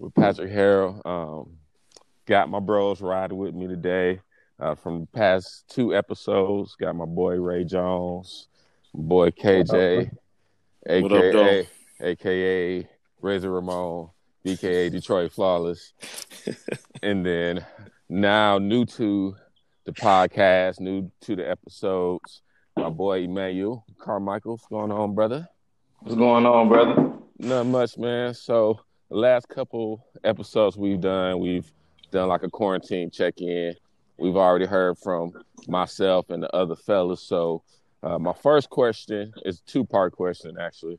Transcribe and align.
with 0.00 0.14
Patrick 0.14 0.50
Harrell. 0.50 1.04
Um, 1.06 1.58
got 2.26 2.48
my 2.48 2.58
bros 2.58 3.00
riding 3.00 3.36
with 3.36 3.54
me 3.54 3.66
today 3.66 4.20
uh, 4.58 4.74
from 4.74 5.00
the 5.00 5.06
past 5.06 5.68
two 5.68 5.94
episodes. 5.94 6.74
Got 6.76 6.96
my 6.96 7.04
boy 7.04 7.34
Ray 7.36 7.64
Jones, 7.64 8.48
my 8.94 9.02
boy 9.02 9.30
KJ, 9.30 10.10
aka 10.88 11.68
aka 12.00 12.88
Razor 13.20 13.50
Ramon, 13.50 14.08
BKA 14.44 14.90
Detroit 14.90 15.32
Flawless, 15.32 15.92
and 17.02 17.24
then 17.24 17.64
now 18.08 18.58
new 18.58 18.86
to 18.86 19.36
the 19.84 19.92
podcast, 19.92 20.80
new 20.80 21.10
to 21.22 21.36
the 21.36 21.48
episodes. 21.48 22.40
My 22.76 22.88
boy 22.88 23.18
Emanuel 23.18 23.84
Carmichael, 23.98 24.52
what's 24.52 24.66
going 24.66 24.90
on, 24.90 25.14
brother? 25.14 25.46
What's 25.98 26.16
going 26.16 26.46
on, 26.46 26.68
brother? 26.68 27.12
Not 27.38 27.66
much, 27.66 27.98
man. 27.98 28.32
So 28.32 28.80
the 29.10 29.16
last 29.16 29.48
couple 29.48 30.06
episodes 30.22 30.76
we've 30.76 31.00
done, 31.00 31.40
we've 31.40 31.70
done 32.12 32.28
like 32.28 32.44
a 32.44 32.48
quarantine 32.48 33.10
check-in. 33.10 33.74
We've 34.18 34.36
already 34.36 34.66
heard 34.66 34.98
from 34.98 35.32
myself 35.66 36.30
and 36.30 36.42
the 36.42 36.54
other 36.54 36.76
fellas. 36.76 37.20
So 37.20 37.62
uh, 38.02 38.18
my 38.18 38.32
first 38.32 38.70
question 38.70 39.32
is 39.44 39.60
two-part 39.60 40.12
question, 40.12 40.56
actually. 40.60 40.98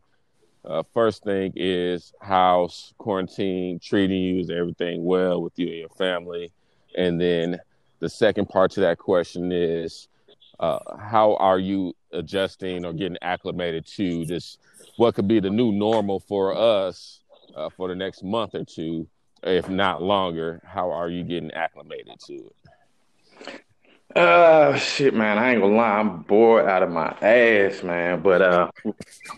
Uh, 0.66 0.84
first 0.94 1.24
thing 1.24 1.54
is 1.56 2.14
how's 2.22 2.94
quarantine 2.98 3.80
treating 3.80 4.22
you? 4.22 4.42
Is 4.42 4.50
everything 4.50 5.06
well 5.06 5.42
with 5.42 5.58
you 5.58 5.68
and 5.68 5.78
your 5.78 5.90
family? 5.90 6.52
And 6.96 7.20
then 7.20 7.60
the 8.00 8.10
second 8.10 8.50
part 8.50 8.72
to 8.72 8.82
that 8.82 8.98
question 8.98 9.52
is 9.52 10.10
uh, 10.60 10.80
how 11.00 11.36
are 11.36 11.58
you 11.58 11.94
adjusting 12.12 12.86
or 12.86 12.94
getting 12.94 13.18
acclimated 13.22 13.86
to 13.96 14.26
this? 14.26 14.58
What 14.98 15.16
could 15.16 15.28
be 15.28 15.40
the 15.40 15.50
new 15.50 15.72
normal 15.72 16.20
for 16.20 16.56
us 16.56 17.21
uh, 17.56 17.70
for 17.70 17.88
the 17.88 17.96
next 17.96 18.24
month 18.24 18.56
or 18.56 18.64
two, 18.64 19.08
if 19.44 19.70
not 19.70 20.02
longer? 20.02 20.62
How 20.66 20.92
are 20.92 21.10
you 21.10 21.24
getting 21.24 21.52
acclimated 21.52 22.20
to 22.28 22.34
it? 22.34 22.56
Uh, 24.16 24.76
shit, 24.76 25.14
man. 25.14 25.38
I 25.38 25.52
ain't 25.52 25.62
gonna 25.62 25.76
lie. 25.76 26.00
I'm 26.00 26.22
bored 26.24 26.66
out 26.66 26.84
of 26.84 26.90
my 26.90 27.16
ass, 27.22 27.82
man. 27.82 28.22
But 28.22 28.42
uh, 28.42 28.72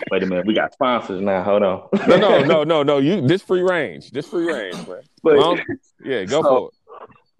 wait 0.09 0.23
a 0.23 0.25
minute. 0.25 0.47
We 0.47 0.55
got 0.55 0.73
sponsors 0.73 1.21
now. 1.21 1.43
Hold 1.43 1.63
on. 1.63 1.89
no, 2.07 2.17
no, 2.17 2.43
no, 2.43 2.63
no, 2.63 2.83
no. 2.83 2.97
You 2.97 3.21
this 3.21 3.41
free 3.41 3.61
range. 3.61 4.11
This 4.11 4.27
free 4.27 4.51
range, 4.51 4.75
man. 4.87 5.01
But, 5.21 5.37
well, 5.37 5.57
yeah, 6.03 6.25
go 6.25 6.41
so, 6.41 6.47
for 6.47 6.69
it. 6.69 6.73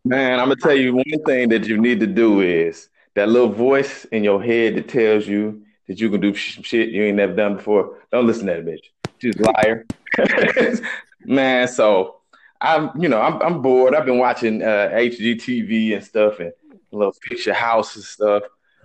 Man, 0.06 0.40
I'm 0.40 0.50
gonna 0.50 0.58
tell 0.58 0.75
you 0.75 0.94
one 0.95 1.23
thing 1.25 1.50
that 1.50 1.66
you 1.66 1.78
need 1.80 2.00
to 2.02 2.08
do 2.08 2.42
is 2.42 2.90
that 3.16 3.30
little 3.30 3.50
voice 3.50 4.06
in 4.06 4.23
your 4.23 4.44
head 4.44 4.75
that 4.75 4.90
tells 4.90 5.25
you 5.25 5.64
that 5.88 6.00
you 6.00 6.09
can 6.09 6.22
do 6.22 6.36
some 6.36 6.64
shit 6.64 6.90
you 6.90 7.03
ain't 7.03 7.17
never 7.17 7.34
done 7.34 7.56
before. 7.56 8.00
Don't 8.12 8.28
listen 8.28 8.47
to 8.47 8.53
that 8.53 8.66
bitch. 8.66 8.86
She's 9.23 9.39
a 9.39 9.52
liar. 9.53 9.85
man, 11.25 11.66
so 11.69 12.17
I'm, 12.59 12.91
you 13.02 13.07
know, 13.07 13.21
I'm, 13.21 13.41
I'm 13.41 13.61
bored. 13.61 13.95
I've 13.95 14.05
been 14.05 14.17
watching 14.17 14.61
uh, 14.61 14.89
HGTV 14.93 15.95
and 15.95 16.03
stuff 16.03 16.41
and 16.41 16.52
little 16.91 17.16
picture 17.21 17.53
house 17.53 17.95
and 17.95 18.03
stuff. 18.03 18.44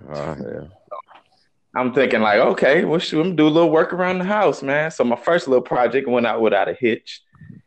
Oh, 0.08 0.36
yeah. 0.40 0.68
I'm 1.74 1.92
thinking 1.92 2.20
like, 2.20 2.38
okay, 2.38 2.84
well, 2.84 3.00
shoot, 3.00 3.20
I'm 3.20 3.34
do 3.34 3.48
a 3.48 3.50
little 3.50 3.70
work 3.70 3.92
around 3.92 4.18
the 4.18 4.24
house, 4.26 4.62
man. 4.62 4.92
So 4.92 5.02
my 5.02 5.16
first 5.16 5.48
little 5.48 5.62
project 5.62 6.08
went 6.08 6.26
out 6.26 6.40
without 6.40 6.68
a 6.68 6.74
hitch. 6.74 7.20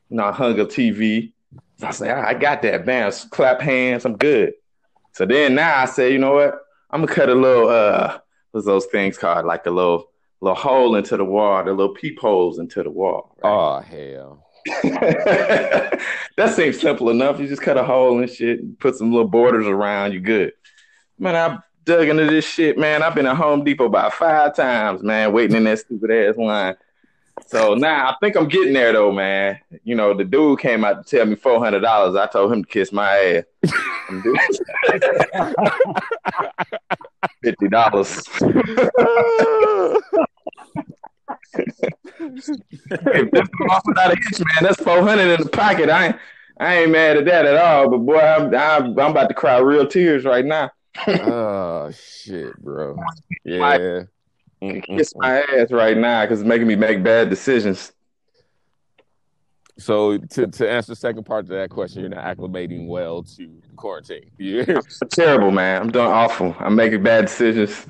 You 0.10 0.18
know, 0.18 0.24
I 0.24 0.32
hung 0.32 0.58
a 0.58 0.66
TV. 0.66 1.34
So 1.76 1.88
I 1.88 1.92
said, 1.92 2.18
I 2.18 2.34
got 2.36 2.62
that. 2.62 2.86
Bam, 2.86 3.12
clap 3.32 3.60
hands. 3.60 4.06
I'm 4.06 4.16
good. 4.16 4.54
So 5.12 5.26
then 5.26 5.56
now 5.56 5.82
I 5.82 5.86
say, 5.86 6.14
you 6.14 6.20
know 6.20 6.36
what? 6.36 6.58
I'm 6.90 7.02
gonna 7.02 7.14
cut 7.14 7.28
a 7.28 7.36
little 7.36 7.68
uh 7.68 8.20
what's 8.52 8.66
those 8.66 8.86
things 8.86 9.18
called? 9.18 9.46
Like 9.46 9.66
a 9.66 9.72
little 9.72 10.11
little 10.42 10.56
hole 10.56 10.96
into 10.96 11.18
the 11.18 11.26
wall, 11.26 11.64
the 11.64 11.72
little 11.72 11.94
peepholes 11.94 12.60
into 12.60 12.84
the 12.84 12.90
wall. 12.90 13.36
Right? 13.44 13.50
Oh 13.50 13.80
hell. 13.80 14.48
that 14.84 16.54
seems 16.56 16.80
simple 16.80 17.10
enough. 17.10 17.40
You 17.40 17.48
just 17.48 17.62
cut 17.62 17.78
a 17.78 17.84
hole 17.84 18.20
and 18.20 18.30
shit, 18.30 18.60
and 18.60 18.78
put 18.80 18.96
some 18.96 19.12
little 19.12 19.28
borders 19.28 19.68
around, 19.68 20.14
you 20.14 20.20
good. 20.20 20.54
Man, 21.18 21.36
I 21.36 21.60
dug 21.84 22.08
into 22.08 22.26
this 22.26 22.46
shit, 22.46 22.78
man. 22.78 23.02
I've 23.04 23.16
been 23.16 23.28
at 23.28 23.38
Home 23.38 23.64
Depot 23.64 23.86
about 23.86 24.14
five 24.14 24.56
times, 24.56 25.04
man, 25.04 25.34
waiting 25.34 25.58
in 25.58 25.64
that 25.66 25.80
stupid 25.80 26.12
ass 26.12 26.38
line. 26.38 26.76
So 27.48 27.74
now 27.76 28.10
I 28.10 28.16
think 28.22 28.36
I'm 28.36 28.48
getting 28.48 28.74
there 28.74 28.94
though, 28.94 29.12
man. 29.12 29.60
You 29.84 29.96
know, 29.96 30.14
the 30.14 30.24
dude 30.24 30.60
came 30.60 30.86
out 30.86 31.06
to 31.06 31.18
tell 31.18 31.26
me 31.26 31.36
four 31.36 31.60
hundred 31.64 31.82
dollars. 31.82 32.16
I 32.16 32.28
told 32.28 32.54
him 32.54 32.64
to 32.64 32.70
kiss 32.70 32.92
my 32.92 33.18
ass. 33.18 33.44
Fifty 37.44 37.68
dollars. 37.68 38.24
if 41.54 43.32
that's 43.32 43.50
without 43.86 44.12
a 44.12 44.16
hitch, 44.16 44.40
man, 44.40 44.64
that's 44.64 44.82
four 44.82 45.02
hundred 45.02 45.32
in 45.32 45.42
the 45.42 45.50
pocket. 45.50 45.90
I 45.90 46.08
ain't, 46.08 46.16
I 46.60 46.76
ain't 46.80 46.92
mad 46.92 47.18
at 47.18 47.26
that 47.26 47.46
at 47.46 47.58
all. 47.58 47.90
But 47.90 47.98
boy, 48.00 48.20
I'm, 48.20 48.54
I'm, 48.56 49.00
I'm 49.00 49.12
about 49.12 49.30
to 49.30 49.34
cry 49.36 49.58
real 49.60 49.88
tears 49.88 50.26
right 50.26 50.46
now. 50.46 50.72
oh 51.08 51.92
shit, 51.92 52.56
bro. 52.62 52.96
Yeah. 53.44 54.04
Kiss 54.62 55.14
my 55.16 55.42
ass 55.42 55.72
right 55.72 55.98
now 55.98 56.22
because 56.24 56.42
it's 56.42 56.48
making 56.48 56.68
me 56.68 56.76
make 56.76 57.04
bad 57.04 57.30
decisions. 57.30 57.94
So 59.80 60.20
to, 60.20 60.46
to 60.46 60.70
answer 60.70 60.92
the 60.92 60.96
second 60.96 61.24
part 61.24 61.46
of 61.46 61.50
that 61.50 61.72
question, 61.72 62.02
you're 62.02 62.10
not 62.10 62.24
acclimating 62.24 62.88
well 62.88 63.24
to 63.24 63.50
quarantine. 63.76 64.30
Yeah. 64.38 64.80
terrible, 65.10 65.50
man. 65.50 65.82
I'm 65.82 65.92
doing 65.92 66.06
awful. 66.06 66.56
I'm 66.60 66.76
making 66.76 67.02
bad 67.02 67.26
decisions. 67.26 67.88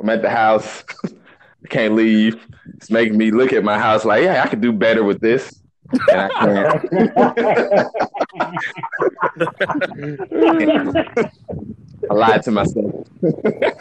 I'm 0.00 0.08
at 0.08 0.22
the 0.22 0.30
house. 0.30 0.84
I 1.04 1.68
can't 1.68 1.94
leave. 1.94 2.46
It's 2.74 2.90
making 2.90 3.18
me 3.18 3.30
look 3.30 3.52
at 3.52 3.62
my 3.64 3.78
house 3.78 4.06
like, 4.06 4.22
yeah, 4.22 4.42
I 4.42 4.48
could 4.48 4.62
do 4.62 4.72
better 4.72 5.04
with 5.04 5.20
this. 5.20 5.62
And 6.10 6.20
I 6.20 6.28
can't. 6.28 7.92
I 12.10 12.14
lied 12.14 12.42
to 12.44 12.50
myself. 12.50 13.06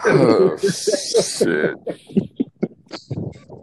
oh, 0.05 0.57
shit. 0.57 1.75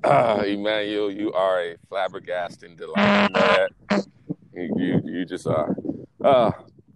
Uh, 0.13 0.43
Emanuel, 0.45 1.13
you 1.13 1.33
are 1.33 1.61
a 1.61 1.77
flabbergasting 1.89 2.77
delight. 2.77 3.71
You, 4.53 4.75
you, 4.77 5.01
you 5.05 5.25
just 5.25 5.47
are. 5.47 5.77
Uh, 6.21 6.51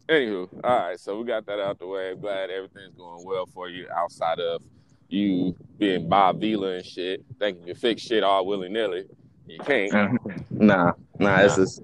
anywho, 0.09 0.49
all 0.65 0.79
right. 0.79 0.99
So 0.99 1.21
we 1.21 1.25
got 1.25 1.47
that 1.47 1.61
out 1.61 1.79
the 1.79 1.87
way. 1.87 2.11
I'm 2.11 2.21
glad 2.21 2.51
everything's 2.51 2.97
going 2.97 3.25
well 3.25 3.47
for 3.47 3.69
you 3.69 3.87
outside 3.95 4.41
of 4.41 4.61
you 5.09 5.55
being 5.79 6.09
Bob 6.09 6.41
Vila 6.41 6.75
and 6.75 6.85
shit, 6.85 7.25
thinking 7.39 7.69
you 7.69 7.77
fix 7.77 8.03
shit 8.03 8.25
all 8.25 8.45
willy 8.45 8.69
nilly. 8.69 9.05
You 9.47 9.59
can't. 9.61 10.21
Nah, 10.51 10.93
nah, 11.19 11.43
this 11.43 11.59
is 11.59 11.81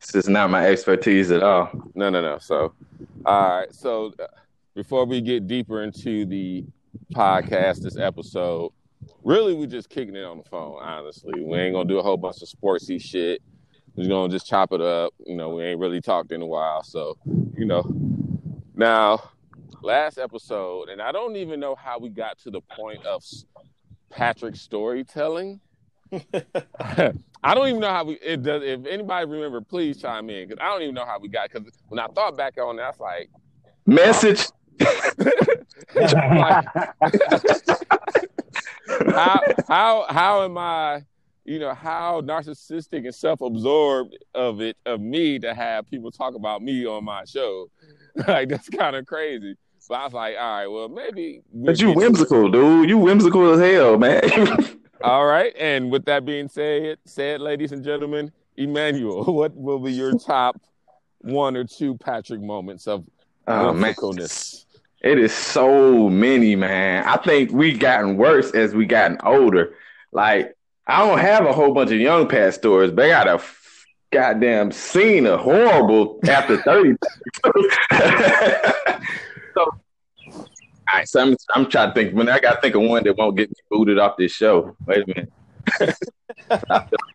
this 0.00 0.14
is 0.14 0.28
not 0.28 0.50
my 0.50 0.66
expertise 0.66 1.30
at 1.30 1.42
all. 1.42 1.70
No, 1.94 2.08
no, 2.08 2.22
no. 2.22 2.38
So, 2.38 2.72
all 3.26 3.58
right. 3.58 3.74
So, 3.74 4.14
uh, 4.18 4.26
before 4.74 5.04
we 5.04 5.20
get 5.20 5.46
deeper 5.46 5.82
into 5.82 6.24
the 6.24 6.64
podcast, 7.12 7.82
this 7.82 7.98
episode, 7.98 8.72
really 9.24 9.54
we 9.54 9.66
just 9.66 9.88
kicking 9.88 10.14
it 10.14 10.24
on 10.24 10.38
the 10.38 10.44
phone. 10.44 10.78
Honestly, 10.80 11.42
we 11.42 11.58
ain't 11.58 11.74
gonna 11.74 11.88
do 11.88 11.98
a 11.98 12.02
whole 12.02 12.16
bunch 12.16 12.42
of 12.42 12.48
sportsy 12.48 13.00
shit. 13.00 13.42
We're 13.96 14.08
gonna 14.08 14.32
just 14.32 14.46
chop 14.46 14.72
it 14.72 14.80
up. 14.80 15.12
You 15.26 15.36
know, 15.36 15.50
we 15.50 15.64
ain't 15.64 15.80
really 15.80 16.00
talked 16.00 16.32
in 16.32 16.42
a 16.42 16.46
while, 16.46 16.82
so 16.82 17.16
you 17.56 17.64
know. 17.64 17.84
Now, 18.76 19.30
last 19.82 20.18
episode, 20.18 20.88
and 20.88 21.00
I 21.00 21.12
don't 21.12 21.36
even 21.36 21.60
know 21.60 21.74
how 21.74 21.98
we 21.98 22.08
got 22.08 22.38
to 22.40 22.50
the 22.50 22.60
point 22.60 23.04
of 23.06 23.22
Patrick's 24.10 24.60
storytelling. 24.60 25.60
I 26.12 27.54
don't 27.54 27.68
even 27.68 27.80
know 27.80 27.90
how 27.90 28.04
we. 28.04 28.14
It 28.14 28.42
does. 28.42 28.62
If 28.62 28.86
anybody 28.86 29.30
remember, 29.30 29.60
please 29.60 30.00
chime 30.00 30.28
in 30.30 30.48
because 30.48 30.62
I 30.62 30.68
don't 30.68 30.82
even 30.82 30.94
know 30.94 31.06
how 31.06 31.18
we 31.18 31.28
got. 31.28 31.50
Because 31.50 31.72
when 31.88 31.98
I 31.98 32.06
thought 32.08 32.36
back 32.36 32.58
on 32.58 32.78
it, 32.78 32.82
I 32.82 32.88
was 32.88 33.00
like, 33.00 33.30
message. 33.86 34.46
how 39.12 39.40
how 39.68 40.06
how 40.08 40.44
am 40.44 40.58
I? 40.58 41.02
You 41.44 41.58
know 41.58 41.74
how 41.74 42.22
narcissistic 42.22 43.04
and 43.04 43.14
self-absorbed 43.14 44.16
of 44.34 44.60
it 44.60 44.76
of 44.86 45.00
me 45.00 45.38
to 45.40 45.54
have 45.54 45.88
people 45.90 46.10
talk 46.10 46.34
about 46.34 46.62
me 46.62 46.86
on 46.86 47.04
my 47.04 47.24
show. 47.24 47.70
like 48.28 48.48
that's 48.48 48.68
kind 48.68 48.96
of 48.96 49.06
crazy. 49.06 49.56
So 49.86 49.94
I 49.94 50.04
was 50.04 50.14
like, 50.14 50.36
all 50.40 50.56
right, 50.56 50.66
well, 50.66 50.88
maybe. 50.88 51.42
But 51.52 51.78
you 51.78 51.92
whimsical, 51.92 52.50
dude. 52.50 52.88
You 52.88 52.96
whimsical 52.96 53.52
as 53.52 53.60
hell, 53.60 53.98
man. 53.98 54.22
all 55.02 55.26
right. 55.26 55.54
And 55.58 55.90
with 55.90 56.06
that 56.06 56.24
being 56.24 56.48
said, 56.48 56.96
said, 57.04 57.42
ladies 57.42 57.70
and 57.72 57.84
gentlemen, 57.84 58.32
Emanuel, 58.56 59.24
what 59.34 59.54
will 59.54 59.78
be 59.78 59.92
your 59.92 60.16
top 60.18 60.58
one 61.20 61.54
or 61.54 61.64
two 61.64 61.98
Patrick 61.98 62.40
moments 62.40 62.86
of 62.86 63.04
oh, 63.46 63.74
whimsicalness? 63.74 64.63
It 65.04 65.18
is 65.18 65.34
so 65.34 66.08
many, 66.08 66.56
man. 66.56 67.04
I 67.04 67.18
think 67.18 67.52
we've 67.52 67.78
gotten 67.78 68.16
worse 68.16 68.52
as 68.52 68.74
we 68.74 68.86
gotten 68.86 69.18
older. 69.22 69.74
Like, 70.12 70.56
I 70.86 71.06
don't 71.06 71.18
have 71.18 71.44
a 71.44 71.52
whole 71.52 71.74
bunch 71.74 71.90
of 71.90 72.00
young 72.00 72.26
Pat 72.26 72.54
stories, 72.54 72.90
but 72.90 73.04
I 73.04 73.08
got 73.10 73.28
a 73.28 73.42
goddamn 74.10 74.72
scene 74.72 75.26
of 75.26 75.40
horrible 75.40 76.20
after 76.26 76.56
30. 76.62 76.96
So, 79.54 79.62
all 79.62 80.48
right, 80.92 81.08
so 81.08 81.20
I'm, 81.20 81.36
I'm 81.54 81.70
trying 81.70 81.90
to 81.90 81.94
think. 81.94 82.12
When 82.12 82.28
I 82.28 82.40
got 82.40 82.56
to 82.56 82.60
think 82.60 82.74
of 82.74 82.82
one 82.82 83.04
that 83.04 83.16
won't 83.16 83.36
get 83.36 83.50
me 83.50 83.54
booted 83.70 84.00
off 84.00 84.16
this 84.16 84.32
show. 84.32 84.76
Wait 84.84 85.04
a 85.04 85.06
minute. 85.06 85.32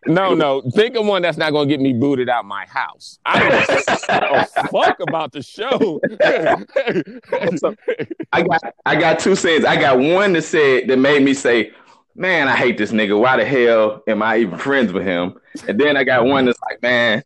No, 0.06 0.34
no. 0.34 0.62
Think 0.72 0.96
of 0.96 1.06
one 1.06 1.22
that's 1.22 1.38
not 1.38 1.52
gonna 1.52 1.68
get 1.68 1.80
me 1.80 1.92
booted 1.92 2.28
out 2.28 2.44
my 2.44 2.66
house. 2.66 3.18
I 3.24 3.48
don't 4.20 4.70
fuck 4.70 5.00
about 5.00 5.32
the 5.32 5.42
show. 5.42 6.00
I 8.32 8.42
got 8.42 8.60
I 8.86 8.96
got 8.96 9.18
two 9.18 9.34
sayings. 9.34 9.64
I 9.64 9.76
got 9.76 9.98
one 9.98 10.32
that 10.34 10.42
said 10.42 10.88
that 10.88 10.98
made 10.98 11.22
me 11.22 11.34
say, 11.34 11.72
Man, 12.14 12.48
I 12.48 12.56
hate 12.56 12.76
this 12.76 12.92
nigga. 12.92 13.18
Why 13.18 13.36
the 13.36 13.44
hell 13.44 14.02
am 14.06 14.22
I 14.22 14.38
even 14.38 14.58
friends 14.58 14.92
with 14.92 15.04
him? 15.04 15.38
And 15.68 15.78
then 15.78 15.96
I 15.96 16.04
got 16.04 16.24
one 16.24 16.44
that's 16.46 16.60
like, 16.62 16.82
Man, 16.82 17.22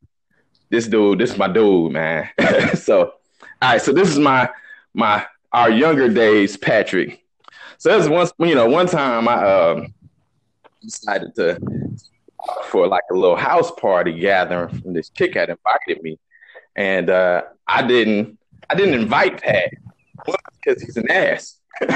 this 0.70 0.87
dude, 0.87 1.19
this 1.19 1.32
is 1.32 1.38
my 1.38 1.49
dude, 1.49 1.93
man. 1.93 2.29
so 2.75 3.15
all 3.62 3.70
right, 3.70 3.81
so 3.81 3.93
this 3.93 4.09
is 4.09 4.19
my 4.19 4.50
my 4.93 5.27
our 5.53 5.70
younger 5.70 6.09
days, 6.09 6.56
Patrick. 6.56 7.25
So 7.79 7.91
there's 7.91 8.09
once 8.09 8.32
you 8.38 8.55
know, 8.55 8.69
one 8.69 8.87
time 8.87 9.29
I 9.29 9.35
um 9.35 9.94
decided 10.85 11.35
to 11.37 11.59
for 12.67 12.87
like 12.87 13.03
a 13.11 13.15
little 13.15 13.37
house 13.37 13.71
party 13.73 14.13
gathering 14.13 14.69
from 14.81 14.93
this 14.93 15.09
chick 15.11 15.35
had 15.35 15.51
invited 15.51 16.03
me. 16.03 16.19
And 16.77 17.11
uh, 17.11 17.43
I 17.67 17.87
didn't 17.87 18.39
I 18.71 18.75
didn't 18.75 18.95
invite 18.95 19.43
Pat 19.43 19.71
because 20.63 20.83
he's 20.83 20.97
an 20.97 21.11
ass. 21.11 21.61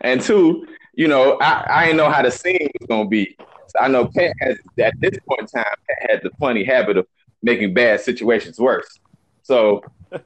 and 0.00 0.20
two, 0.20 0.66
you 0.94 1.08
know, 1.08 1.38
I, 1.40 1.66
I 1.68 1.84
didn't 1.86 1.98
know 1.98 2.10
how 2.10 2.22
the 2.22 2.30
scene 2.30 2.68
was 2.80 2.86
gonna 2.88 3.08
be. 3.08 3.36
So 3.68 3.78
I 3.80 3.88
know 3.88 4.06
Pat 4.06 4.32
has 4.40 4.58
at 4.78 4.94
this 5.00 5.18
point 5.28 5.42
in 5.42 5.46
time 5.46 5.64
Pat 5.88 6.10
had 6.10 6.20
the 6.22 6.30
funny 6.38 6.64
habit 6.64 6.96
of 6.96 7.06
making 7.42 7.74
bad 7.74 8.00
situations 8.00 8.58
worse. 8.58 8.98
So 9.42 9.82
uh, 10.12 10.18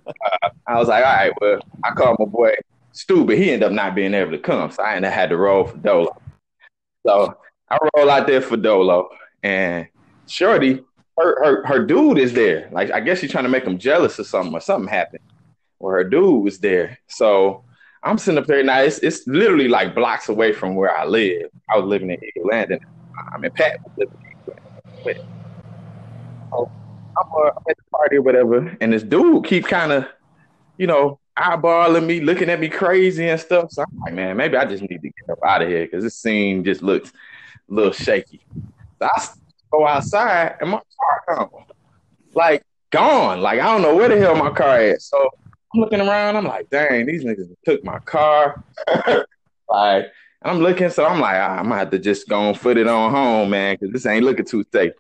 I 0.67 0.79
was 0.79 0.89
like, 0.89 1.05
all 1.05 1.13
right, 1.13 1.33
well, 1.41 1.61
I 1.85 1.91
called 1.93 2.17
my 2.19 2.27
boy 2.27 2.55
Stu, 2.93 3.25
but 3.25 3.37
he 3.37 3.51
ended 3.51 3.69
up 3.69 3.73
not 3.73 3.95
being 3.95 4.15
able 4.15 4.33
to 4.33 4.39
come. 4.39 4.71
So 4.71 4.83
I 4.83 4.97
ended 4.97 5.11
up 5.11 5.15
had 5.15 5.31
to 5.31 5.37
roll 5.37 5.65
for 5.65 5.77
Dolo. 5.77 6.17
So 7.07 7.37
I 7.71 7.79
roll 7.95 8.11
out 8.11 8.27
there 8.27 8.41
for 8.41 8.57
Dolo, 8.57 9.11
and 9.43 9.87
Shorty, 10.27 10.83
her, 11.17 11.45
her 11.45 11.67
her 11.67 11.85
dude 11.85 12.19
is 12.19 12.33
there. 12.33 12.69
Like 12.73 12.91
I 12.91 13.01
guess 13.01 13.21
she's 13.21 13.31
trying 13.31 13.45
to 13.45 13.51
make 13.51 13.65
him 13.65 13.79
jealous 13.79 14.19
or 14.19 14.25
something, 14.25 14.55
or 14.55 14.61
something 14.61 14.89
happened. 14.89 15.23
Where 15.79 15.97
her 15.97 16.05
dude 16.05 16.45
was 16.45 16.59
there. 16.59 16.99
So 17.07 17.65
I'm 18.03 18.19
sitting 18.19 18.39
up 18.39 18.47
there 18.47 18.63
now. 18.63 18.81
It's 18.81 18.99
it's 18.99 19.27
literally 19.27 19.69
like 19.69 19.95
blocks 19.95 20.29
away 20.29 20.53
from 20.53 20.75
where 20.75 20.97
I 20.97 21.05
live. 21.05 21.51
I 21.69 21.79
was 21.79 21.87
living 21.87 22.11
in 22.11 22.23
Eagle 22.23 22.49
Landing. 22.49 22.81
I 23.33 23.39
mean, 23.39 23.51
Pat 23.53 23.79
was 23.85 23.93
living 23.97 24.19
in 24.21 24.31
Eagle. 25.03 25.25
So 26.51 26.71
I'm, 27.19 27.33
uh, 27.33 27.51
I'm 27.51 27.65
at 27.69 27.77
the 27.77 27.83
party 27.91 28.17
or 28.17 28.23
whatever, 28.23 28.77
and 28.81 28.93
this 28.93 29.03
dude 29.03 29.45
keep 29.45 29.67
kind 29.67 29.93
of, 29.93 30.07
you 30.77 30.87
know, 30.87 31.19
eyeballing 31.39 32.07
me, 32.07 32.21
looking 32.21 32.51
at 32.51 32.61
me 32.61 32.69
crazy 32.69 33.29
and 33.29 33.41
stuff. 33.41 33.71
So 33.71 33.83
I'm 33.83 33.99
like, 34.01 34.15
man, 34.15 34.37
maybe 34.37 34.57
I 34.57 34.65
just 34.65 34.83
need 34.83 35.01
to 35.01 35.09
get 35.09 35.31
up 35.31 35.39
out 35.45 35.63
of 35.63 35.69
here 35.69 35.85
because 35.85 36.05
this 36.05 36.17
scene 36.17 36.65
just 36.65 36.83
looks 36.83 37.13
a 37.71 37.75
little 37.75 37.93
shaky. 37.93 38.41
So 39.01 39.09
I 39.15 39.27
go 39.71 39.87
outside 39.87 40.57
and 40.61 40.71
my 40.71 40.81
car 41.27 41.37
gone. 41.37 41.65
Like 42.35 42.63
gone. 42.91 43.41
Like 43.41 43.61
I 43.61 43.65
don't 43.65 43.83
know 43.83 43.95
where 43.95 44.09
the 44.09 44.19
hell 44.19 44.37
my 44.37 44.51
car 44.51 44.81
is. 44.81 45.05
So 45.05 45.31
I'm 45.75 45.81
looking 45.81 46.01
around, 46.01 46.37
I'm 46.37 46.47
like, 46.47 46.69
dang, 46.71 47.07
these 47.07 47.25
niggas 47.25 47.55
took 47.65 47.85
my 47.85 47.99
car. 48.01 48.63
like 49.69 50.07
I'm 50.43 50.59
looking, 50.59 50.91
so 50.91 51.07
I'm 51.07 51.21
like, 51.21 51.37
ah, 51.37 51.59
I'm 51.59 51.65
gonna 51.65 51.77
have 51.77 51.91
to 51.91 51.99
just 51.99 52.29
go 52.29 52.49
and 52.49 52.59
foot 52.59 52.77
it 52.77 52.89
on 52.89 53.11
home, 53.11 53.51
man, 53.51 53.77
because 53.79 53.93
this 53.93 54.07
ain't 54.07 54.25
looking 54.25 54.47
too 54.47 54.65
safe. 54.73 54.93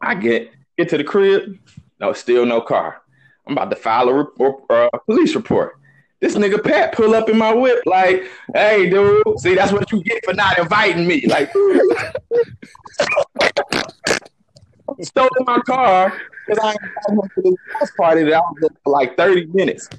I 0.00 0.14
get 0.14 0.50
get 0.76 0.88
to 0.90 0.98
the 0.98 1.04
crib, 1.04 1.58
no, 2.00 2.12
still 2.12 2.44
no 2.44 2.60
car. 2.60 3.00
I'm 3.46 3.52
about 3.52 3.70
to 3.70 3.76
file 3.76 4.08
a 4.08 4.72
uh, 4.72 4.98
police 5.06 5.34
report. 5.34 5.78
This 6.24 6.36
nigga 6.36 6.62
Pat 6.64 6.92
pull 6.92 7.14
up 7.14 7.28
in 7.28 7.36
my 7.36 7.52
whip 7.52 7.82
like, 7.84 8.24
hey, 8.54 8.88
dude, 8.88 9.38
see, 9.38 9.54
that's 9.54 9.72
what 9.72 9.92
you 9.92 10.02
get 10.02 10.24
for 10.24 10.32
not 10.32 10.58
inviting 10.58 11.06
me. 11.06 11.26
Like, 11.26 11.52
stole 15.02 15.28
my 15.40 15.60
car 15.66 16.18
because 16.46 16.64
I 16.64 16.74
went 17.10 17.30
to 17.34 17.42
the 17.42 17.54
house 17.78 17.90
party 17.98 18.22
that 18.22 18.36
I 18.36 18.40
was 18.40 18.70
for 18.82 18.90
like 18.90 19.18
30 19.18 19.48
minutes. 19.48 19.90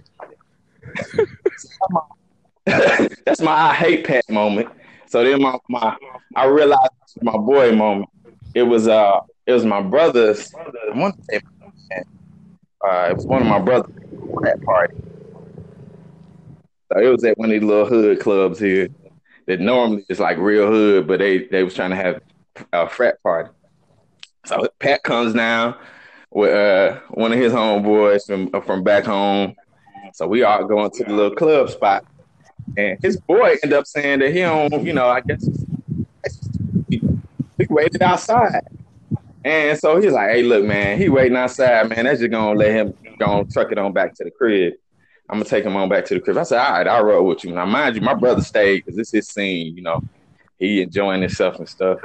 that's 2.66 3.42
my 3.42 3.52
I 3.52 3.76
hate 3.76 4.08
Pat 4.08 4.28
moment. 4.28 4.70
So 5.06 5.24
then 5.24 5.44
my, 5.44 5.60
my 5.70 5.96
I 6.36 6.46
realized 6.46 6.90
my 7.22 7.38
boy 7.38 7.72
moment. 7.72 8.10
It 8.56 8.64
was 8.64 8.88
uh 8.88 9.20
it 9.46 9.54
was 9.54 9.64
my 9.64 9.84
brother's 9.84 10.52
uh, 10.56 10.72
it 11.30 11.44
was 13.16 13.28
one 13.28 13.44
of 13.44 13.48
my 13.48 13.60
brothers 13.60 13.96
at 13.96 14.42
that 14.42 14.64
party. 14.64 14.96
So 16.92 17.00
it 17.00 17.10
was 17.10 17.24
at 17.24 17.38
one 17.38 17.50
of 17.50 17.60
these 17.60 17.68
little 17.68 17.86
hood 17.86 18.20
clubs 18.20 18.60
here 18.60 18.90
that 19.48 19.60
normally 19.60 20.06
is 20.10 20.20
like 20.20 20.38
real 20.38 20.68
hood, 20.68 21.08
but 21.08 21.20
they 21.20 21.46
they 21.48 21.64
was 21.64 21.74
trying 21.74 21.92
to 21.92 21.96
have 21.96 22.22
a 22.74 22.88
frat 22.88 23.22
party. 23.24 23.50
So 24.46 24.68
Pat 24.80 25.04
comes 25.04 25.34
down 25.34 25.76
with 26.32 26.54
uh, 26.54 27.00
one 27.10 27.32
of 27.32 27.40
his 27.40 27.54
homeboys 27.54 28.26
from 28.28 28.62
from 28.62 28.84
back 28.84 29.06
home. 29.06 29.56
So 30.14 30.28
we 30.28 30.44
all 30.44 30.66
going 30.66 30.92
to 30.92 31.04
the 31.04 31.14
little 31.14 31.36
club 31.36 31.70
spot, 31.70 32.06
and 32.78 32.98
his 33.02 33.18
boy 33.18 33.56
end 33.64 33.74
up 33.74 33.88
saying 33.88 34.20
that 34.20 34.32
he 34.32 34.42
don't, 34.42 34.86
you 34.86 34.94
know, 34.94 35.08
I 35.08 35.22
guess 35.22 35.48
he, 36.90 37.02
waited 37.70 38.02
outside. 38.02 38.62
And 39.44 39.78
so 39.78 40.00
he's 40.00 40.12
like, 40.12 40.30
"Hey, 40.30 40.44
look, 40.44 40.64
man, 40.64 40.98
he 40.98 41.10
waiting 41.10 41.38
outside, 41.38 41.90
man. 41.90 42.06
That's 42.06 42.20
just 42.20 42.32
gonna 42.32 42.58
let 42.58 42.72
him 42.72 42.94
go 43.20 43.46
truck 43.52 43.72
it 43.72 43.78
on 43.78 43.94
back 43.94 44.14
to 44.16 44.24
the 44.24 44.32
crib." 44.32 44.74
I'm 45.30 45.38
gonna 45.38 45.46
take 45.46 45.66
him 45.66 45.76
on 45.76 45.90
back 45.90 46.06
to 46.06 46.14
the 46.14 46.20
crib. 46.20 46.38
I 46.38 46.44
said, 46.44 46.60
all 46.60 46.74
right, 46.74 46.88
I'll 46.88 47.04
roll 47.04 47.26
with 47.26 47.44
you. 47.44 47.52
Now, 47.52 47.66
mind 47.66 47.96
you, 47.96 48.02
my 48.02 48.14
brother 48.14 48.42
stayed 48.42 48.86
because 48.86 49.00
is 49.00 49.12
his 49.12 49.28
scene, 49.28 49.76
you 49.76 49.82
know. 49.82 50.02
He 50.58 50.82
enjoying 50.82 51.22
himself 51.22 51.58
and 51.58 51.68
stuff. 51.68 52.00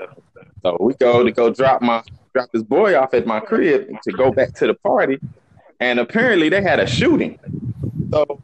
So 0.63 0.77
we 0.81 0.95
go 0.95 1.23
to 1.23 1.31
go 1.31 1.53
drop 1.53 1.83
my 1.83 2.03
drop 2.35 2.49
this 2.53 2.63
boy 2.63 2.99
off 2.99 3.15
at 3.15 3.27
my 3.27 3.41
crib 3.41 3.89
to 4.03 4.13
go 4.13 4.33
back 4.33 4.55
to 4.55 4.67
the 4.67 4.75
party. 4.75 5.19
And 5.79 5.99
apparently 5.99 6.49
they 6.49 6.63
had 6.63 6.81
a 6.81 6.87
shooting. 6.87 7.39
So 8.13 8.43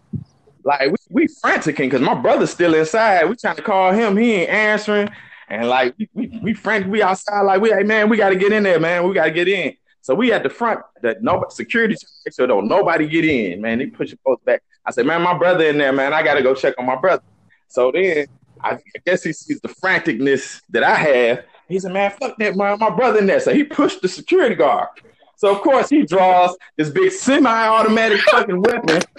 like 0.62 0.90
we, 0.90 0.96
we 1.10 1.28
franticing 1.28 1.76
because 1.76 2.02
my 2.02 2.14
brother's 2.14 2.50
still 2.50 2.74
inside. 2.74 3.28
We 3.28 3.36
trying 3.36 3.56
to 3.56 3.62
call 3.62 3.92
him, 3.92 4.16
he 4.16 4.32
ain't 4.34 4.50
answering. 4.50 5.08
And 5.48 5.68
like 5.68 5.94
we 5.98 6.08
we, 6.12 6.40
we 6.42 6.54
frantic, 6.54 6.90
we 6.90 7.02
outside, 7.02 7.42
like 7.42 7.60
we 7.60 7.70
hey 7.70 7.82
man, 7.82 8.08
we 8.08 8.16
gotta 8.16 8.36
get 8.36 8.52
in 8.52 8.62
there, 8.62 8.80
man. 8.80 9.08
We 9.08 9.14
gotta 9.14 9.30
get 9.30 9.48
in. 9.48 9.74
So 10.06 10.14
we 10.14 10.32
at 10.32 10.44
the 10.44 10.48
front 10.48 10.82
that 11.02 11.24
no 11.24 11.44
security 11.48 11.96
so 12.30 12.46
don't 12.46 12.68
nobody 12.68 13.08
get 13.08 13.24
in, 13.24 13.60
man. 13.60 13.78
They 13.80 13.86
push 13.86 14.14
post 14.24 14.44
back. 14.44 14.62
I 14.84 14.92
said, 14.92 15.04
man, 15.04 15.20
my 15.20 15.36
brother 15.36 15.64
in 15.64 15.78
there, 15.78 15.92
man. 15.92 16.12
I 16.12 16.22
gotta 16.22 16.42
go 16.42 16.54
check 16.54 16.74
on 16.78 16.86
my 16.86 16.94
brother. 16.94 17.24
So 17.66 17.90
then 17.90 18.28
I 18.62 18.78
guess 19.04 19.24
he 19.24 19.32
sees 19.32 19.60
the 19.60 19.68
franticness 19.68 20.62
that 20.70 20.84
I 20.84 20.94
have. 20.94 21.44
He 21.68 21.80
said, 21.80 21.92
man, 21.92 22.12
fuck 22.12 22.36
that, 22.38 22.54
man. 22.54 22.78
My 22.78 22.90
brother 22.90 23.18
in 23.18 23.26
there. 23.26 23.40
So 23.40 23.52
he 23.52 23.64
pushed 23.64 24.00
the 24.00 24.06
security 24.06 24.54
guard. 24.54 24.90
So 25.34 25.52
of 25.52 25.60
course 25.60 25.88
he 25.88 26.06
draws 26.06 26.56
this 26.76 26.88
big 26.88 27.10
semi-automatic 27.10 28.20
fucking 28.30 28.62
weapon. 28.62 29.02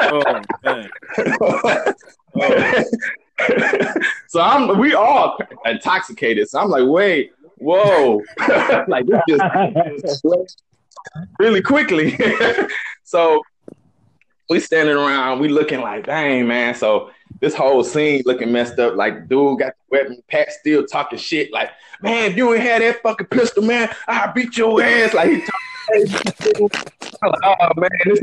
oh 0.00 0.42
man. 0.64 0.90
oh. 1.40 2.84
so 4.26 4.40
I'm 4.40 4.78
we 4.78 4.94
all 4.94 5.38
intoxicated. 5.64 6.48
So 6.48 6.58
I'm 6.58 6.70
like, 6.70 6.86
wait, 6.86 7.30
whoa, 7.60 8.22
like 8.88 9.06
this 9.06 9.20
just 10.00 10.24
really 11.38 11.62
quickly. 11.62 12.18
so 13.04 13.42
we 14.48 14.60
standing 14.60 14.96
around, 14.96 15.40
we 15.40 15.48
looking 15.48 15.80
like, 15.80 16.06
dang 16.06 16.46
man. 16.46 16.74
So 16.74 17.10
this 17.40 17.54
whole 17.54 17.84
scene 17.84 18.22
looking 18.24 18.50
messed 18.50 18.78
up. 18.78 18.96
Like 18.96 19.28
dude 19.28 19.58
got 19.60 19.74
the 19.74 19.98
weapon, 19.98 20.22
Pat 20.28 20.50
still 20.52 20.86
talking 20.86 21.18
shit. 21.18 21.52
Like, 21.52 21.70
man, 22.02 22.30
if 22.30 22.36
you 22.36 22.52
ain't 22.54 22.62
had 22.62 22.82
that 22.82 23.02
fucking 23.02 23.26
pistol, 23.26 23.62
man, 23.62 23.94
I 24.06 24.30
beat 24.32 24.56
your 24.56 24.82
ass. 24.82 25.14
Like 25.14 25.30
he 25.30 25.44
like, 26.60 27.40
oh 27.44 27.72
man. 27.76 28.16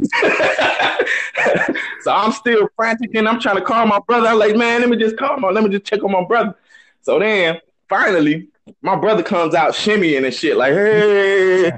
so 2.02 2.12
I'm 2.12 2.32
still 2.32 2.70
frantic 2.76 3.16
and 3.16 3.28
I'm 3.28 3.40
trying 3.40 3.56
to 3.56 3.62
call 3.62 3.86
my 3.88 4.00
brother. 4.08 4.28
I'm 4.28 4.40
like, 4.40 4.56
man, 4.56 4.82
let 4.82 4.90
me 4.90 4.98
just 4.98 5.18
call 5.18 5.38
my, 5.38 5.50
let 5.50 5.64
me 5.64 5.70
just 5.70 5.86
check 5.86 6.04
on 6.04 6.12
my 6.12 6.24
brother. 6.24 6.56
So 7.02 7.20
then 7.20 7.60
finally 7.88 8.50
my 8.82 8.96
brother 8.96 9.22
comes 9.22 9.54
out 9.54 9.74
shimmying 9.74 10.26
and 10.26 10.34
shit, 10.34 10.58
like, 10.58 10.74
hey. 10.74 11.66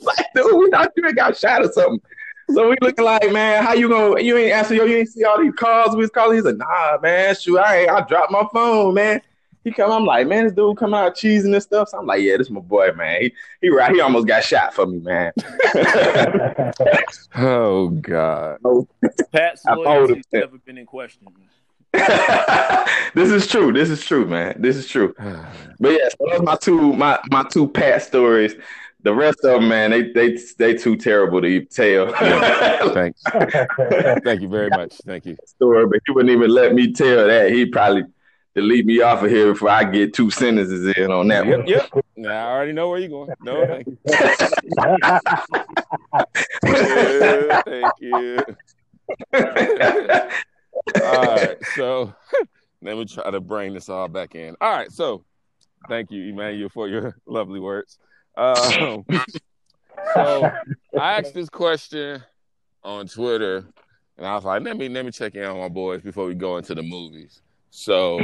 like, 0.00 0.26
dude, 0.34 0.58
we 0.58 0.70
thought 0.70 0.92
you 0.96 1.12
got 1.14 1.36
shot 1.36 1.64
or 1.64 1.72
something. 1.72 2.00
So 2.50 2.68
we 2.68 2.76
looking 2.80 3.04
like, 3.04 3.30
man, 3.32 3.64
how 3.64 3.74
you 3.74 3.88
gonna 3.88 4.20
you 4.20 4.36
ain't 4.36 4.52
answer 4.52 4.74
yo, 4.74 4.84
you 4.84 4.98
ain't 4.98 5.08
see 5.08 5.24
all 5.24 5.40
these 5.40 5.54
calls 5.54 5.96
we 5.96 6.02
was 6.02 6.10
calling. 6.10 6.36
He's 6.36 6.44
like, 6.44 6.56
nah, 6.56 6.98
man, 7.02 7.34
shoot, 7.34 7.58
I 7.58 7.80
ain't 7.80 7.90
I 7.90 8.02
dropped 8.02 8.30
my 8.30 8.46
phone, 8.52 8.94
man. 8.94 9.20
He 9.64 9.72
come, 9.72 9.90
I'm 9.90 10.04
like, 10.04 10.28
man, 10.28 10.44
this 10.44 10.52
dude 10.52 10.76
come 10.76 10.94
out 10.94 11.16
cheesing 11.16 11.52
and 11.52 11.62
stuff. 11.62 11.88
So 11.88 11.98
I'm 11.98 12.06
like, 12.06 12.22
yeah, 12.22 12.36
this 12.36 12.48
my 12.50 12.60
boy, 12.60 12.92
man. 12.92 13.20
He 13.22 13.34
he 13.60 13.68
right, 13.68 13.92
he 13.92 14.00
almost 14.00 14.28
got 14.28 14.44
shot 14.44 14.72
for 14.72 14.86
me, 14.86 15.00
man. 15.00 15.32
oh 17.36 17.88
God. 17.88 18.58
Oh. 18.64 18.86
Pat's 19.32 19.64
loyalty's 19.66 20.24
never 20.32 20.58
been 20.58 20.78
in 20.78 20.86
question. 20.86 21.26
this 23.14 23.30
is 23.30 23.46
true. 23.46 23.72
This 23.72 23.90
is 23.90 24.04
true, 24.04 24.26
man. 24.26 24.56
This 24.58 24.76
is 24.76 24.86
true. 24.88 25.14
But 25.78 25.90
yeah, 25.92 26.08
so 26.08 26.16
those 26.30 26.40
my 26.42 26.56
two 26.56 26.94
my 26.94 27.18
my 27.30 27.42
two 27.44 27.68
past 27.68 28.08
stories. 28.08 28.54
The 29.02 29.12
rest 29.14 29.38
of 29.44 29.60
them, 29.60 29.68
man, 29.68 29.90
they 29.90 30.10
they 30.10 30.38
they 30.58 30.74
too 30.74 30.96
terrible 30.96 31.42
to 31.42 31.64
tell. 31.66 32.08
yeah, 32.10 32.88
thanks. 32.94 33.22
Thank 34.24 34.40
you 34.40 34.48
very 34.48 34.70
much. 34.70 34.94
Thank 35.04 35.26
you. 35.26 35.36
Story, 35.44 35.86
but 35.86 36.00
he 36.06 36.12
wouldn't 36.12 36.32
even 36.32 36.50
let 36.50 36.74
me 36.74 36.92
tell 36.94 37.26
that. 37.26 37.50
He 37.50 37.66
probably 37.66 38.04
delete 38.54 38.86
me 38.86 39.02
off 39.02 39.22
of 39.22 39.28
here 39.30 39.52
before 39.52 39.68
I 39.68 39.84
get 39.84 40.14
two 40.14 40.30
sentences 40.30 40.94
in 40.96 41.10
on 41.12 41.28
that 41.28 41.46
Yep, 41.46 41.58
one. 41.58 41.66
yep. 41.66 41.90
Now 42.16 42.48
I 42.48 42.52
already 42.52 42.72
know 42.72 42.88
where 42.88 42.98
you're 43.00 43.10
going. 43.10 43.34
No, 43.42 43.66
thank 43.66 43.86
you. 43.86 43.98
Yeah, 46.64 47.62
thank 47.66 47.92
you. 48.00 48.44
All 51.02 51.36
right, 51.36 51.56
so 51.74 52.14
let 52.82 52.96
me 52.96 53.04
try 53.04 53.30
to 53.30 53.40
bring 53.40 53.74
this 53.74 53.88
all 53.88 54.08
back 54.08 54.34
in. 54.34 54.56
All 54.60 54.70
right, 54.70 54.90
so 54.90 55.24
thank 55.88 56.10
you, 56.10 56.24
Emanuel, 56.32 56.68
for 56.68 56.88
your 56.88 57.16
lovely 57.26 57.60
words. 57.60 57.98
Um, 58.36 59.04
so 60.14 60.50
I 60.98 61.18
asked 61.18 61.34
this 61.34 61.48
question 61.48 62.22
on 62.82 63.06
Twitter, 63.06 63.64
and 64.16 64.26
I 64.26 64.34
was 64.34 64.44
like, 64.44 64.62
let 64.62 64.76
me 64.76 64.88
let 64.88 65.04
me 65.04 65.10
check 65.10 65.34
in 65.34 65.44
on 65.44 65.58
my 65.58 65.68
boys 65.68 66.02
before 66.02 66.26
we 66.26 66.34
go 66.34 66.56
into 66.56 66.74
the 66.74 66.82
movies. 66.82 67.42
So 67.70 68.20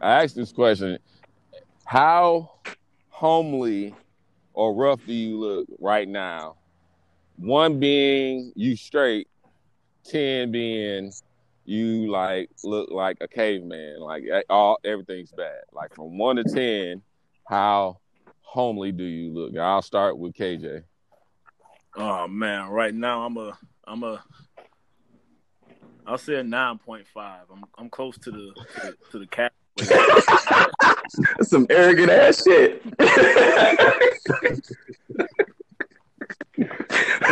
I 0.00 0.22
asked 0.22 0.36
this 0.36 0.52
question: 0.52 0.98
How 1.84 2.52
homely 3.08 3.94
or 4.52 4.74
rough 4.74 5.04
do 5.06 5.12
you 5.12 5.38
look 5.38 5.68
right 5.78 6.08
now? 6.08 6.56
One 7.36 7.80
being 7.80 8.52
you 8.54 8.76
straight, 8.76 9.28
ten 10.04 10.50
being 10.50 11.12
you 11.64 12.10
like 12.10 12.50
look 12.64 12.90
like 12.90 13.18
a 13.20 13.28
caveman. 13.28 14.00
Like 14.00 14.24
all 14.48 14.78
everything's 14.84 15.32
bad. 15.32 15.62
Like 15.72 15.94
from 15.94 16.18
one 16.18 16.36
to 16.36 16.44
ten, 16.44 17.02
how 17.48 17.98
homely 18.40 18.92
do 18.92 19.04
you 19.04 19.32
look? 19.32 19.56
I'll 19.56 19.82
start 19.82 20.18
with 20.18 20.34
KJ. 20.34 20.82
Oh 21.96 22.26
man, 22.28 22.68
right 22.68 22.94
now 22.94 23.22
I'm 23.24 23.36
a 23.36 23.58
I'm 23.84 24.02
a 24.02 24.22
I'll 26.06 26.18
say 26.18 26.36
a 26.36 26.42
nine 26.42 26.78
point 26.78 27.06
five. 27.06 27.42
I'm 27.52 27.64
I'm 27.78 27.88
close 27.90 28.18
to 28.18 28.30
the 28.30 28.52
to 28.54 28.80
the, 28.80 28.96
to 29.12 29.18
the 29.20 29.26
cap. 29.26 29.52
Some 31.42 31.66
arrogant 31.70 32.10
ass 32.10 32.42
shit. 32.44 32.82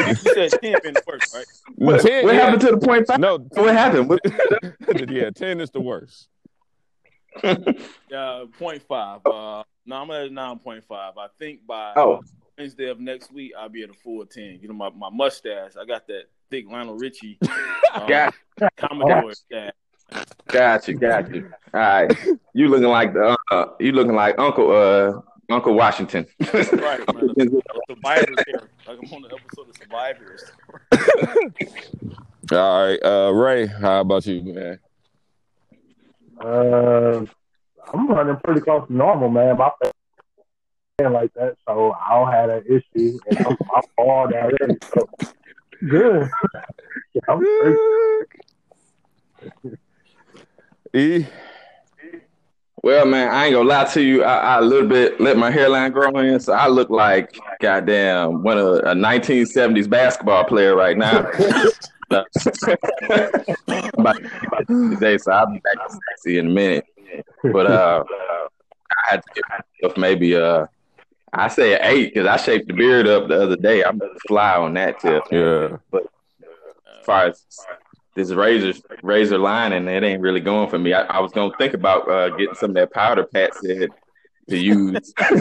you 0.06 0.14
said 0.14 0.52
ten 0.60 0.76
been 0.82 0.94
the 0.94 1.02
worst, 1.06 1.34
right? 1.34 1.46
What, 1.76 2.00
10, 2.00 2.24
what 2.24 2.34
yeah. 2.34 2.40
happened 2.40 2.60
to 2.62 2.70
the 2.72 2.78
point 2.78 3.06
five? 3.06 3.20
No, 3.20 3.38
What 3.38 3.74
happened? 3.74 4.08
What, 4.08 4.20
yeah, 5.10 5.30
ten 5.30 5.60
is 5.60 5.70
the 5.70 5.80
worst. 5.80 6.28
Uh, 8.14 8.46
point 8.58 8.82
five. 8.82 9.20
Uh, 9.26 9.62
no, 9.84 9.96
I'm 9.96 10.10
at 10.10 10.32
nine 10.32 10.58
point 10.58 10.82
five. 10.88 11.18
I 11.18 11.26
think 11.38 11.66
by 11.66 11.92
oh, 11.94 12.22
Wednesday 12.56 12.88
of 12.88 13.00
next 13.00 13.32
week 13.32 13.52
I'll 13.56 13.68
be 13.68 13.82
at 13.82 13.90
a 13.90 13.94
full 13.94 14.24
ten. 14.24 14.58
You 14.62 14.68
know 14.68 14.74
my, 14.74 14.88
my 14.88 15.10
mustache. 15.10 15.72
I 15.78 15.84
got 15.84 16.06
that 16.08 16.24
thick 16.50 16.64
Lionel 16.68 16.96
Richie 16.96 17.38
um, 17.92 18.06
got, 18.08 18.34
Commodore 18.76 19.34
stash. 19.34 19.72
got 20.46 20.88
you, 20.88 20.94
got 20.94 21.34
you. 21.34 21.50
All 21.74 21.80
right, 21.80 22.18
you 22.54 22.68
looking 22.68 22.88
like 22.88 23.12
the 23.12 23.36
uh, 23.50 23.66
you 23.78 23.92
looking 23.92 24.14
like 24.14 24.38
Uncle 24.38 24.70
uh 24.70 25.20
Uncle 25.50 25.74
Washington. 25.74 26.26
Right, 26.52 27.00
man. 27.14 27.60
Survivors 27.88 28.36
here. 28.46 28.68
Like 28.86 28.98
I'm 29.02 29.12
on 29.14 29.22
the 29.22 29.34
episode 29.34 29.68
of 29.68 29.76
Survivors. 29.76 30.44
All 32.52 32.86
right, 32.86 32.98
uh, 33.04 33.30
Ray, 33.32 33.66
how 33.66 34.00
about 34.00 34.26
you, 34.26 34.42
man? 34.42 34.78
Uh, 36.40 37.24
I'm 37.92 38.08
running 38.08 38.36
pretty 38.44 38.60
close 38.60 38.86
to 38.86 38.92
normal, 38.92 39.28
man. 39.28 39.56
My 39.56 39.70
family 40.98 41.14
like 41.14 41.34
that, 41.34 41.56
so 41.66 41.92
I 41.92 42.14
don't 42.14 42.32
have 42.32 42.50
an 42.50 42.64
issue, 42.66 43.18
and 43.28 43.38
I'm, 43.38 43.56
I'm 43.74 43.82
hard 43.98 44.32
already. 44.34 44.76
So 44.94 45.08
good. 45.88 46.30
I'm. 47.28 47.44
E, 50.94 51.26
Well, 52.88 53.04
man, 53.04 53.28
I 53.28 53.44
ain't 53.44 53.52
gonna 53.52 53.68
lie 53.68 53.84
to 53.84 54.00
you. 54.00 54.24
I, 54.24 54.38
I 54.38 54.58
a 54.60 54.62
little 54.62 54.88
bit 54.88 55.20
let 55.20 55.36
my 55.36 55.50
hairline 55.50 55.92
grow 55.92 56.08
in, 56.20 56.40
so 56.40 56.54
I 56.54 56.68
look 56.68 56.88
like 56.88 57.38
goddamn 57.60 58.42
one 58.42 58.56
of 58.56 58.66
a 58.76 58.94
1970s 58.94 59.90
basketball 59.90 60.44
player 60.44 60.74
right 60.74 60.96
now. 60.96 61.20
today, 64.90 65.18
so 65.18 65.32
I'll 65.32 65.52
be 65.52 65.58
back 65.58 65.86
to 65.86 65.98
sexy 66.08 66.38
in 66.38 66.46
a 66.46 66.48
minute. 66.48 66.86
But 67.42 67.70
uh, 67.70 68.04
I 68.08 69.10
had 69.10 69.22
to 69.22 69.28
give 69.34 69.44
myself 69.50 69.98
maybe 69.98 70.34
uh, 70.34 70.64
I 71.34 71.48
say 71.48 71.78
eight 71.78 72.14
because 72.14 72.26
I 72.26 72.38
shaped 72.38 72.68
the 72.68 72.72
beard 72.72 73.06
up 73.06 73.28
the 73.28 73.38
other 73.38 73.56
day. 73.56 73.84
I'm 73.84 73.98
gonna 73.98 74.14
fly 74.26 74.56
on 74.56 74.72
that 74.74 74.98
tip. 74.98 75.24
yeah, 75.30 75.76
As 75.92 77.04
far 77.04 77.26
as 77.26 77.44
this 78.18 78.32
razor 78.32 78.74
razor 79.02 79.38
line, 79.38 79.72
and 79.72 79.88
it 79.88 80.02
ain't 80.02 80.20
really 80.20 80.40
going 80.40 80.68
for 80.68 80.78
me. 80.78 80.92
I, 80.92 81.04
I 81.04 81.20
was 81.20 81.32
gonna 81.32 81.56
think 81.56 81.72
about 81.72 82.10
uh, 82.10 82.28
getting 82.30 82.54
some 82.54 82.70
of 82.70 82.74
that 82.74 82.92
powder 82.92 83.24
Pat 83.24 83.54
said 83.54 83.90
to 84.48 84.58
use 84.58 85.14
on 85.20 85.38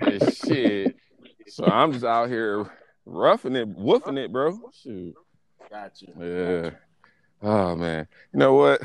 and 0.00 0.34
shit. 0.34 0.96
So 1.48 1.64
I'm 1.64 1.92
just 1.92 2.04
out 2.04 2.28
here 2.28 2.70
roughing 3.04 3.56
it, 3.56 3.68
woofing 3.76 4.18
it, 4.18 4.32
bro. 4.32 4.58
Shoot. 4.82 5.14
Gotcha. 5.70 6.06
Yeah. 6.18 6.70
Oh 7.42 7.74
man. 7.74 8.06
You 8.32 8.38
know 8.38 8.54
what? 8.54 8.82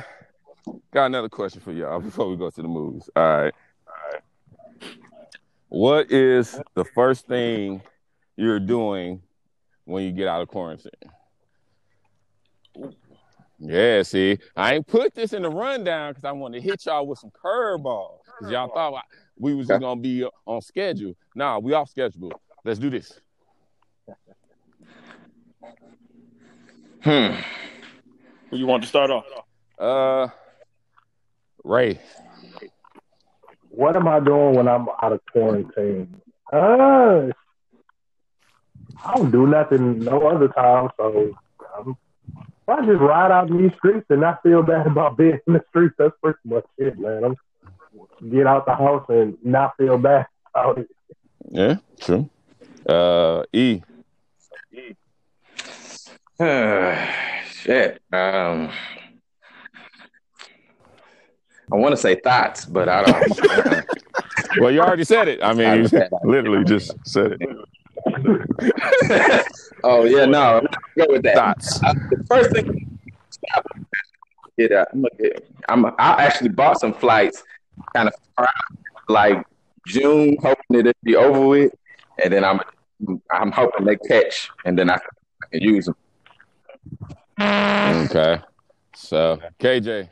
Got 0.91 1.05
another 1.05 1.29
question 1.29 1.61
for 1.61 1.71
y'all 1.71 1.99
before 2.01 2.29
we 2.29 2.35
go 2.37 2.49
to 2.49 2.61
the 2.61 2.67
movies. 2.67 3.09
All 3.15 3.23
right. 3.23 3.53
All 3.87 4.13
right. 4.13 4.21
What 5.69 6.11
is 6.11 6.59
the 6.73 6.85
first 6.85 7.27
thing 7.27 7.81
you're 8.35 8.59
doing 8.59 9.21
when 9.85 10.03
you 10.03 10.11
get 10.11 10.27
out 10.27 10.41
of 10.41 10.47
quarantine? 10.47 10.91
Yeah, 13.59 14.03
see, 14.03 14.37
I 14.55 14.75
ain't 14.75 14.85
put 14.87 15.15
this 15.15 15.33
in 15.33 15.41
the 15.41 15.49
rundown 15.49 16.11
because 16.11 16.25
I 16.25 16.31
want 16.31 16.53
to 16.53 16.61
hit 16.61 16.85
y'all 16.85 17.07
with 17.07 17.17
some 17.19 17.31
curveballs. 17.31 18.19
Because 18.39 18.51
y'all 18.51 18.69
thought 18.73 18.93
I- 18.93 19.01
we 19.39 19.53
was 19.55 19.67
just 19.67 19.81
gonna 19.81 19.99
be 20.01 20.27
on 20.45 20.61
schedule. 20.61 21.13
Nah, 21.35 21.59
we 21.59 21.73
off 21.73 21.89
schedule. 21.89 22.31
Let's 22.63 22.79
do 22.79 22.89
this. 22.89 23.19
Hmm. 27.03 27.35
Who 28.49 28.57
you 28.57 28.67
want 28.67 28.83
to 28.83 28.89
start 28.89 29.11
off? 29.11 29.25
Uh, 29.79 30.27
Ray. 31.63 31.99
What 33.69 33.95
am 33.95 34.07
I 34.07 34.19
doing 34.19 34.55
when 34.55 34.67
I'm 34.67 34.87
out 35.01 35.13
of 35.13 35.21
quarantine? 35.31 36.21
Uh, 36.51 37.27
I 39.05 39.15
don't 39.15 39.31
do 39.31 39.45
nothing 39.45 39.99
no 39.99 40.27
other 40.27 40.47
time, 40.47 40.89
so 40.97 41.37
I'm, 41.77 41.95
I 42.67 42.85
just 42.85 42.99
ride 42.99 43.31
out 43.31 43.49
in 43.49 43.61
these 43.61 43.71
streets 43.77 44.05
and 44.09 44.21
not 44.21 44.43
feel 44.43 44.61
bad 44.61 44.87
about 44.87 45.17
being 45.17 45.39
in 45.47 45.53
the 45.53 45.63
streets. 45.69 45.95
That's 45.97 46.13
pretty 46.21 46.39
much 46.45 46.65
it, 46.77 46.99
man. 46.99 47.23
I'm 47.23 47.35
get 48.29 48.45
out 48.47 48.65
the 48.65 48.75
house 48.75 49.05
and 49.09 49.37
not 49.43 49.75
feel 49.77 49.97
bad 49.97 50.27
about 50.53 50.79
it. 50.79 50.89
Yeah, 51.49 51.77
true. 51.99 52.29
Uh, 52.87 53.43
E. 53.53 53.81
Shit. 56.39 58.01
Um, 58.11 58.69
I 61.71 61.75
want 61.75 61.93
to 61.93 61.97
say 61.97 62.15
thoughts, 62.15 62.65
but 62.65 62.89
I 62.89 63.03
don't. 63.03 63.85
Well, 64.59 64.71
you 64.71 64.81
already 64.81 65.03
said 65.03 65.27
it. 65.27 65.39
I 65.43 65.53
mean, 65.53 65.83
you 65.83 65.89
literally 66.23 66.63
just 66.63 66.91
said 67.05 67.33
it. 67.33 67.41
Oh 69.83 70.05
yeah, 70.05 70.25
no, 70.25 70.57
I'm 70.57 70.65
gonna 70.65 70.77
go 70.97 71.05
with 71.09 71.23
that. 71.23 71.35
Thoughts. 71.35 71.83
Uh, 71.83 71.93
the 72.09 72.23
first 72.27 72.51
thing, 72.51 72.99
stop 73.29 73.65
get 74.57 74.71
a, 74.71 74.87
I'm 74.91 75.01
gonna 75.01 75.09
get. 75.19 75.49
I'm. 75.69 75.85
I 75.85 76.25
actually 76.25 76.49
bought 76.49 76.79
some 76.79 76.93
flights, 76.93 77.43
kind 77.95 78.09
of 78.09 78.47
like 79.07 79.45
June, 79.85 80.37
hoping 80.41 80.65
that 80.69 80.79
it'd 80.79 80.95
be 81.03 81.15
over 81.15 81.47
with, 81.47 81.73
and 82.23 82.33
then 82.33 82.43
I'm. 82.43 82.59
I'm 83.31 83.51
hoping 83.51 83.85
they 83.85 83.95
catch, 83.95 84.49
and 84.65 84.77
then 84.77 84.89
I 84.89 84.97
can, 84.97 85.09
I 85.43 85.47
can 85.51 85.61
use 85.61 85.85
them. 85.85 85.95
Okay. 87.39 88.41
So 88.95 89.39
KJ. 89.59 90.09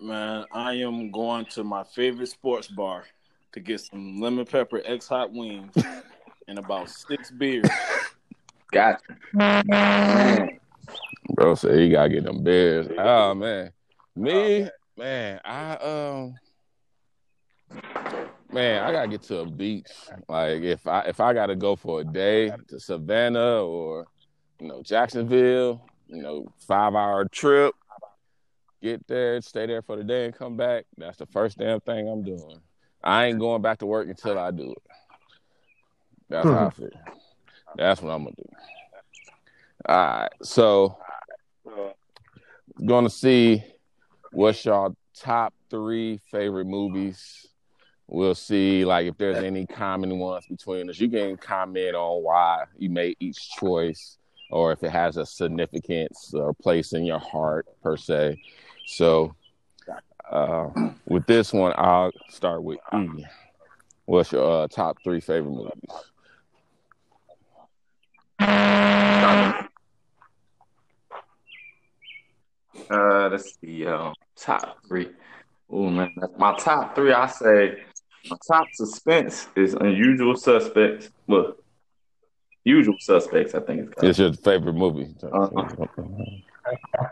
Man, 0.00 0.44
I 0.52 0.74
am 0.74 1.12
going 1.12 1.44
to 1.50 1.62
my 1.62 1.84
favorite 1.84 2.26
sports 2.26 2.66
bar 2.66 3.04
to 3.52 3.60
get 3.60 3.80
some 3.80 4.20
lemon 4.20 4.44
pepper 4.44 4.82
X 4.84 5.06
hot 5.06 5.32
wings 5.32 5.72
and 6.52 6.58
about 6.58 6.90
six 6.90 7.30
beers. 7.30 7.66
Gotcha. 8.72 9.16
Man. 9.32 10.58
Bro 11.34 11.54
said 11.54 11.78
he 11.78 11.88
gotta 11.90 12.10
get 12.10 12.24
them 12.24 12.42
beers. 12.42 12.88
Oh 12.98 13.34
man. 13.34 13.70
Me, 14.16 14.68
man, 14.96 15.40
I 15.44 15.74
um 15.76 16.34
man, 18.50 18.82
I 18.82 18.92
gotta 18.92 19.08
get 19.08 19.22
to 19.24 19.38
a 19.40 19.46
beach. 19.46 19.90
Like 20.28 20.62
if 20.62 20.86
I 20.86 21.00
if 21.00 21.20
I 21.20 21.32
gotta 21.32 21.56
go 21.56 21.76
for 21.76 22.00
a 22.00 22.04
day 22.04 22.50
to 22.68 22.80
Savannah 22.80 23.62
or 23.62 24.06
you 24.60 24.68
know 24.68 24.82
Jacksonville, 24.82 25.86
you 26.06 26.22
know, 26.22 26.46
five 26.66 26.94
hour 26.94 27.26
trip, 27.26 27.74
get 28.82 29.06
there, 29.06 29.40
stay 29.40 29.66
there 29.66 29.82
for 29.82 29.96
the 29.96 30.04
day 30.04 30.26
and 30.26 30.34
come 30.34 30.56
back. 30.56 30.84
That's 30.98 31.18
the 31.18 31.26
first 31.26 31.58
damn 31.58 31.80
thing 31.80 32.08
I'm 32.08 32.24
doing. 32.24 32.60
I 33.02 33.26
ain't 33.26 33.38
going 33.38 33.62
back 33.62 33.78
to 33.78 33.86
work 33.86 34.08
until 34.08 34.38
I 34.38 34.50
do 34.50 34.72
it. 34.72 34.91
That's 36.28 36.48
how 36.48 36.66
I 36.66 36.70
feel. 36.70 36.90
That's 37.76 38.02
what 38.02 38.10
I'm 38.10 38.24
gonna 38.24 38.36
do. 38.36 38.48
All 39.86 39.96
right, 39.96 40.28
so 40.42 40.96
gonna 42.86 43.10
see 43.10 43.62
what's 44.30 44.64
y'all 44.64 44.96
top 45.14 45.54
three 45.70 46.20
favorite 46.30 46.66
movies. 46.66 47.46
We'll 48.06 48.34
see 48.34 48.84
like 48.84 49.06
if 49.06 49.16
there's 49.16 49.42
any 49.42 49.66
common 49.66 50.18
ones 50.18 50.46
between 50.46 50.90
us. 50.90 51.00
You 51.00 51.08
can 51.08 51.36
comment 51.36 51.94
on 51.94 52.22
why 52.22 52.64
you 52.76 52.90
made 52.90 53.16
each 53.20 53.50
choice, 53.52 54.18
or 54.50 54.72
if 54.72 54.82
it 54.82 54.90
has 54.90 55.16
a 55.16 55.24
significance 55.24 56.32
or 56.34 56.52
place 56.52 56.92
in 56.92 57.04
your 57.04 57.18
heart 57.18 57.66
per 57.82 57.96
se. 57.96 58.40
So 58.86 59.34
uh, 60.30 60.68
with 61.06 61.26
this 61.26 61.52
one, 61.52 61.72
I'll 61.76 62.12
start 62.28 62.62
with 62.62 62.78
E. 62.94 63.24
What's 64.04 64.32
your 64.32 64.64
uh, 64.64 64.68
top 64.68 64.98
three 65.02 65.20
favorite 65.20 65.52
movies? 65.52 66.11
Uh, 72.90 73.28
let's 73.30 73.58
see. 73.60 73.86
Um, 73.86 74.14
top 74.36 74.78
three. 74.86 75.10
Oh 75.70 75.88
man, 75.88 76.12
that's 76.16 76.36
my 76.36 76.56
top 76.56 76.94
three. 76.94 77.12
I 77.12 77.26
say 77.26 77.82
my 78.28 78.36
top 78.46 78.66
suspense 78.74 79.48
is 79.56 79.74
Unusual 79.74 80.36
Suspects. 80.36 81.10
Well, 81.26 81.56
Usual 82.64 82.96
Suspects. 82.98 83.54
I 83.54 83.60
think 83.60 83.80
it's 83.80 83.94
called. 83.94 84.10
It's 84.10 84.18
your 84.18 84.32
favorite 84.32 84.74
movie. 84.74 85.14
Uh-huh. 85.22 85.86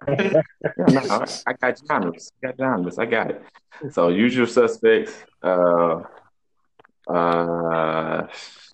Yeah, 0.09 0.43
no, 0.79 1.01
I, 1.11 1.27
I 1.49 1.53
got 1.55 1.81
genres. 1.87 2.33
I 2.43 2.47
got 2.47 2.57
genres. 2.57 2.99
I 2.99 3.05
got 3.07 3.31
it. 3.31 3.43
So 3.91 4.09
Usual 4.09 4.47
Suspects. 4.47 5.13
Uh, 5.43 6.03
uh, 7.09 8.27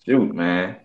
shoot, 0.05 0.35
man. 0.35 0.77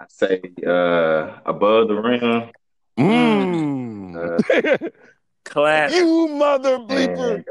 I 0.00 0.04
say 0.08 0.40
uh, 0.66 1.40
Above 1.44 1.88
the 1.88 1.94
Rim. 1.94 2.50
Mm. 2.98 4.16
Uh, 4.16 4.88
Classic. 5.44 5.98
you 5.98 6.28
mother 6.28 6.78
bleeper. 6.78 7.44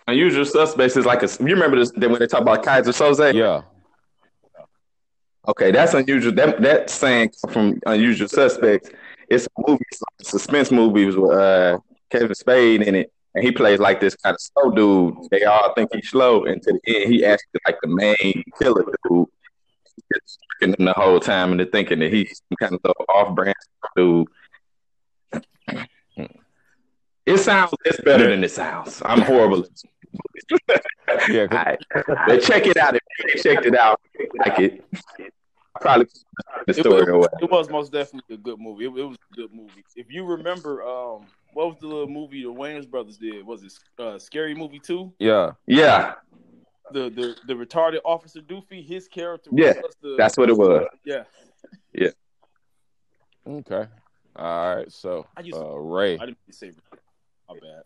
Unusual 0.08 0.46
Suspects 0.46 0.98
is 0.98 1.06
like 1.06 1.24
a. 1.24 1.30
You 1.40 1.54
remember 1.54 1.78
this 1.78 1.92
when 1.94 2.20
they 2.20 2.28
talk 2.28 2.42
about 2.42 2.64
Keyser 2.64 2.92
Söze? 2.92 3.34
Yeah. 3.34 3.62
Okay, 5.48 5.72
that's 5.72 5.94
unusual. 5.94 6.34
That 6.34 6.62
that 6.62 6.90
saying 6.90 7.32
from 7.50 7.80
Unusual 7.86 8.28
Suspects. 8.28 8.90
It's 9.30 9.48
a 9.48 9.50
movie, 9.66 9.84
it's 9.92 10.02
like 10.02 10.22
a 10.22 10.26
suspense 10.26 10.72
movie 10.72 11.06
with 11.06 11.32
uh, 11.32 11.80
Kevin 12.10 12.36
Spade 12.36 12.82
in 12.82 12.96
it, 12.96 13.12
and 13.34 13.44
he 13.44 13.52
plays 13.52 13.80
like 13.80 14.02
this 14.02 14.16
kind 14.16 14.34
of 14.34 14.42
slow 14.42 14.72
dude. 14.72 15.16
They 15.32 15.46
all 15.46 15.74
think 15.74 15.90
he's 15.94 16.10
slow, 16.10 16.44
and 16.44 16.62
to 16.64 16.74
the 16.74 16.96
end, 16.96 17.14
he 17.14 17.24
actually 17.24 17.62
like 17.66 17.78
the 17.82 17.88
main 17.88 18.44
killer 18.62 18.84
dude. 19.10 19.28
The 20.60 20.94
whole 20.96 21.20
time, 21.20 21.58
they're 21.58 21.66
thinking 21.66 22.00
that 22.00 22.14
he's 22.14 22.42
some 22.50 22.58
kind 22.70 22.80
of 22.84 22.96
off-brand 23.10 23.56
dude. 23.96 24.28
It 27.26 27.38
sounds. 27.38 27.74
It's 27.86 28.02
better 28.02 28.30
than 28.30 28.44
it 28.44 28.52
sounds. 28.52 29.02
I'm 29.06 29.22
horrible. 29.22 29.66
Yeah. 31.30 31.48
All 31.52 31.58
right. 31.58 31.80
But 32.28 32.42
check 32.42 32.66
it 32.68 32.78
out. 32.78 32.96
If 32.96 33.02
you 33.36 33.42
checked 33.42 33.66
it 33.66 33.78
out, 33.78 34.00
like 34.40 34.60
it. 34.60 34.86
Probably 35.80 36.08
the 36.68 36.74
story 36.74 37.08
or 37.08 37.18
was, 37.18 37.30
what. 37.32 37.44
it 37.44 37.52
was 37.52 37.70
most 37.70 37.92
definitely 37.92 38.36
a 38.36 38.38
good 38.38 38.60
movie. 38.60 38.86
It, 38.86 38.90
it 38.90 39.04
was 39.04 39.18
a 39.32 39.36
good 39.36 39.54
movie. 39.54 39.84
If 39.96 40.12
you 40.12 40.26
remember, 40.26 40.84
um, 40.84 41.26
what 41.54 41.68
was 41.68 41.78
the 41.80 41.88
little 41.88 42.08
movie 42.08 42.44
the 42.44 42.50
Wayans 42.52 42.90
brothers 42.90 43.18
did? 43.18 43.46
Was 43.46 43.64
it 43.64 43.74
uh, 43.98 44.20
Scary 44.20 44.54
Movie 44.54 44.80
Two? 44.80 45.14
Yeah. 45.20 45.52
Yeah, 45.66 46.16
The 46.92 47.10
the 47.10 47.36
the 47.48 47.54
retarded 47.54 48.00
officer 48.06 48.42
Doofy, 48.42 48.86
his 48.86 49.08
character. 49.08 49.50
Yeah, 49.54 49.74
was 49.82 49.96
the, 50.02 50.16
that's 50.18 50.38
what 50.38 50.50
it 50.50 50.58
was. 50.58 50.86
Yeah, 51.06 51.24
yeah. 51.94 52.10
Okay. 53.48 53.86
All 54.36 54.76
right. 54.76 54.92
So 54.92 55.26
I 55.36 55.42
used 55.42 55.58
uh, 55.58 55.78
Ray. 55.78 56.16
I 56.20 56.26
didn't 56.26 56.38
say. 56.52 56.72
My 57.50 57.56
bad. 57.56 57.84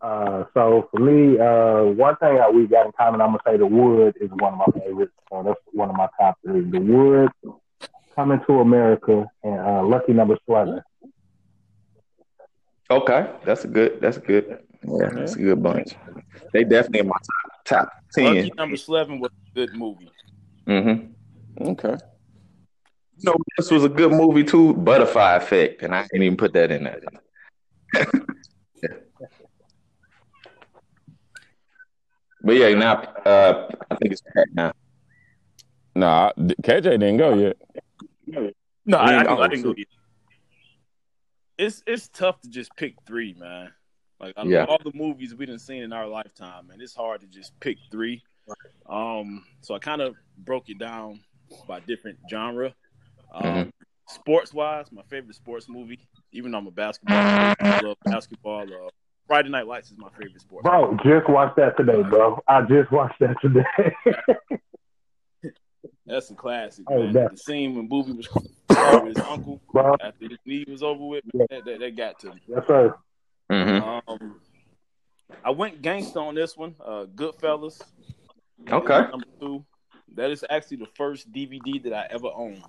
Uh, 0.00 0.44
so 0.54 0.88
for 0.90 0.98
me, 0.98 1.38
uh, 1.38 1.84
one 1.92 2.16
thing 2.16 2.36
that 2.36 2.52
we 2.52 2.66
got 2.66 2.86
in 2.86 2.92
common, 2.92 3.20
I'm 3.20 3.28
gonna 3.28 3.40
say 3.46 3.56
the 3.58 3.66
Wood 3.66 4.16
is 4.20 4.30
one 4.30 4.54
of 4.54 4.58
my 4.58 4.80
favorites. 4.80 5.12
So 5.30 5.42
that's 5.44 5.60
one 5.72 5.90
of 5.90 5.96
my 5.96 6.08
top 6.18 6.38
three. 6.42 6.62
The 6.62 6.80
Wood, 6.80 7.30
Coming 8.16 8.40
to 8.46 8.60
America, 8.60 9.26
and 9.44 9.60
uh, 9.60 9.82
Lucky 9.84 10.12
Number 10.12 10.36
Slevin. 10.44 10.82
Okay, 12.90 13.30
that's 13.44 13.64
a 13.64 13.68
good. 13.68 14.00
That's 14.00 14.16
a 14.16 14.20
good. 14.20 14.58
Yeah, 14.82 15.10
that's 15.12 15.36
a 15.36 15.38
good 15.38 15.62
bunch. 15.62 15.94
They 16.52 16.64
definitely 16.64 17.00
in 17.00 17.08
my 17.08 17.16
top 17.64 17.64
top 17.64 17.92
ten. 18.12 18.34
Lucky 18.34 18.52
Number 18.56 18.76
Slevin 18.76 19.20
was 19.20 19.30
a 19.30 19.54
good 19.54 19.74
movie. 19.74 20.10
Mm-hmm. 20.66 21.68
Okay. 21.68 21.96
You 23.18 23.30
know, 23.30 23.36
this 23.56 23.70
was 23.70 23.84
a 23.84 23.88
good 23.88 24.12
movie 24.12 24.44
too. 24.44 24.74
Butterfly 24.74 25.36
Effect, 25.36 25.82
and 25.82 25.94
I 25.94 26.02
didn't 26.10 26.24
even 26.24 26.36
put 26.36 26.52
that 26.54 26.70
in 26.72 26.84
there. 26.84 27.00
But 32.42 32.56
yeah, 32.56 32.74
now 32.74 32.94
uh, 33.26 33.68
I 33.90 33.94
think 33.96 34.12
it's 34.12 34.22
Pat 34.34 34.46
now. 34.54 34.72
Nah, 35.94 36.32
KJ 36.62 36.82
didn't 36.82 37.16
go 37.18 37.34
yet. 37.34 37.56
No, 38.86 38.96
I, 38.96 39.00
I, 39.08 39.12
Yeah, 39.12 39.22
didn't- 39.24 39.40
I 39.40 39.48
didn't 39.48 39.62
go 39.64 39.72
get 39.74 39.82
it. 39.82 39.88
It's 41.58 41.82
it's 41.86 42.08
tough 42.08 42.40
to 42.40 42.48
just 42.48 42.74
pick 42.76 42.94
three, 43.06 43.34
man. 43.38 43.70
Like 44.18 44.34
out 44.38 44.46
Yeah. 44.46 44.64
all 44.64 44.78
the 44.82 44.92
movies 44.94 45.34
we 45.34 45.46
done 45.46 45.58
seen 45.58 45.82
in 45.82 45.92
our 45.92 46.06
lifetime, 46.06 46.66
man, 46.68 46.80
it's 46.80 46.94
hard 46.94 47.20
to 47.20 47.26
just 47.26 47.58
pick 47.60 47.76
three. 47.90 48.22
Um, 48.88 49.44
so 49.60 49.74
I 49.74 49.78
kind 49.78 50.00
of 50.00 50.16
broke 50.38 50.68
it 50.70 50.78
down 50.78 51.20
by 51.68 51.80
different 51.80 52.18
genre. 52.30 52.74
Um, 53.32 53.42
Mhm. 53.44 53.70
Sports 54.08 54.52
wise, 54.52 54.90
my 54.90 55.02
favorite 55.02 55.36
sports 55.36 55.68
movie, 55.68 56.00
even 56.32 56.50
though 56.50 56.58
I'm 56.58 56.66
a 56.66 56.70
basketball, 56.72 57.16
player, 57.22 57.54
I 57.60 57.80
love 57.80 57.96
basketball. 58.04 58.62
Uh, 58.62 58.90
Friday 59.30 59.48
Night 59.48 59.68
Lights 59.68 59.92
is 59.92 59.96
my 59.96 60.08
favorite 60.18 60.40
sport. 60.40 60.64
Bro, 60.64 60.96
just 61.04 61.28
watched 61.28 61.54
that 61.54 61.76
today, 61.76 62.02
bro. 62.02 62.42
I 62.48 62.62
just 62.62 62.90
watched 62.90 63.20
that 63.20 63.36
today. 63.40 63.62
That's 66.04 66.28
a 66.32 66.34
classic, 66.34 66.84
Oh, 66.90 67.04
man. 67.04 67.12
that- 67.12 67.30
The 67.30 67.36
scene 67.36 67.76
when 67.76 67.88
Boobie 67.88 68.16
was 68.16 68.26
crying 68.26 69.04
with 69.06 69.16
his 69.16 69.24
uncle 69.24 69.60
bro, 69.72 69.94
after 70.02 70.28
his 70.28 70.38
knee 70.44 70.64
was 70.66 70.82
over 70.82 71.04
with, 71.06 71.22
Yeah. 71.32 71.44
that, 71.50 71.64
that, 71.64 71.78
that 71.78 71.96
got 71.96 72.18
to 72.20 72.34
me. 72.34 72.40
yes 72.48 72.66
sir. 72.66 72.92
Mm-hmm. 73.52 74.10
Um, 74.10 74.40
I 75.44 75.50
went 75.50 75.80
gangster 75.80 76.18
on 76.18 76.34
this 76.34 76.56
one. 76.56 76.74
Uh, 76.84 77.04
Goodfellas. 77.14 77.80
Okay. 78.68 79.00
Number 79.12 79.26
two. 79.38 79.64
That 80.16 80.32
is 80.32 80.44
actually 80.50 80.78
the 80.78 80.88
first 80.96 81.30
DVD 81.32 81.80
that 81.84 81.92
I 81.94 82.08
ever 82.10 82.30
owned. 82.34 82.64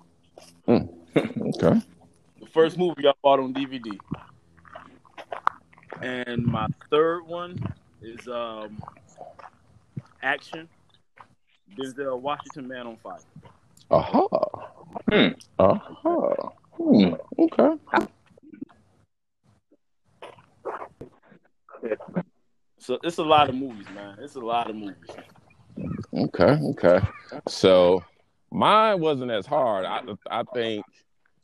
Okay. 1.16 1.82
The 2.40 2.46
first 2.54 2.78
movie 2.78 3.06
I 3.06 3.12
bought 3.20 3.40
on 3.40 3.52
DVD. 3.52 3.98
And 6.02 6.44
my 6.44 6.66
third 6.90 7.26
one 7.26 7.58
is 8.02 8.26
um, 8.28 8.82
Action. 10.22 10.68
Denzel 11.78 12.20
Washington, 12.20 12.68
Man 12.68 12.86
on 12.86 12.96
Fire. 12.96 13.18
Aha. 13.90 14.26
Hmm. 15.10 15.28
Aha. 15.58 16.52
Hmm. 16.76 17.14
Okay. 17.38 18.06
So 22.78 22.98
it's 23.02 23.18
a 23.18 23.22
lot 23.22 23.48
of 23.48 23.54
movies, 23.54 23.86
man. 23.94 24.18
It's 24.20 24.34
a 24.34 24.40
lot 24.40 24.68
of 24.68 24.76
movies. 24.76 24.96
Okay, 26.12 26.58
okay. 26.70 27.00
So 27.48 28.02
mine 28.50 29.00
wasn't 29.00 29.30
as 29.30 29.46
hard. 29.46 29.84
I 29.84 30.00
I 30.28 30.42
think 30.52 30.84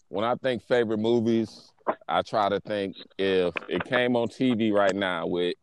when 0.08 0.24
I 0.24 0.34
think 0.34 0.62
favorite 0.64 0.98
movies, 0.98 1.70
I 2.08 2.22
try 2.22 2.48
to 2.48 2.60
think 2.60 2.96
if 3.18 3.54
it 3.68 3.84
came 3.84 4.16
on 4.16 4.28
TV 4.28 4.72
right 4.72 4.94
now 4.94 5.26
with 5.26 5.54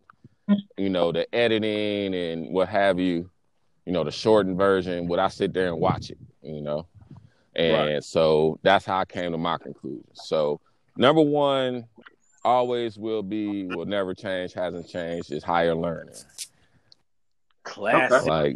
you 0.77 0.89
know 0.89 1.11
the 1.11 1.33
editing 1.33 2.13
and 2.13 2.51
what 2.51 2.69
have 2.69 2.99
you, 2.99 3.29
you 3.85 3.93
know 3.93 4.03
the 4.03 4.11
shortened 4.11 4.57
version, 4.57 5.07
would 5.07 5.19
I 5.19 5.29
sit 5.29 5.53
there 5.53 5.67
and 5.67 5.79
watch 5.79 6.09
it? 6.09 6.17
You 6.41 6.61
know, 6.61 6.87
and 7.55 7.95
Right. 7.95 8.03
so 8.03 8.59
that's 8.61 8.85
how 8.85 8.99
I 8.99 9.05
came 9.05 9.31
to 9.31 9.37
my 9.37 9.57
conclusion. 9.57 10.05
So 10.13 10.59
number 10.95 11.21
one, 11.21 11.85
always 12.43 12.97
will 12.97 13.23
be, 13.23 13.65
will 13.65 13.85
never 13.85 14.13
change, 14.13 14.53
hasn't 14.53 14.87
changed, 14.87 15.31
is 15.31 15.43
higher 15.43 15.75
learning. 15.75 16.15
Classic. 17.63 18.27
Like 18.27 18.55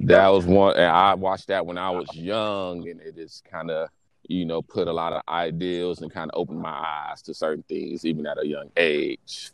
that 0.00 0.28
was 0.28 0.46
one, 0.46 0.76
and 0.76 0.86
I 0.86 1.14
watched 1.14 1.48
that 1.48 1.66
when 1.66 1.76
I 1.76 1.90
was 1.90 2.14
young, 2.14 2.88
and 2.88 3.00
it 3.00 3.18
is 3.18 3.42
kind 3.50 3.70
of, 3.70 3.88
you 4.28 4.44
know, 4.44 4.62
put 4.62 4.88
a 4.88 4.92
lot 4.92 5.12
of 5.12 5.22
ideals 5.28 6.02
and 6.02 6.12
kind 6.12 6.30
of 6.30 6.38
opened 6.38 6.60
my 6.60 6.70
eyes 7.10 7.22
to 7.22 7.34
certain 7.34 7.62
things, 7.68 8.04
even 8.04 8.26
at 8.26 8.38
a 8.42 8.46
young 8.46 8.70
age. 8.76 9.50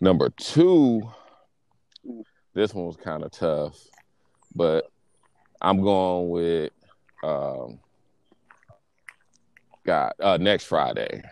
Number 0.00 0.30
two, 0.30 1.02
this 2.54 2.74
one 2.74 2.86
was 2.86 2.96
kind 2.96 3.22
of 3.22 3.30
tough, 3.30 3.78
but 4.54 4.90
I'm 5.60 5.82
going 5.82 6.30
with, 6.30 6.72
um, 7.22 7.78
God, 9.84 10.12
uh, 10.20 10.38
next 10.38 10.64
Friday. 10.64 11.22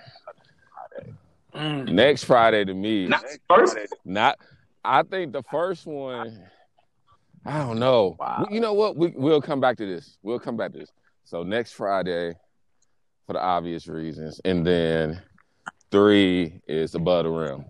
Mm. 1.55 1.93
Next 1.93 2.25
Friday 2.25 2.65
to 2.65 2.75
me, 2.75 3.09
Not 3.09 3.25
first. 3.49 3.77
not. 4.05 4.39
I 4.85 5.03
think 5.03 5.33
the 5.33 5.43
first 5.51 5.87
one. 5.87 6.43
I 7.45 7.59
don't 7.59 7.79
know. 7.79 8.17
Wow. 8.19 8.47
You 8.51 8.61
know 8.61 8.75
what? 8.75 8.97
We, 8.97 9.09
we'll 9.17 9.41
come 9.41 9.61
back 9.61 9.77
to 9.79 9.87
this. 9.87 10.19
We'll 10.23 10.39
come 10.39 10.57
back 10.57 10.73
to 10.73 10.79
this. 10.79 10.93
So 11.29 11.43
next 11.43 11.73
Friday, 11.73 12.33
for 13.27 13.35
the 13.35 13.43
obvious 13.43 13.87
reasons, 13.87 14.41
and 14.47 14.67
then 14.67 15.21
three 15.91 16.63
is 16.67 16.95
above 16.95 17.25
the 17.25 17.31
rim. 17.31 17.67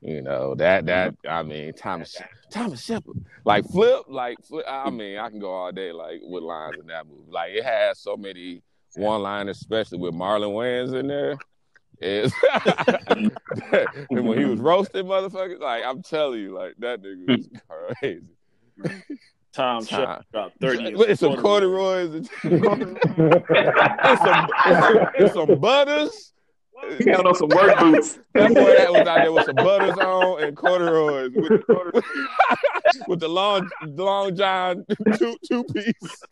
You 0.00 0.20
know 0.20 0.56
that 0.56 0.86
that 0.86 1.14
I 1.28 1.44
mean 1.44 1.74
Thomas 1.74 2.20
Thomas 2.50 2.82
Shepard 2.82 3.24
like 3.44 3.64
flip 3.70 4.06
like 4.08 4.36
flip. 4.42 4.64
I 4.68 4.90
mean 4.90 5.16
I 5.16 5.30
can 5.30 5.38
go 5.38 5.52
all 5.52 5.70
day 5.70 5.92
like 5.92 6.22
with 6.24 6.42
lines 6.42 6.74
in 6.80 6.88
that 6.88 7.06
movie. 7.06 7.30
Like 7.30 7.52
it 7.52 7.62
has 7.62 8.00
so 8.00 8.16
many 8.16 8.62
one 8.96 9.22
liners, 9.22 9.58
especially 9.58 9.98
with 9.98 10.14
Marlon 10.14 10.52
Wayans 10.52 10.98
in 10.98 11.06
there. 11.06 11.38
Is 12.00 12.34
and 14.10 14.26
when 14.26 14.38
he 14.38 14.44
was 14.44 14.58
roasting 14.58 15.04
motherfuckers, 15.04 15.60
like 15.60 15.84
I'm 15.86 16.02
telling 16.02 16.40
you, 16.40 16.52
like 16.58 16.74
that 16.80 17.00
nigga 17.00 17.28
was 17.28 17.48
crazy. 18.00 18.26
Tom 19.52 19.84
Time. 19.84 20.00
Shepard 20.00 20.24
dropped 20.32 20.60
30. 20.60 20.84
It's 21.08 21.20
some 21.20 21.36
corduroys 21.36 22.14
and 22.14 22.28
it's 22.44 22.64
some, 22.64 22.96
it's 23.06 24.22
some, 24.22 25.06
it's 25.14 25.34
some 25.34 25.60
butters. 25.60 26.32
He 26.98 27.08
had 27.10 27.24
on 27.24 27.34
some 27.36 27.48
work 27.48 27.78
boots. 27.78 28.18
That 28.34 28.54
boy 28.54 28.74
that 28.76 28.90
was 28.92 29.06
out 29.06 29.18
there 29.18 29.30
with 29.32 29.46
some 29.46 29.54
butters 29.54 29.96
on 29.98 30.42
and 30.42 30.56
corduroys 30.56 31.30
with, 31.34 31.62
with 33.08 33.20
the 33.20 33.28
long 33.28 33.68
long 33.86 34.34
john 34.34 34.84
two 35.16 35.36
two 35.46 35.62
piece. 35.64 36.22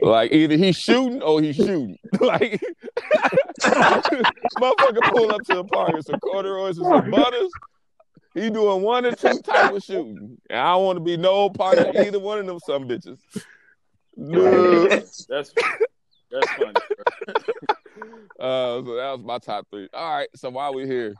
Like 0.00 0.32
either 0.32 0.56
he's 0.56 0.76
shooting 0.76 1.22
or 1.22 1.40
he's 1.40 1.56
shooting. 1.56 1.98
Like 2.20 2.60
motherfucker 3.62 5.12
pull 5.12 5.32
up 5.32 5.42
to 5.44 5.54
the 5.54 5.64
park 5.64 5.94
with 5.94 6.06
some 6.06 6.20
corduroys 6.20 6.78
and 6.78 6.86
some 6.86 7.10
butters. 7.10 7.50
He 8.34 8.50
doing 8.50 8.82
one 8.82 9.06
or 9.06 9.12
two 9.12 9.38
type 9.40 9.72
of 9.72 9.82
shooting. 9.82 10.38
And 10.50 10.58
I 10.58 10.72
don't 10.72 10.84
want 10.84 10.96
to 10.96 11.04
be 11.04 11.16
no 11.16 11.50
part 11.50 11.78
of 11.78 11.94
either 11.94 12.18
one 12.18 12.38
of 12.38 12.46
them 12.46 12.58
some 12.64 12.88
bitches. 12.88 13.18
No. 14.16 14.88
That's 14.88 15.26
that's 15.26 15.52
funny. 15.52 16.72
Uh, 18.38 18.82
so 18.84 18.96
that 18.96 19.12
was 19.12 19.22
my 19.22 19.38
top 19.38 19.66
three. 19.70 19.88
All 19.92 20.16
right. 20.16 20.28
So 20.34 20.50
while 20.50 20.74
we're 20.74 20.86
here, 20.86 21.14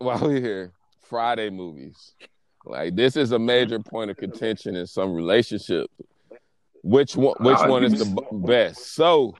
while 0.00 0.18
we're 0.20 0.40
here, 0.40 0.72
Friday 1.02 1.50
movies. 1.50 2.14
Like 2.64 2.96
this 2.96 3.16
is 3.16 3.32
a 3.32 3.38
major 3.38 3.78
point 3.78 4.10
of 4.10 4.16
contention 4.16 4.74
in 4.76 4.86
some 4.86 5.14
relationships. 5.14 5.92
Which 6.82 7.16
one? 7.16 7.36
Which 7.40 7.58
one 7.60 7.84
is 7.84 7.98
the 7.98 8.22
best? 8.32 8.94
So, 8.94 9.34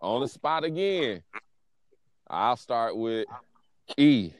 on 0.00 0.20
the 0.20 0.28
spot 0.28 0.64
again. 0.64 1.22
I'll 2.28 2.56
start 2.56 2.96
with 2.96 3.26
E. 3.98 4.32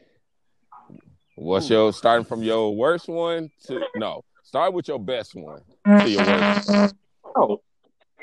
What's 1.35 1.69
your 1.69 1.93
starting 1.93 2.25
from 2.25 2.43
your 2.43 2.75
worst 2.75 3.07
one 3.07 3.51
to 3.67 3.83
no? 3.97 4.25
Start 4.45 4.73
with 4.73 4.89
your 4.89 4.99
best 4.99 5.35
one 5.35 5.61
to 5.87 6.09
your 6.09 6.25
worst. 6.25 6.95
Oh, 7.37 7.61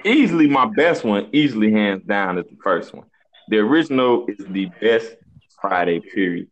easily 0.04 0.48
my 0.48 0.66
best 0.66 1.04
one, 1.04 1.30
easily 1.34 1.72
hands 1.72 2.04
down, 2.04 2.40
is 2.40 2.46
the 2.46 2.58
first 2.64 2.94
one. 2.94 3.06
The 3.50 3.58
original 3.58 4.26
is 4.28 4.44
the 4.50 4.72
best 4.82 5.16
Friday 5.62 6.00
period. 6.00 6.48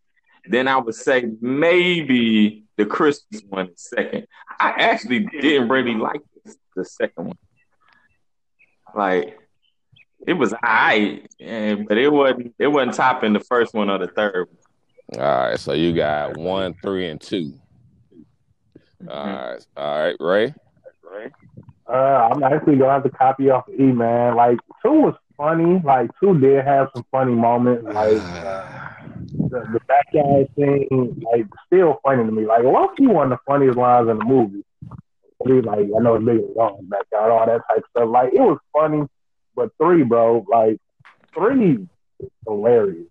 Then 0.50 0.68
I 0.68 0.78
would 0.78 0.96
say 0.96 1.30
maybe 1.42 2.64
the 2.78 2.86
Christmas 2.86 3.42
one 3.48 3.70
is 3.70 3.90
second. 3.90 4.28
I 4.60 4.70
actually 4.78 5.26
didn't 5.26 5.70
really 5.70 5.96
like 5.96 6.22
this, 6.44 6.58
the 6.76 6.86
second 6.86 7.28
one. 7.28 7.38
Like 8.96 9.38
it 10.26 10.34
was 10.34 10.54
I, 10.64 11.22
but 11.40 11.98
it 11.98 12.12
wasn't 12.12 12.56
it 12.60 12.68
wasn't 12.68 12.96
topping 12.96 13.34
the 13.34 13.40
first 13.40 13.74
one 13.74 13.90
or 13.90 13.98
the 13.98 14.08
third 14.08 14.48
one. 14.48 15.22
All 15.22 15.50
right. 15.50 15.60
So 15.60 15.74
you 15.74 15.94
got 15.94 16.38
one, 16.38 16.74
three, 16.82 17.10
and 17.10 17.20
two. 17.20 17.54
All 19.10 19.26
right. 19.26 19.66
All 19.76 20.00
right, 20.00 20.16
Ray. 20.20 20.54
Uh, 21.90 22.30
I'm 22.32 22.44
actually 22.44 22.76
gonna 22.76 22.92
have 22.92 23.04
to 23.04 23.10
copy 23.10 23.50
off 23.50 23.66
E, 23.70 23.84
man. 23.84 24.36
Like 24.36 24.60
two 24.84 24.92
was 24.92 25.16
funny. 25.38 25.82
Like 25.84 26.10
two 26.20 26.38
did 26.38 26.66
have 26.66 26.90
some 26.94 27.06
funny 27.12 27.34
moments. 27.34 27.86
Like 27.86 28.18
uh, 28.22 28.77
the, 29.50 29.60
the 29.74 29.80
backyard 29.88 30.48
thing, 30.56 31.22
like 31.32 31.46
still 31.68 32.00
funny 32.04 32.24
to 32.24 32.32
me. 32.32 32.46
Like 32.46 32.64
Loki 32.64 33.08
one 33.08 33.32
of 33.32 33.40
the 33.40 33.44
funniest 33.46 33.78
lines 33.78 34.10
in 34.10 34.18
the 34.18 34.26
movie. 34.26 34.64
Mean, 35.46 35.62
like 35.64 35.80
I 35.80 36.02
know 36.02 36.16
it's 36.16 36.26
big 36.26 36.42
long 36.56 36.80
backyard, 36.90 37.32
all 37.32 37.46
that 37.46 37.62
type 37.70 37.78
of 37.78 37.84
stuff. 37.92 38.10
Like 38.10 38.34
it 38.34 38.42
was 38.42 38.60
funny, 38.74 39.08
but 39.56 39.72
three, 39.78 40.04
bro, 40.04 40.46
like 40.50 40.80
three, 41.34 41.88
is 42.20 42.30
hilarious. 42.46 43.08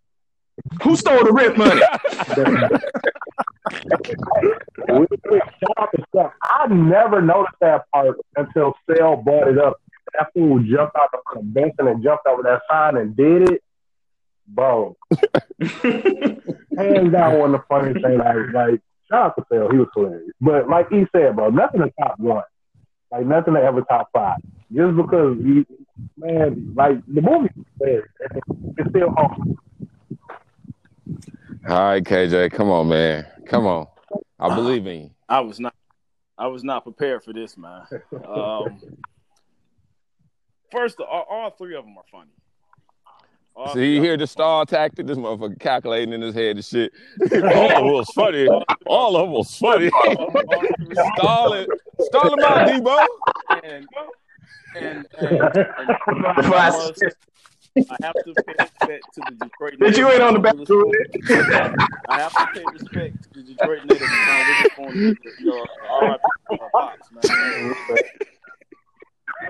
Who 0.82 0.96
stole 0.96 1.24
the 1.24 1.32
rent 1.32 1.56
money? 1.56 1.80
Real 4.88 5.06
quick, 5.26 5.42
shout 5.42 5.78
out 5.78 5.90
to 5.94 6.04
stuff. 6.08 6.32
I 6.42 6.66
never 6.68 7.20
noticed 7.20 7.56
that 7.60 7.84
part 7.92 8.16
until 8.36 8.74
Sale 8.88 9.16
brought 9.16 9.48
it 9.48 9.58
up. 9.58 9.80
That 10.14 10.32
fool 10.32 10.60
jumped 10.60 10.96
out 10.96 11.10
the 11.12 11.42
bench 11.42 11.74
and 11.78 12.02
jumped 12.02 12.26
over 12.26 12.42
that 12.42 12.62
sign 12.70 12.96
and 12.96 13.16
did 13.16 13.50
it. 13.50 13.62
Bro, 14.48 14.96
hands 15.60 17.12
down 17.12 17.38
one 17.38 17.54
of 17.54 17.60
the 17.60 17.64
funniest 17.68 18.04
things. 18.04 18.18
Like, 18.18 18.36
like 18.54 18.80
shout 19.10 19.26
out 19.26 19.36
to 19.36 19.44
Sale, 19.50 19.70
he 19.70 19.78
was 19.78 19.88
hilarious. 19.94 20.32
But 20.40 20.68
like 20.68 20.88
he 20.90 21.04
said, 21.14 21.36
bro, 21.36 21.50
nothing 21.50 21.80
to 21.80 21.92
top 21.98 22.18
one. 22.18 22.44
Like 23.10 23.26
nothing 23.26 23.54
to 23.54 23.60
ever 23.60 23.82
top 23.82 24.08
five. 24.12 24.38
Just 24.74 24.96
because 24.96 25.36
he, 25.38 25.66
man, 26.16 26.72
like 26.76 26.98
the 27.06 27.22
movie 27.22 27.50
is. 27.80 28.02
It's 28.78 28.90
still 28.90 29.14
awesome. 29.16 29.58
All 31.68 31.82
right, 31.82 32.02
KJ, 32.02 32.52
come 32.52 32.70
on, 32.70 32.88
man. 32.88 33.26
Come 33.46 33.66
on. 33.66 33.86
I 34.38 34.54
believe 34.54 34.86
in 34.86 35.00
you. 35.00 35.10
I 35.28 35.40
was 35.40 35.58
not. 35.58 35.74
I 36.38 36.48
was 36.48 36.62
not 36.62 36.84
prepared 36.84 37.24
for 37.24 37.32
this, 37.32 37.56
man. 37.56 37.82
Um, 38.12 38.80
first, 40.70 41.00
all, 41.00 41.26
all 41.30 41.50
three 41.50 41.74
of 41.74 41.84
them 41.84 41.96
are 41.96 42.04
funny. 42.10 42.30
All 43.56 43.72
See, 43.72 43.94
you 43.94 44.02
hear 44.02 44.18
the 44.18 44.24
are 44.24 44.26
stall 44.26 44.66
tactic? 44.66 45.06
This 45.06 45.16
motherfucker 45.16 45.58
calculating 45.58 46.12
in 46.12 46.20
his 46.20 46.34
head 46.34 46.56
and 46.56 46.64
shit. 46.64 46.92
All 47.32 47.36
of 47.70 47.70
them 47.70 47.92
was 47.92 48.10
funny. 48.10 48.46
All 48.86 49.16
of 49.16 49.22
them 49.22 49.32
was 49.32 49.56
funny. 49.56 49.88
funny. 50.02 50.16
All- 50.16 50.26
all 50.26 50.60
three 50.60 50.68
of 50.68 50.78
them 50.78 51.06
stall. 51.16 51.66
Stall 52.00 52.32
him 52.34 52.44
out, 52.44 52.68
Debo. 52.68 53.06
and 53.64 53.88
and, 54.76 55.06
and, 55.18 55.40
and 55.40 56.36
Before 56.36 56.54
I 56.54 56.70
was- 56.70 57.00
I 57.78 57.96
have 58.02 58.14
to 58.14 58.34
pay 58.46 58.54
respect 58.58 59.04
to 59.14 59.20
the 59.28 59.34
Detroit. 59.44 59.78
Did 59.80 59.96
you 59.98 60.08
ain't 60.10 60.22
on 60.22 60.32
the 60.34 60.38
back 60.40 60.54
Natives. 60.56 60.68
door. 60.70 60.92
I 62.08 62.20
have 62.20 62.32
to 62.32 62.46
pay 62.54 62.64
respect 62.72 63.22
to 63.24 63.28
the 63.34 63.42
Detroit 63.42 63.80
natives. 63.84 64.10
Now 64.10 64.44
we're 64.78 64.86
going 64.86 64.92
to, 65.16 65.30
you 65.40 65.46
know, 65.46 65.66
R.I.P. 65.90 66.58
Pops, 66.72 67.10
man. 67.12 67.74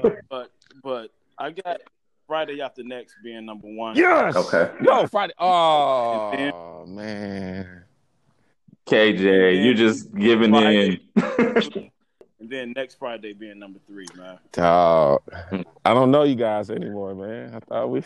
Uh, 0.05 0.11
but 0.29 0.51
but 0.83 1.11
I 1.39 1.51
got 1.53 1.81
Friday 2.27 2.61
after 2.61 2.83
next 2.83 3.15
being 3.23 3.47
number 3.47 3.69
one. 3.69 3.97
Yes. 3.97 4.37
Okay. 4.37 4.71
No, 4.81 5.07
Friday. 5.07 5.33
Oh 5.41 6.85
man. 6.87 7.85
KJ, 8.87 9.65
you 9.65 9.75
just 9.75 10.15
giving 10.15 10.55
in. 10.55 11.01
And 12.39 12.51
then 12.53 12.73
next 12.77 12.97
Friday 12.99 13.33
being 13.33 13.59
number 13.59 13.81
three, 13.89 14.07
man. 14.15 14.39
Dog. 14.53 15.23
I 15.85 15.95
don't 15.95 16.11
know 16.11 16.23
you 16.23 16.35
guys 16.37 16.71
anymore, 16.71 17.15
man. 17.15 17.55
I 17.55 17.61
thought 17.61 17.89
we 17.91 18.03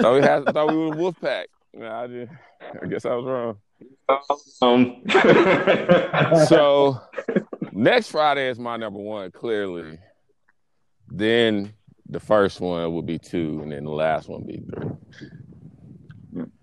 thought 0.00 0.14
we 0.14 0.20
had 0.22 0.44
thought 0.46 0.68
we 0.70 0.76
were 0.76 0.94
Wolfpack. 0.94 1.46
Nah, 1.74 2.02
I, 2.02 2.06
just, 2.06 2.32
I 2.82 2.86
guess 2.86 3.04
I 3.04 3.14
was 3.14 3.26
wrong. 3.26 3.58
um, 4.62 5.02
So 6.46 7.00
next 7.72 8.10
Friday 8.10 8.48
is 8.48 8.58
my 8.58 8.76
number 8.76 9.00
one, 9.00 9.30
clearly. 9.32 9.98
Then 11.08 11.74
the 12.12 12.20
first 12.20 12.60
one 12.60 12.92
will 12.92 13.02
be 13.02 13.18
two, 13.18 13.60
and 13.62 13.72
then 13.72 13.84
the 13.84 13.90
last 13.90 14.28
one 14.28 14.40
will 14.42 14.48
be 14.48 14.62
three. 14.70 14.90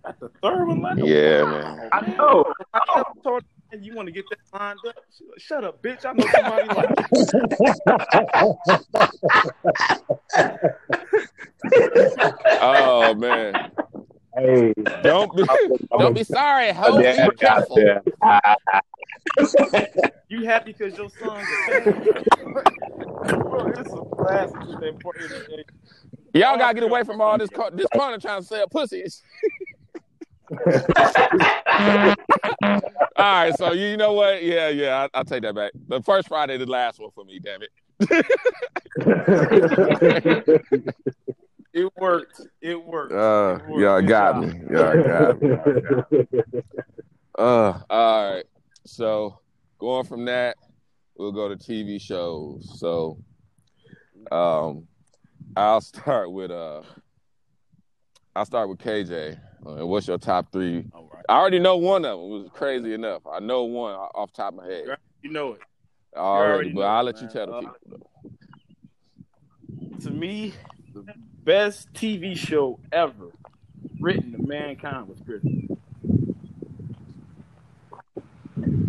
That's 0.03 0.19
the 0.19 0.29
third 0.41 0.67
one, 0.67 0.81
like, 0.81 0.97
Yeah, 0.97 1.43
wow, 1.43 1.75
man. 1.75 1.89
I 1.93 2.01
know. 2.17 2.45
I 2.73 2.79
told 3.23 3.43
her, 3.71 3.77
you 3.79 3.95
want 3.95 4.07
to 4.07 4.12
get 4.12 4.25
that 4.29 4.39
lined 4.53 4.79
up? 4.88 4.95
She 5.17 5.25
like, 5.25 5.39
Shut 5.39 5.63
up, 5.63 5.81
bitch! 5.83 6.05
I 6.05 6.13
know 6.13 6.27
somebody 6.27 6.69
like. 6.69 6.89
Oh 12.62 13.15
man. 13.15 13.71
Hey, 14.35 14.73
Don't 15.03 15.35
be 15.35 15.43
don't 15.97 16.15
be 16.15 16.23
sorry. 16.23 16.71
Ho, 16.71 16.99
Yeah, 16.99 17.29
be 17.29 17.35
careful. 17.35 17.77
yeah. 20.29 20.37
You 20.39 20.45
happy 20.45 20.73
because 20.77 20.97
your 20.97 21.09
son's 21.09 21.47
a 21.47 21.81
fan? 21.81 21.93
Bro, 23.41 23.67
it's 23.77 23.93
a 23.93 24.01
classic. 24.15 24.55
that 24.55 24.99
part 25.01 25.17
in 25.21 25.29
the- 25.29 25.63
Y'all 26.33 26.57
gotta 26.57 26.73
get 26.75 26.83
away 26.83 27.03
from 27.03 27.21
all 27.21 27.37
this 27.37 27.49
car- 27.49 27.71
this 27.71 27.87
corner 27.93 28.17
trying 28.19 28.41
to 28.41 28.47
sell 28.47 28.67
pussies. 28.67 29.23
All 32.61 32.81
right, 33.17 33.55
so 33.57 33.71
you 33.73 33.97
know 33.97 34.13
what? 34.13 34.43
Yeah, 34.43 34.69
yeah, 34.69 35.07
I, 35.13 35.17
I'll 35.19 35.25
take 35.25 35.41
that 35.43 35.55
back. 35.55 35.71
The 35.87 36.01
first 36.01 36.27
Friday, 36.27 36.57
the 36.57 36.65
last 36.65 36.99
one 36.99 37.11
for 37.11 37.23
me. 37.25 37.39
Damn 37.39 37.61
it. 37.63 37.69
It 41.71 41.87
worked. 41.97 42.41
It 42.61 42.83
worked. 42.83 43.13
Uh, 43.13 43.59
It 43.61 43.69
worked. 43.69 43.79
y'all 43.79 44.01
Good 44.01 44.09
got 44.09 44.39
me. 44.41 44.59
Y'all 44.71 45.03
got 45.03 45.39
me. 46.11 46.27
Uh, 47.37 47.79
all 47.89 48.33
right. 48.33 48.43
So 48.85 49.39
going 49.79 50.05
from 50.05 50.25
that, 50.25 50.57
we'll 51.17 51.31
go 51.31 51.49
to 51.49 51.55
TV 51.55 51.99
shows. 51.99 52.79
So, 52.79 53.17
um, 54.31 54.87
I'll 55.55 55.81
start 55.81 56.31
with 56.31 56.51
uh, 56.51 56.81
I'll 58.35 58.45
start 58.45 58.69
with 58.69 58.77
KJ. 58.79 59.39
Uh, 59.65 59.85
what's 59.87 60.07
your 60.07 60.17
top 60.17 60.51
three? 60.51 60.85
Right. 60.93 61.25
I 61.27 61.37
already 61.37 61.59
know 61.59 61.77
one 61.77 62.05
of 62.05 62.19
them. 62.19 62.27
It 62.31 62.43
was 62.43 62.49
crazy 62.53 62.93
enough. 62.93 63.23
I 63.29 63.39
know 63.39 63.63
one 63.63 63.93
off 63.95 64.31
the 64.31 64.37
top 64.43 64.53
of 64.53 64.59
my 64.59 64.67
head 64.67 64.85
You 65.21 65.31
know 65.31 65.53
it. 65.53 65.61
already, 66.15 66.51
already 66.53 66.73
but 66.73 66.81
I'll 66.83 67.03
let 67.03 67.21
you 67.21 67.27
tell 67.27 67.47
the 67.47 67.53
Uh, 67.53 67.61
people. 67.61 68.11
To 70.01 70.11
me, 70.11 70.53
the 70.93 71.03
best 71.43 71.91
TV 71.93 72.37
show 72.37 72.79
ever 72.91 73.31
written 73.99 74.31
to 74.31 74.41
mankind 74.47 75.07
was 75.09 75.19
Prison. 75.21 75.77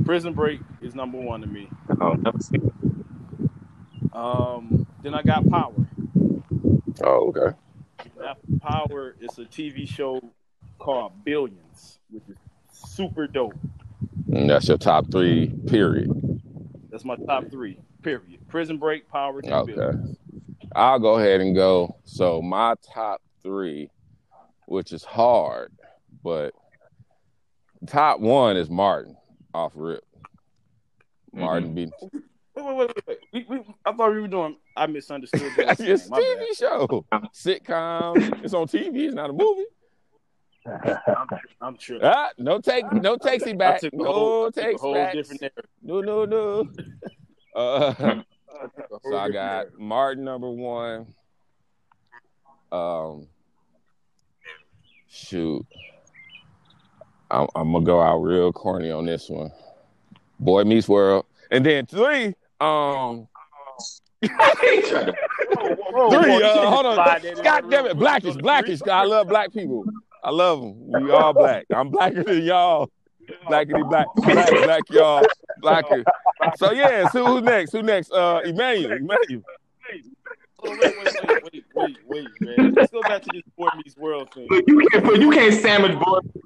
Prison 0.04 0.32
Break 0.32 0.60
is 0.80 0.94
number 0.94 1.18
one 1.18 1.40
to 1.40 1.46
me. 1.46 1.68
Oh, 2.00 2.12
never 2.14 2.38
seen 2.40 2.66
it. 2.66 4.12
Um, 4.12 4.86
then 5.02 5.14
I 5.14 5.22
got 5.22 5.48
Power. 5.48 5.72
Oh, 7.02 7.28
okay. 7.28 7.56
After 8.26 8.46
Power 8.60 9.16
is 9.20 9.38
a 9.38 9.44
TV 9.44 9.88
show 9.88 10.20
called 10.78 11.24
Billions, 11.24 11.98
which 12.10 12.24
is 12.28 12.36
super 12.72 13.26
dope. 13.26 13.54
And 14.32 14.50
that's 14.50 14.68
your 14.68 14.78
top 14.78 15.10
three. 15.10 15.48
Period. 15.66 16.10
That's 16.90 17.04
my 17.04 17.16
top 17.16 17.50
three. 17.50 17.78
Period. 18.02 18.46
Prison 18.48 18.78
Break, 18.78 19.08
Power, 19.08 19.40
and 19.40 19.52
Okay. 19.52 19.74
Billions. 19.74 20.16
I'll 20.74 20.98
go 20.98 21.18
ahead 21.18 21.40
and 21.40 21.54
go. 21.54 21.96
So 22.04 22.40
my 22.42 22.74
top 22.94 23.22
three, 23.42 23.90
which 24.66 24.92
is 24.92 25.04
hard, 25.04 25.72
but 26.22 26.54
top 27.86 28.20
one 28.20 28.56
is 28.56 28.70
Martin 28.70 29.16
off 29.54 29.72
rip. 29.74 30.04
Martin 31.32 31.74
beat 31.74 31.90
Wait, 32.56 32.64
wait, 32.64 32.76
wait, 32.76 33.06
wait. 33.06 33.18
We, 33.32 33.46
we, 33.58 33.64
I 33.86 33.92
thought 33.92 34.12
we 34.12 34.20
were 34.20 34.28
doing. 34.28 34.56
I 34.76 34.86
misunderstood. 34.86 35.40
what 35.56 35.78
you 35.78 35.86
were 35.86 35.92
it's 35.92 36.04
a 36.04 36.08
saying. 36.08 36.10
My 36.10 36.18
bad. 36.18 36.38
TV 36.38 36.58
show, 36.58 37.04
sitcom. 37.34 38.44
It's 38.44 38.54
on 38.54 38.66
TV. 38.66 39.06
It's 39.06 39.14
not 39.14 39.30
a 39.30 39.32
movie. 39.32 39.64
I'm 41.60 41.78
sure. 41.78 41.98
Ah, 42.02 42.30
no 42.38 42.60
take, 42.60 42.92
no 42.92 43.16
takesy 43.16 43.54
I 43.54 43.56
back. 43.56 43.80
took 43.80 43.94
No 43.94 44.04
whole, 44.04 44.46
I 44.46 44.50
took 44.50 44.56
a 44.56 44.60
takes 44.62 44.82
back. 44.82 45.12
different. 45.14 45.42
No, 45.82 46.00
no, 46.00 46.24
no. 46.24 46.68
Uh, 47.56 47.92
I 47.98 48.62
took 48.66 48.90
a 48.92 48.98
whole 49.02 49.12
so 49.12 49.16
I 49.16 49.28
got 49.30 49.72
narrative. 49.72 49.78
Martin 49.78 50.24
number 50.24 50.50
one. 50.50 51.14
Um, 52.70 53.26
shoot, 55.08 55.66
I'm, 57.30 57.46
I'm 57.54 57.72
gonna 57.72 57.84
go 57.84 58.00
out 58.00 58.18
real 58.18 58.52
corny 58.52 58.90
on 58.90 59.06
this 59.06 59.28
one. 59.28 59.50
Boy 60.38 60.64
Meets 60.64 60.88
World, 60.88 61.26
and 61.50 61.64
then 61.64 61.86
three. 61.86 62.34
Um, 62.60 63.28
He 64.20 64.28
tried 64.28 65.06
to- 65.06 65.14
Whoa, 65.56 66.08
whoa, 66.08 66.22
three. 66.22 66.42
Uh, 66.42 66.70
hold 66.70 66.86
on. 66.86 66.96
God 67.42 67.70
damn 67.70 67.86
it, 67.86 67.96
blackish, 67.96 68.36
blackish. 68.36 68.80
I 68.90 69.04
love 69.04 69.28
black 69.28 69.52
people. 69.52 69.84
I 70.22 70.30
love 70.30 70.60
them. 70.60 70.86
We 70.86 71.10
all 71.10 71.32
black. 71.32 71.64
I'm 71.74 71.88
blacker 71.90 72.22
than 72.24 72.42
y'all. 72.42 72.90
Blackity 73.48 73.88
black, 73.88 74.06
black, 74.16 74.50
black 74.50 74.82
y'all, 74.90 75.24
blacker. 75.60 76.04
So 76.56 76.72
yeah, 76.72 77.08
so 77.08 77.24
who's 77.26 77.42
next? 77.42 77.70
Who 77.72 77.82
next? 77.82 78.10
Uh, 78.10 78.40
Emanuel. 78.44 78.92
Emanuel. 78.96 79.42
Oh, 80.62 80.70
wait, 80.70 80.80
wait, 80.80 80.94
wait, 81.04 81.14
wait, 81.52 81.64
wait, 81.74 81.96
wait, 82.06 82.28
man. 82.40 82.72
Let's 82.74 82.90
go 82.92 83.00
back 83.02 83.22
to 83.22 83.28
this 83.32 83.42
Boy 83.56 83.68
Meets 83.76 83.96
World 83.96 84.32
thing. 84.34 84.46
Look, 84.50 84.64
you 84.66 84.86
can't 84.90 85.04
put, 85.04 85.20
you 85.20 85.30
can't 85.30 85.54
sandwich 85.54 85.96
boy 85.98 86.18
in 86.18 86.30
the 86.34 86.40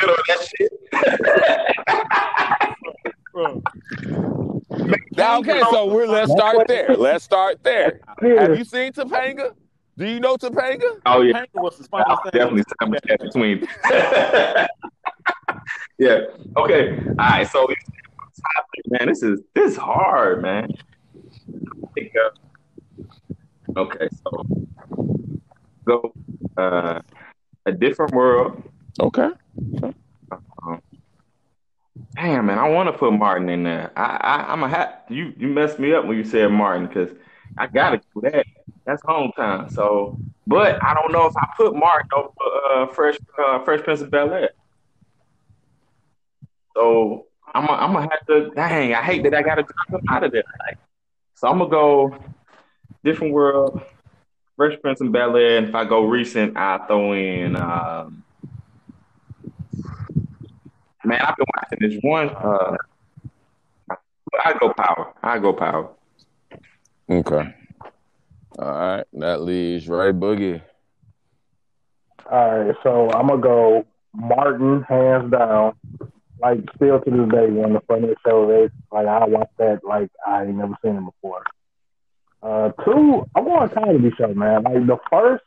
middle 0.00 0.16
of 0.16 0.24
that 0.28 0.48
shit. 0.56 0.72
Bro, 3.32 3.62
Now, 5.16 5.38
okay, 5.38 5.60
so 5.70 5.86
we're 5.86 6.06
let's 6.06 6.30
start 6.30 6.68
there. 6.68 6.94
Let's 6.96 7.24
start 7.24 7.62
there. 7.62 8.00
Have 8.20 8.58
you 8.58 8.64
seen 8.64 8.92
Topanga? 8.92 9.54
Do 9.96 10.06
you 10.06 10.20
know 10.20 10.36
Topanga? 10.36 11.00
Oh 11.06 11.22
yeah, 11.22 11.38
Hank 11.38 11.48
was 11.54 11.78
the 11.78 11.84
funniest 11.84 12.10
I'll 12.10 12.22
thing. 12.22 12.32
definitely 12.32 12.64
sandwich 12.80 13.00
that 13.08 13.20
between. 13.20 13.66
yeah. 15.98 16.20
Okay. 16.56 16.98
All 17.08 17.14
right. 17.16 17.48
So, 17.48 17.66
man, 18.86 19.08
this 19.08 19.22
is 19.22 19.40
this 19.54 19.72
is 19.72 19.76
hard, 19.78 20.42
man. 20.42 20.70
I 21.48 21.86
think, 21.94 22.12
uh, 22.16 22.30
okay, 23.76 24.08
so 24.22 24.44
go 25.84 26.12
uh, 26.56 27.00
a 27.66 27.72
different 27.72 28.12
world. 28.12 28.62
Okay. 29.00 29.30
Um, 30.62 30.80
damn, 32.14 32.46
man, 32.46 32.58
I 32.58 32.68
want 32.68 32.88
to 32.88 32.92
put 32.92 33.12
Martin 33.12 33.48
in 33.48 33.62
there. 33.62 33.92
I, 33.96 34.16
I, 34.20 34.52
I'm 34.52 34.62
a 34.62 34.68
hat. 34.68 35.06
You, 35.08 35.32
you 35.36 35.48
messed 35.48 35.78
me 35.78 35.92
up 35.92 36.06
when 36.06 36.16
you 36.16 36.24
said 36.24 36.50
Martin 36.50 36.86
because 36.86 37.10
I 37.58 37.66
gotta 37.66 38.00
do 38.14 38.20
that. 38.22 38.46
That's 38.86 39.02
hometown. 39.02 39.72
So, 39.72 40.18
but 40.46 40.82
I 40.82 40.94
don't 40.94 41.12
know 41.12 41.26
if 41.26 41.36
I 41.36 41.48
put 41.56 41.74
Martin 41.74 42.08
over 42.16 42.30
uh, 42.70 42.86
Fresh, 42.88 43.18
uh, 43.38 43.62
Fresh 43.64 43.82
Prince 43.82 44.00
of 44.00 44.10
Bel 44.10 44.32
Air. 44.32 44.50
So 46.74 47.26
I'm, 47.54 47.68
i 47.68 47.84
I'm 47.84 47.92
gonna 47.92 48.08
have 48.10 48.26
to. 48.26 48.50
Dang, 48.54 48.94
I 48.94 49.02
hate 49.02 49.22
that 49.24 49.34
I 49.34 49.42
gotta 49.42 49.62
drop 49.62 50.00
him 50.00 50.08
out 50.08 50.24
of 50.24 50.32
there. 50.32 50.44
Like, 50.66 50.78
so 51.34 51.48
I'm 51.48 51.58
gonna 51.58 51.70
go 51.70 52.16
different 53.04 53.32
world, 53.32 53.80
Fresh 54.56 54.80
Prince 54.80 55.00
and 55.00 55.12
Bel 55.12 55.36
Air, 55.36 55.58
and 55.58 55.68
if 55.68 55.74
I 55.74 55.84
go 55.84 56.04
recent, 56.04 56.56
I 56.56 56.78
throw 56.86 57.12
in. 57.12 57.56
Um, 57.56 58.22
Man, 61.04 61.20
I've 61.20 61.36
been 61.36 61.46
watching 61.56 61.88
this 61.90 62.00
one. 62.02 62.30
Uh, 62.30 62.76
I 64.44 64.52
go 64.58 64.72
power. 64.72 65.12
I 65.22 65.38
go 65.38 65.52
power. 65.52 65.90
Okay. 67.10 67.54
All 68.58 68.72
right. 68.72 69.04
That 69.14 69.40
leaves 69.42 69.88
right 69.88 70.14
Boogie. 70.14 70.62
All 72.30 72.58
right, 72.58 72.76
so 72.82 73.10
I'm 73.10 73.26
gonna 73.26 73.42
go 73.42 73.86
Martin, 74.14 74.82
hands 74.82 75.30
down. 75.32 75.74
Like 76.40 76.60
still 76.76 77.00
to 77.00 77.10
this 77.10 77.28
day, 77.30 77.50
one 77.50 77.74
of 77.74 77.82
the 77.82 77.86
funniest 77.86 78.20
shows. 78.24 78.70
Like 78.92 79.06
I 79.06 79.24
watch 79.26 79.50
that 79.58 79.80
like 79.84 80.10
I 80.26 80.44
ain't 80.44 80.56
never 80.56 80.74
seen 80.82 80.96
it 80.96 81.04
before. 81.04 81.42
Uh, 82.42 82.70
two, 82.84 83.24
I'm 83.36 83.44
going 83.44 83.68
Cosby 83.68 84.10
Show, 84.18 84.34
man. 84.34 84.64
Like 84.64 84.86
the 84.86 84.98
first 85.10 85.44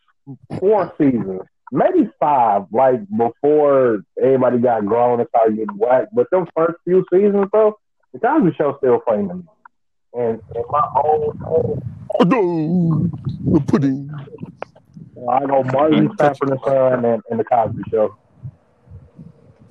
four 0.60 0.93
seasons, 0.97 1.41
maybe 1.71 2.10
five, 2.19 2.63
like 2.71 3.01
before 3.10 4.03
everybody 4.21 4.60
got 4.60 4.86
grown 4.86 5.19
and 5.19 5.27
started 5.29 5.58
getting 5.58 5.77
whacked. 5.77 6.15
But 6.15 6.29
them 6.31 6.47
first 6.55 6.77
few 6.86 7.05
seasons, 7.12 7.47
bro, 7.51 7.77
the 8.13 8.19
Cosby 8.19 8.55
Show 8.58 8.77
still 8.77 9.01
funny 9.05 9.27
to 9.27 9.36
me. 9.36 9.43
And 10.13 10.41
in 10.55 10.63
my 10.69 10.88
own, 11.03 11.38
own 11.45 13.12
The 13.51 13.60
pudding. 13.67 14.10
I 15.29 15.45
go 15.45 15.63
Martin 15.63 16.12
Sanford 16.17 16.51
and 16.51 16.60
Son 16.63 17.05
and, 17.05 17.21
and 17.29 17.39
the 17.39 17.43
Cosby 17.43 17.84
Show. 17.91 18.15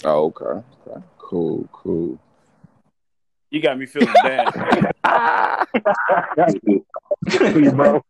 Oh, 0.05 0.27
okay. 0.27 0.63
okay. 0.87 1.01
Cool, 1.19 1.67
cool. 1.73 2.19
You 3.55 3.61
got 3.63 3.79
me 3.79 3.87
feeling 3.87 4.13
bad. 4.25 4.53
bro. 7.73 8.03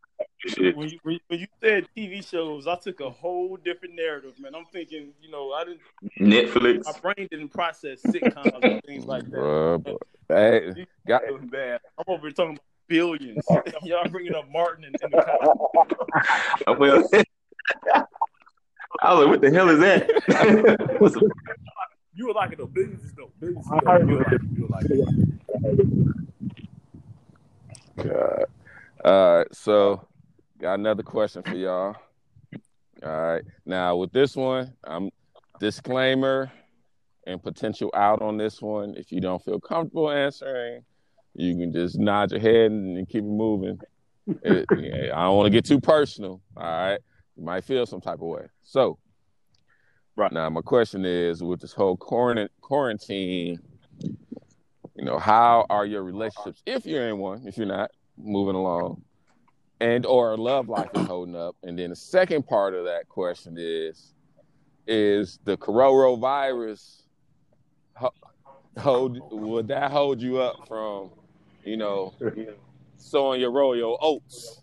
When 0.57 0.89
you 0.89 0.99
when, 1.03 1.19
when 1.27 1.39
you 1.39 1.45
said 1.61 1.87
TV 1.95 2.27
shows, 2.27 2.65
I 2.65 2.75
took 2.77 2.99
a 2.99 3.11
whole 3.11 3.55
different 3.57 3.93
narrative, 3.93 4.39
man. 4.39 4.55
I'm 4.55 4.65
thinking, 4.65 5.13
you 5.21 5.29
know, 5.29 5.51
I 5.51 5.65
didn't, 5.65 5.81
Netflix. 6.19 6.85
my 6.85 6.93
brain 6.99 7.27
didn't 7.29 7.49
process 7.49 8.01
sitcoms 8.01 8.63
and 8.63 8.81
things 8.85 9.05
like 9.05 9.25
that. 9.25 9.37
Bruh, 9.37 9.83
but- 9.83 9.97
hey, 10.35 10.73
You 10.75 10.87
got, 11.07 11.21
feeling 11.25 11.47
bad. 11.47 11.79
I'm 11.99 12.05
over 12.07 12.21
here 12.25 12.31
talking 12.31 12.53
about 12.53 12.63
billions. 12.87 13.45
Y'all 13.83 14.09
bringing 14.09 14.33
up 14.33 14.49
Martin 14.51 14.85
and, 14.85 14.95
and 15.03 15.13
the 15.13 15.21
Cosby. 15.21 16.79
Well, 16.79 17.07
I 19.03 19.13
was 19.13 19.19
like, 19.19 19.29
what 19.29 19.41
the 19.41 19.51
hell 19.51 19.69
is 19.69 19.77
that? 19.79 20.09
What's 22.15 22.17
the, 22.17 22.19
You 22.19 22.27
were 22.27 22.33
like 22.33 22.51
it 22.53 22.57
though. 22.57 22.65
Billions 22.67 23.03
is 23.03 23.13
dope. 23.13 23.33
Billions 23.39 23.65
is 23.65 23.71
dope. 23.71 23.83
You 24.07 24.15
were 24.15 24.23
like 24.23 24.33
it. 24.33 24.41
You 24.55 24.63
were 24.63 24.69
like 24.69 24.85
it. 24.89 26.07
God. 27.97 28.45
All 29.03 29.37
right, 29.37 29.47
so 29.53 30.07
got 30.59 30.75
another 30.79 31.03
question 31.03 31.43
for 31.43 31.55
y'all. 31.55 31.95
All 33.03 33.21
right, 33.21 33.43
now 33.65 33.97
with 33.97 34.11
this 34.11 34.35
one, 34.35 34.73
I'm 34.83 35.09
disclaimer 35.59 36.51
and 37.27 37.41
potential 37.41 37.91
out 37.93 38.21
on 38.21 38.37
this 38.37 38.61
one. 38.61 38.95
If 38.97 39.11
you 39.11 39.19
don't 39.21 39.43
feel 39.43 39.59
comfortable 39.59 40.09
answering, 40.11 40.83
you 41.33 41.55
can 41.57 41.71
just 41.73 41.97
nod 41.99 42.31
your 42.31 42.39
head 42.39 42.71
and, 42.71 42.97
and 42.97 43.07
keep 43.07 43.23
it 43.23 43.27
moving. 43.27 43.79
It- 44.43 44.65
I 44.71 45.23
don't 45.23 45.35
want 45.37 45.47
to 45.47 45.51
get 45.51 45.65
too 45.65 45.79
personal. 45.79 46.41
All 46.57 46.63
right, 46.63 46.99
you 47.35 47.43
might 47.43 47.63
feel 47.63 47.85
some 47.85 48.01
type 48.01 48.15
of 48.15 48.21
way. 48.27 48.45
So, 48.63 48.97
Right. 50.15 50.31
now 50.31 50.49
my 50.49 50.61
question 50.61 51.03
is, 51.05 51.43
with 51.43 51.59
this 51.59 51.73
whole 51.73 51.97
quarantine, 51.97 52.47
quarantine, 52.61 53.59
you 54.95 55.03
know, 55.03 55.19
how 55.19 55.65
are 55.69 55.85
your 55.85 56.03
relationships? 56.03 56.61
If 56.65 56.85
you're 56.85 57.09
in 57.09 57.17
one, 57.17 57.45
if 57.45 57.57
you're 57.57 57.67
not, 57.67 57.91
moving 58.17 58.55
along, 58.55 59.03
and 59.81 60.05
or 60.05 60.37
love 60.37 60.69
life 60.69 60.89
is 60.95 61.05
holding 61.05 61.35
up. 61.35 61.55
And 61.63 61.77
then 61.77 61.89
the 61.89 61.95
second 61.95 62.47
part 62.47 62.73
of 62.73 62.85
that 62.85 63.09
question 63.09 63.55
is, 63.59 64.13
is 64.87 65.39
the 65.43 65.57
coronavirus 65.57 67.01
ho- 67.95 68.13
hold 68.77 69.19
would 69.31 69.67
that 69.67 69.91
hold 69.91 70.21
you 70.21 70.39
up 70.39 70.67
from, 70.67 71.11
you 71.63 71.77
know, 71.77 72.13
sowing 72.97 73.41
your 73.41 73.51
royal 73.51 73.97
oats? 74.01 74.61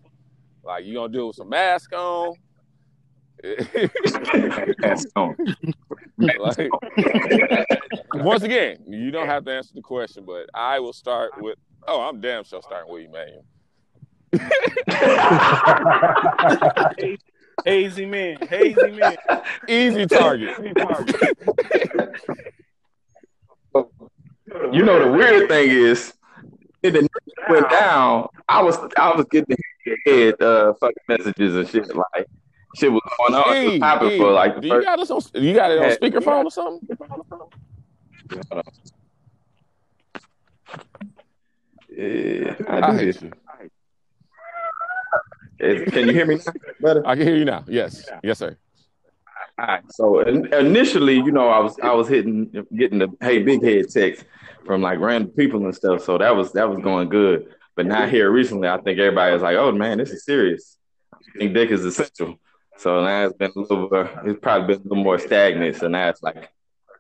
Like 0.65 0.85
you 0.85 0.95
gonna 0.95 1.13
do 1.13 1.25
it 1.25 1.27
with 1.29 1.37
some 1.37 1.49
mask 1.49 1.93
on? 1.93 2.35
That's 4.79 5.07
on. 5.17 5.37
like, 6.19 6.71
once 8.15 8.43
again, 8.43 8.79
you 8.87 9.11
don't 9.11 9.27
have 9.27 9.45
to 9.47 9.53
answer 9.53 9.73
the 9.75 9.83
question, 9.83 10.25
but 10.25 10.49
I 10.55 10.79
will 10.81 10.93
start 10.93 11.33
with. 11.39 11.59
Oh, 11.87 12.03
I'm 12.03 12.21
damn 12.21 12.45
sure 12.45 12.63
starting 12.63 12.93
with 12.93 13.05
Emanuel. 13.05 13.45
Hazy 17.65 18.07
man. 18.07 18.39
Hazy 18.49 18.91
man. 18.93 19.17
Easy 19.69 20.07
target. 20.07 20.57
You 24.71 24.85
know 24.85 25.05
the 25.05 25.11
weird 25.11 25.49
thing 25.49 25.71
is, 25.71 26.13
when 26.81 26.93
the 26.93 27.09
went 27.49 27.71
down, 27.71 28.29
I 28.49 28.63
was 28.63 28.79
I 28.97 29.17
was 29.17 29.27
getting 29.31 29.57
head 30.07 30.41
uh 30.41 30.75
fucking 30.75 31.03
messages 31.09 31.57
and 31.57 31.69
shit 31.69 31.93
like 31.95 32.29
shit 32.77 32.93
was 32.93 33.03
going 33.19 33.35
on. 33.35 33.57
It 33.57 33.71
was 33.71 33.79
popping 33.79 34.11
E, 34.13 34.19
for 34.19 34.33
like 34.33 34.55
the 34.57 34.61
do 34.61 34.69
you 34.69 34.83
got 34.83 34.99
this 34.99 35.11
on? 35.11 35.23
You 35.35 35.55
got 35.55 35.71
it 35.71 35.79
on 35.79 35.91
speakerphone 35.91 36.45
or 36.45 36.51
something? 36.51 36.99
Yeah, 41.95 42.55
I 42.69 42.81
I 42.81 43.01
you. 43.01 43.13
Can 45.91 46.09
you 46.09 46.13
hear 46.13 46.27
me, 46.27 46.37
now, 46.37 46.53
brother? 46.81 47.07
I 47.07 47.15
can 47.15 47.27
hear 47.27 47.37
you 47.37 47.45
now. 47.45 47.65
Yes, 47.69 48.09
yes, 48.23 48.39
sir. 48.39 48.57
All 49.59 49.67
right. 49.67 49.93
So 49.93 50.21
initially, 50.21 51.17
you 51.17 51.31
know, 51.31 51.49
I 51.49 51.61
was 51.61 51.79
I 51.81 51.93
was 51.93 52.09
hitting 52.09 52.51
getting 52.75 52.99
the 52.99 53.09
hey 53.21 53.43
big 53.43 53.63
head 53.63 53.91
text 53.91 54.25
from 54.65 54.81
like 54.81 54.99
random 54.99 55.31
people 55.31 55.65
and 55.65 55.75
stuff. 55.75 56.03
So 56.03 56.19
that 56.19 56.35
was 56.35 56.53
that 56.53 56.69
was 56.69 56.83
going 56.83 57.09
good. 57.11 57.55
But 57.77 57.87
now 57.87 58.07
here 58.07 58.31
recently, 58.31 58.69
I 58.69 58.79
think 58.79 58.99
everybody 58.99 59.37
is 59.37 59.43
like, 59.43 59.57
oh 59.57 59.73
man, 59.73 59.99
this 59.99 60.11
is 60.11 60.25
serious. 60.25 60.79
I 61.15 61.39
think 61.39 61.55
dick 61.55 61.71
is 61.71 61.85
essential. 61.85 62.37
So 62.79 63.05
now 63.05 63.27
it's 63.27 63.37
been 63.37 63.53
a 63.55 63.59
little, 63.59 64.09
it's 64.25 64.41
probably 64.41 64.75
been 64.75 64.81
a 64.87 64.89
little 64.89 65.05
more 65.05 65.19
stagnant. 65.19 65.77
So 65.77 65.89
now 65.89 66.09
it's 66.09 66.23
like 66.23 66.51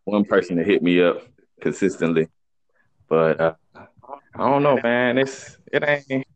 one 0.04 0.24
person 0.24 0.56
to 0.56 0.64
hit 0.64 0.82
me 0.82 1.02
up 1.02 1.22
consistently. 1.60 2.28
But 3.08 3.40
uh, 3.40 3.54
I 3.74 4.50
don't 4.50 4.62
know, 4.62 4.78
man. 4.82 5.18
It's 5.18 5.56
it 5.72 5.82
ain't. 5.86 6.26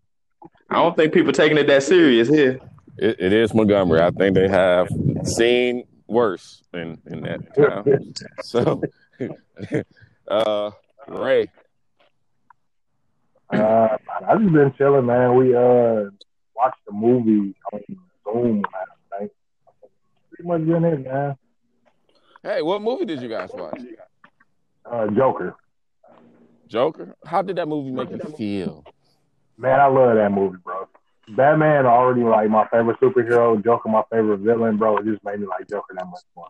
I 0.70 0.76
don't 0.76 0.96
think 0.96 1.12
people 1.14 1.32
taking 1.32 1.58
it 1.58 1.66
that 1.68 1.82
serious 1.82 2.28
here. 2.28 2.58
It, 2.98 3.16
it 3.20 3.32
is 3.32 3.54
Montgomery. 3.54 4.00
I 4.00 4.10
think 4.10 4.34
they 4.34 4.48
have 4.48 4.88
seen 5.24 5.84
worse 6.06 6.62
in 6.72 6.98
in 7.06 7.22
that 7.22 7.54
town. 7.54 8.14
So, 8.42 8.82
uh, 10.28 10.70
Ray, 11.08 11.48
Uh, 13.50 13.96
I 14.26 14.36
just 14.38 14.52
been 14.52 14.72
chilling, 14.76 15.06
man. 15.06 15.34
We 15.36 15.54
uh 15.54 16.04
watched 16.54 16.84
the 16.86 16.92
movie 16.92 17.54
on 17.72 17.80
Zoom 18.24 18.62
last 18.62 18.72
night. 18.72 18.72
Pretty 18.74 18.95
much 20.46 20.64
been 20.64 20.84
it, 20.84 21.04
man. 21.04 21.36
hey, 22.42 22.62
what 22.62 22.82
movie 22.82 23.04
did 23.04 23.20
you 23.20 23.28
guys 23.28 23.50
watch? 23.52 23.80
Uh, 24.84 25.08
Joker, 25.08 25.56
Joker. 26.68 27.16
How 27.24 27.42
did 27.42 27.56
that 27.56 27.68
movie 27.68 27.90
make 27.90 28.10
you 28.10 28.18
feel? 28.36 28.84
man, 29.58 29.80
I 29.80 29.86
love 29.86 30.16
that 30.16 30.30
movie, 30.32 30.58
bro. 30.62 30.88
Batman 31.36 31.86
already 31.86 32.22
like 32.22 32.48
my 32.48 32.66
favorite 32.68 33.00
superhero. 33.00 33.62
Joker, 33.62 33.88
my 33.88 34.02
favorite 34.10 34.38
villain, 34.38 34.76
bro. 34.76 34.98
It 34.98 35.06
just 35.06 35.24
made 35.24 35.40
me 35.40 35.46
like 35.46 35.68
Joker 35.68 35.94
that 35.94 36.06
much 36.06 36.22
more. 36.36 36.46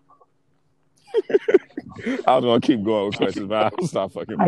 I 2.27 2.37
was 2.37 2.45
gonna 2.45 2.61
keep 2.61 2.85
going 2.85 3.07
with 3.07 3.17
questions, 3.17 3.47
but 3.47 3.73
I'll 3.79 3.87
stop 3.87 4.13
fucking. 4.13 4.37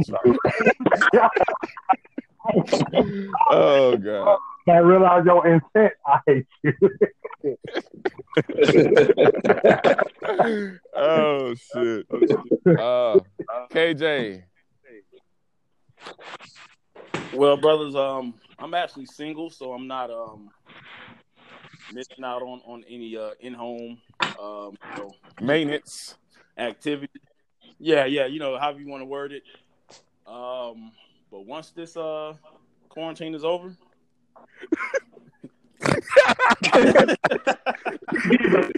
Oh 3.50 3.96
god. 3.96 4.38
I 4.68 4.76
realize 4.78 5.24
your 5.24 5.46
intent. 5.46 5.92
I 6.06 6.18
hate 6.26 6.46
you. 6.62 6.72
oh 10.94 11.54
shit. 11.54 12.06
Uh, 12.78 13.20
KJ. 13.72 14.42
Well, 17.34 17.56
brothers, 17.56 17.94
um, 17.94 18.34
I'm 18.58 18.74
actually 18.74 19.06
single, 19.06 19.50
so 19.50 19.72
I'm 19.72 19.86
not 19.86 20.10
um 20.10 20.50
missing 21.92 22.24
out 22.24 22.42
on 22.42 22.60
on 22.66 22.84
any 22.88 23.16
uh 23.16 23.30
in 23.40 23.54
home 23.54 23.98
um 24.38 24.76
you 24.94 25.02
know, 25.02 25.14
Maintenance. 25.40 26.16
activity. 26.56 27.20
Yeah, 27.78 28.06
yeah, 28.06 28.26
you 28.26 28.38
know, 28.38 28.58
however 28.58 28.80
you 28.80 28.88
want 28.88 29.02
to 29.02 29.06
word 29.06 29.32
it. 29.32 29.42
Um, 30.26 30.92
but 31.30 31.46
once 31.46 31.70
this 31.70 31.96
uh 31.96 32.34
quarantine 32.88 33.34
is 33.34 33.44
over, 33.44 33.72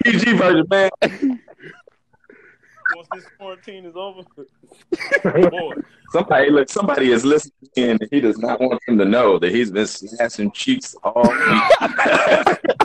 PG 0.05 0.33
version, 0.33 0.67
man. 0.71 0.91
once 2.95 3.09
this 3.15 3.25
quarantine 3.39 3.85
is 3.85 3.97
over, 3.97 4.23
boy, 5.51 5.75
Somebody 6.11 6.51
look, 6.51 6.69
somebody 6.69 7.13
is 7.13 7.25
listening 7.25 7.53
and 7.77 8.01
he 8.11 8.21
does 8.21 8.39
not 8.39 8.61
want 8.61 8.81
them 8.87 8.99
to 8.99 9.05
know 9.05 9.39
that 9.39 9.53
he's 9.53 9.71
been 9.71 9.87
smashing 9.87 10.51
cheeks 10.51 10.97
all 11.05 11.23
week. 11.23 11.63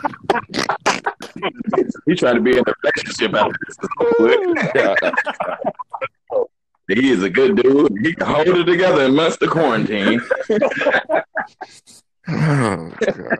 He's 2.06 2.20
trying 2.20 2.36
to 2.36 2.40
be 2.40 2.52
in 2.52 2.62
a 2.66 2.72
relationship 2.82 3.34
after 3.34 3.56
this 3.66 3.76
is 3.82 3.88
over 4.00 4.52
with. 4.52 5.74
He 6.88 7.10
is 7.10 7.22
a 7.22 7.30
good 7.30 7.56
dude. 7.56 7.92
He 8.02 8.12
can 8.14 8.26
hold 8.26 8.48
it 8.48 8.64
together 8.64 9.02
in 9.04 9.14
months 9.14 9.36
of 9.40 9.50
quarantine. 9.50 10.20
Oh, 12.28 12.92
God. 13.00 13.38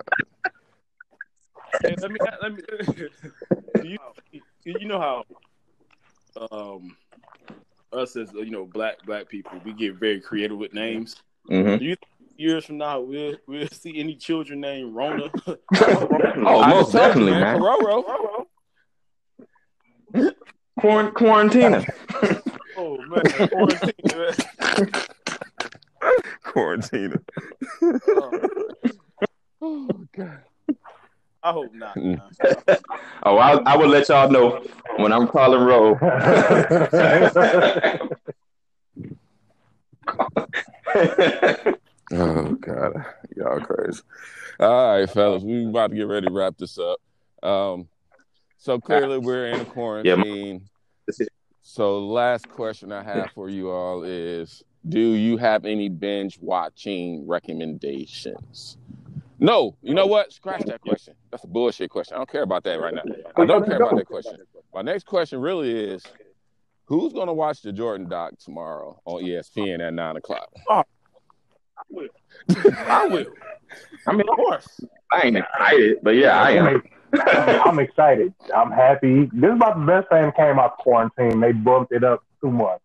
Hey, 1.83 1.97
let 2.01 2.11
me 2.13 2.19
let 2.41 2.53
me. 2.55 2.63
you, 3.91 3.99
you 4.65 4.87
know 4.87 5.01
how 5.01 5.25
um 6.53 6.97
us 7.93 8.15
as 8.17 8.33
you 8.33 8.51
know 8.51 8.65
black 8.65 9.05
black 9.05 9.29
people 9.29 9.61
we 9.65 9.73
get 9.73 9.97
very 9.97 10.21
creative 10.21 10.57
with 10.57 10.73
names. 10.73 11.17
Mhm. 11.51 11.81
Do 11.81 11.85
you 11.85 11.97
think 11.97 12.31
years 12.37 12.65
from 12.65 12.79
now 12.79 13.01
we'll 13.01 13.35
we'll 13.49 13.67
see 13.69 13.99
any 13.99 14.15
children 14.15 14.61
named 14.61 14.95
Rona? 14.95 15.31
Oh, 15.75 16.61
I 16.61 16.69
most 16.71 16.93
just 16.93 16.93
told 16.93 17.17
you, 17.17 17.27
definitely, 17.27 17.33
man. 17.33 17.59
Cororo. 17.61 18.45
Quarant- 20.79 21.13
Quarantina. 21.15 22.56
Oh 22.77 22.99
man, 23.09 23.49
quarantine, 23.49 23.93
man. 24.05 24.35
Quarantine. 26.43 27.15
Oh, 27.83 28.31
Oh 29.63 29.89
God. 30.17 30.41
I 31.43 31.53
hope 31.53 31.73
not. 31.75 31.97
Oh, 33.23 33.39
I, 33.39 33.55
I 33.67 33.77
will 33.77 33.89
let 33.89 34.09
y'all 34.09 34.31
know 34.31 34.63
when 34.99 35.13
I'm 35.13 35.27
calling 35.27 35.61
roll. 35.61 35.99
Oh 42.13 42.53
God, 42.61 43.05
y'all 43.37 43.61
crazy. 43.61 44.01
All 44.61 44.99
right, 44.99 45.11
fellas, 45.11 45.43
we 45.43 45.67
about 45.67 45.91
to 45.91 45.97
get 45.97 46.07
ready 46.07 46.29
to 46.29 46.33
wrap 46.33 46.57
this 46.57 46.79
up. 46.79 47.01
Um, 47.43 47.89
so 48.59 48.79
clearly 48.79 49.19
we're 49.19 49.49
in 49.49 49.61
a 49.61 49.65
quarantine. 49.65 50.69
So 51.69 51.99
last 51.99 52.49
question 52.49 52.93
I 52.93 53.03
have 53.03 53.33
for 53.35 53.51
you 53.51 53.73
all 53.73 54.05
is: 54.05 54.63
Do 54.89 55.01
you 55.01 55.37
have 55.37 55.65
any 55.65 55.89
binge 55.89 56.39
watching 56.41 57.27
recommendations? 57.27 58.79
No, 59.41 59.77
you 59.83 59.93
know 59.93 60.07
what? 60.07 60.33
Scratch 60.33 60.63
that 60.67 60.81
question. 60.81 61.15
That's 61.33 61.43
a 61.43 61.49
bullshit 61.49 61.91
question. 61.91 62.15
I 62.15 62.19
don't 62.19 62.31
care 62.31 62.45
about 62.45 62.63
that 62.65 62.81
right 62.81 62.95
now. 62.95 63.03
I 63.37 63.45
don't 63.45 63.67
care 63.67 63.79
about 63.79 63.97
that 63.97 64.07
question. 64.07 64.37
My 64.73 64.83
next 64.83 65.07
question 65.07 65.41
really 65.41 65.73
is: 65.73 66.05
Who's 66.85 67.13
going 67.13 67.27
to 67.27 67.33
watch 67.33 67.63
the 67.63 67.73
Jordan 67.73 68.09
doc 68.09 68.39
tomorrow 68.39 69.01
on 69.05 69.25
ESPN 69.25 69.85
at 69.85 69.93
nine 69.93 70.17
o'clock? 70.17 70.49
Oh, 70.71 70.85
I 71.77 71.83
will. 71.91 72.09
I 72.79 73.07
will. 73.09 73.27
I 74.07 74.13
mean, 74.13 74.29
Of 74.29 74.37
course. 74.37 74.81
I 75.11 75.23
ain't 75.25 75.37
excited, 75.37 75.99
but 76.05 76.15
yeah, 76.15 76.41
I 76.41 76.53
am. 76.53 76.83
I'm 77.13 77.79
excited. 77.79 78.35
I'm 78.55 78.71
happy. 78.71 79.31
This 79.33 79.51
is 79.51 79.57
about 79.57 79.79
the 79.79 79.87
best 79.87 80.09
thing 80.09 80.23
that 80.23 80.37
came 80.37 80.59
out 80.59 80.73
of 80.73 80.79
quarantine. 80.79 81.41
They 81.41 81.53
bumped 81.53 81.93
it 81.93 82.05
up 82.05 82.25
too 82.41 82.51
much. 82.51 82.81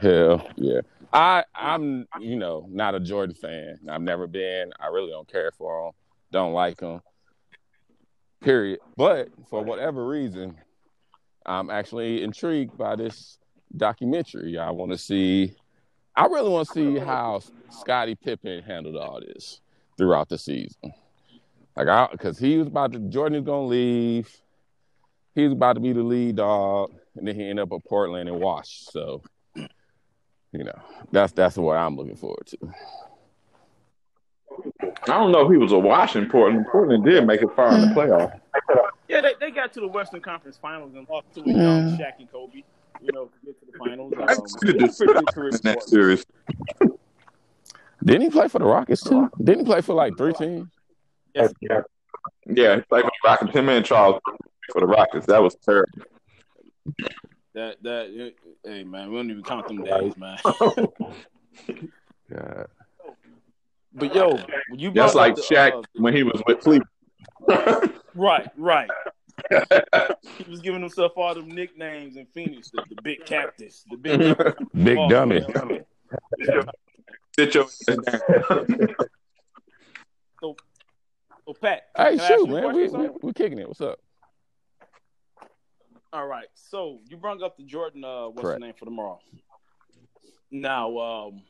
Hell 0.00 0.48
yeah. 0.56 0.80
I 1.12 1.44
I'm 1.54 2.06
you 2.20 2.36
know 2.36 2.66
not 2.70 2.94
a 2.94 3.00
Jordan 3.00 3.34
fan. 3.34 3.78
I've 3.88 4.02
never 4.02 4.26
been. 4.26 4.70
I 4.78 4.88
really 4.88 5.10
don't 5.10 5.30
care 5.30 5.50
for 5.56 5.86
him. 5.86 5.92
Don't 6.30 6.52
like 6.52 6.80
him. 6.80 7.00
Period. 8.40 8.80
But 8.96 9.28
for 9.48 9.62
whatever 9.62 10.06
reason, 10.06 10.56
I'm 11.44 11.70
actually 11.70 12.22
intrigued 12.22 12.76
by 12.76 12.96
this 12.96 13.38
documentary. 13.76 14.58
I 14.58 14.70
want 14.70 14.92
to 14.92 14.98
see. 14.98 15.54
I 16.14 16.26
really 16.26 16.50
want 16.50 16.68
to 16.68 16.74
see 16.74 16.98
how 16.98 17.40
Scottie 17.70 18.16
Pippen 18.16 18.62
handled 18.62 18.96
all 18.96 19.20
this 19.20 19.60
throughout 19.96 20.28
the 20.28 20.38
season. 20.38 20.92
Like, 21.78 21.86
I 21.88 22.08
because 22.10 22.38
he 22.38 22.58
was 22.58 22.66
about 22.66 22.92
to 22.92 22.98
Jordan's 22.98 23.46
gonna 23.46 23.66
leave. 23.66 24.28
He 25.36 25.44
was 25.44 25.52
about 25.52 25.74
to 25.74 25.80
be 25.80 25.92
the 25.92 26.02
lead 26.02 26.34
dog, 26.36 26.92
and 27.16 27.26
then 27.28 27.36
he 27.36 27.42
ended 27.48 27.60
up 27.62 27.72
at 27.72 27.84
Portland 27.88 28.28
and 28.28 28.40
washed. 28.40 28.90
So 28.90 29.22
you 29.54 30.64
know, 30.64 30.78
that's 31.12 31.32
that's 31.32 31.56
what 31.56 31.76
I'm 31.76 31.96
looking 31.96 32.16
forward 32.16 32.46
to. 32.46 32.58
I 35.02 35.06
don't 35.06 35.30
know 35.30 35.46
if 35.46 35.50
he 35.52 35.56
was 35.56 35.70
a 35.70 35.78
wash 35.78 36.16
in 36.16 36.28
Portland. 36.28 36.66
Portland 36.70 37.04
did 37.04 37.24
make 37.26 37.42
it 37.42 37.48
far 37.54 37.72
in 37.74 37.82
the 37.82 37.86
playoff. 37.88 38.40
Yeah, 39.08 39.20
they, 39.20 39.34
they 39.40 39.50
got 39.52 39.72
to 39.74 39.80
the 39.80 39.86
Western 39.86 40.20
Conference 40.20 40.58
Finals 40.60 40.92
and 40.96 41.08
lost 41.08 41.32
to 41.34 41.42
a 41.42 41.46
young 41.46 41.96
Shaq 41.96 42.18
and 42.18 42.30
Kobe. 42.30 42.64
You 43.00 43.12
know, 43.12 43.26
to 43.26 43.46
get 43.46 43.60
to 43.60 43.66
the 43.70 43.78
finals. 43.78 44.12
I 44.18 44.32
Um, 44.34 44.48
see 44.48 44.72
the 44.72 44.94
pretty 44.96 45.12
good 45.12 45.26
career 45.28 45.50
that 45.52 45.62
Portland. 45.62 45.82
series. 45.88 46.26
Didn't 48.04 48.22
he 48.22 48.30
play 48.30 48.48
for 48.48 48.58
the 48.58 48.64
Rockets 48.64 49.02
too? 49.04 49.30
Didn't 49.42 49.60
he 49.60 49.64
play 49.64 49.80
for 49.80 49.94
like 49.94 50.16
three 50.18 50.32
teams? 50.32 50.68
Yes. 51.38 51.52
Yeah. 51.60 51.80
Yeah, 52.46 52.76
he 52.76 52.82
played 52.82 53.04
for 53.04 53.10
the 53.22 53.28
Rockets. 53.28 53.52
Him 53.52 53.68
and 53.68 53.84
Charles 53.84 54.20
for 54.72 54.80
the 54.80 54.86
Rockets. 54.86 55.26
That 55.26 55.42
was 55.42 55.54
terrible. 55.56 56.02
That 57.54 57.82
that 57.82 58.34
hey 58.64 58.84
man, 58.84 59.10
we 59.10 59.16
don't 59.16 59.30
even 59.30 59.42
count 59.42 59.68
them 59.68 59.82
days, 59.84 60.16
man. 60.16 60.38
Yeah. 62.30 62.64
but 63.94 64.14
yo, 64.14 64.38
you 64.74 64.90
That's 64.90 65.14
like 65.14 65.32
up 65.32 65.36
the, 65.36 65.42
Shaq 65.42 65.72
uh, 65.72 65.82
when 65.94 66.14
he 66.14 66.22
was 66.22 66.42
with 66.46 66.60
Cleveland. 66.60 66.84
right, 68.14 68.48
right. 68.56 68.90
He 70.36 70.50
was 70.50 70.60
giving 70.60 70.80
himself 70.82 71.12
all 71.16 71.34
them 71.34 71.48
nicknames 71.48 72.16
in 72.16 72.26
Phoenix, 72.26 72.70
the, 72.70 72.84
the 72.90 73.00
big 73.02 73.24
cactus, 73.24 73.84
the 73.90 73.96
big 73.96 74.18
Big 74.74 74.98
dummy. 75.08 75.40
man. 75.54 75.84
Sit 77.34 77.54
your 77.54 77.64
ass 77.64 77.78
down. 77.86 78.94
So 80.40 81.54
Pat, 81.62 81.84
Hey, 82.10 82.16
can 82.16 82.38
shoot, 82.38 82.48
man, 82.48 82.72
we, 82.74 82.82
we 82.84 82.88
son? 82.88 83.10
we 83.22 83.32
kicking 83.32 83.58
it. 83.58 83.68
What's 83.68 83.80
up? 83.80 83.98
All 86.12 86.26
right. 86.26 86.46
So 86.54 87.00
you 87.06 87.18
brought 87.18 87.42
up 87.42 87.56
the 87.58 87.64
Jordan. 87.64 88.02
Uh, 88.02 88.28
what's 88.28 88.40
Correct. 88.40 88.60
the 88.60 88.66
name 88.66 88.74
for 88.78 88.86
tomorrow? 88.86 89.20
Now, 90.50 90.98
um, 90.98 91.42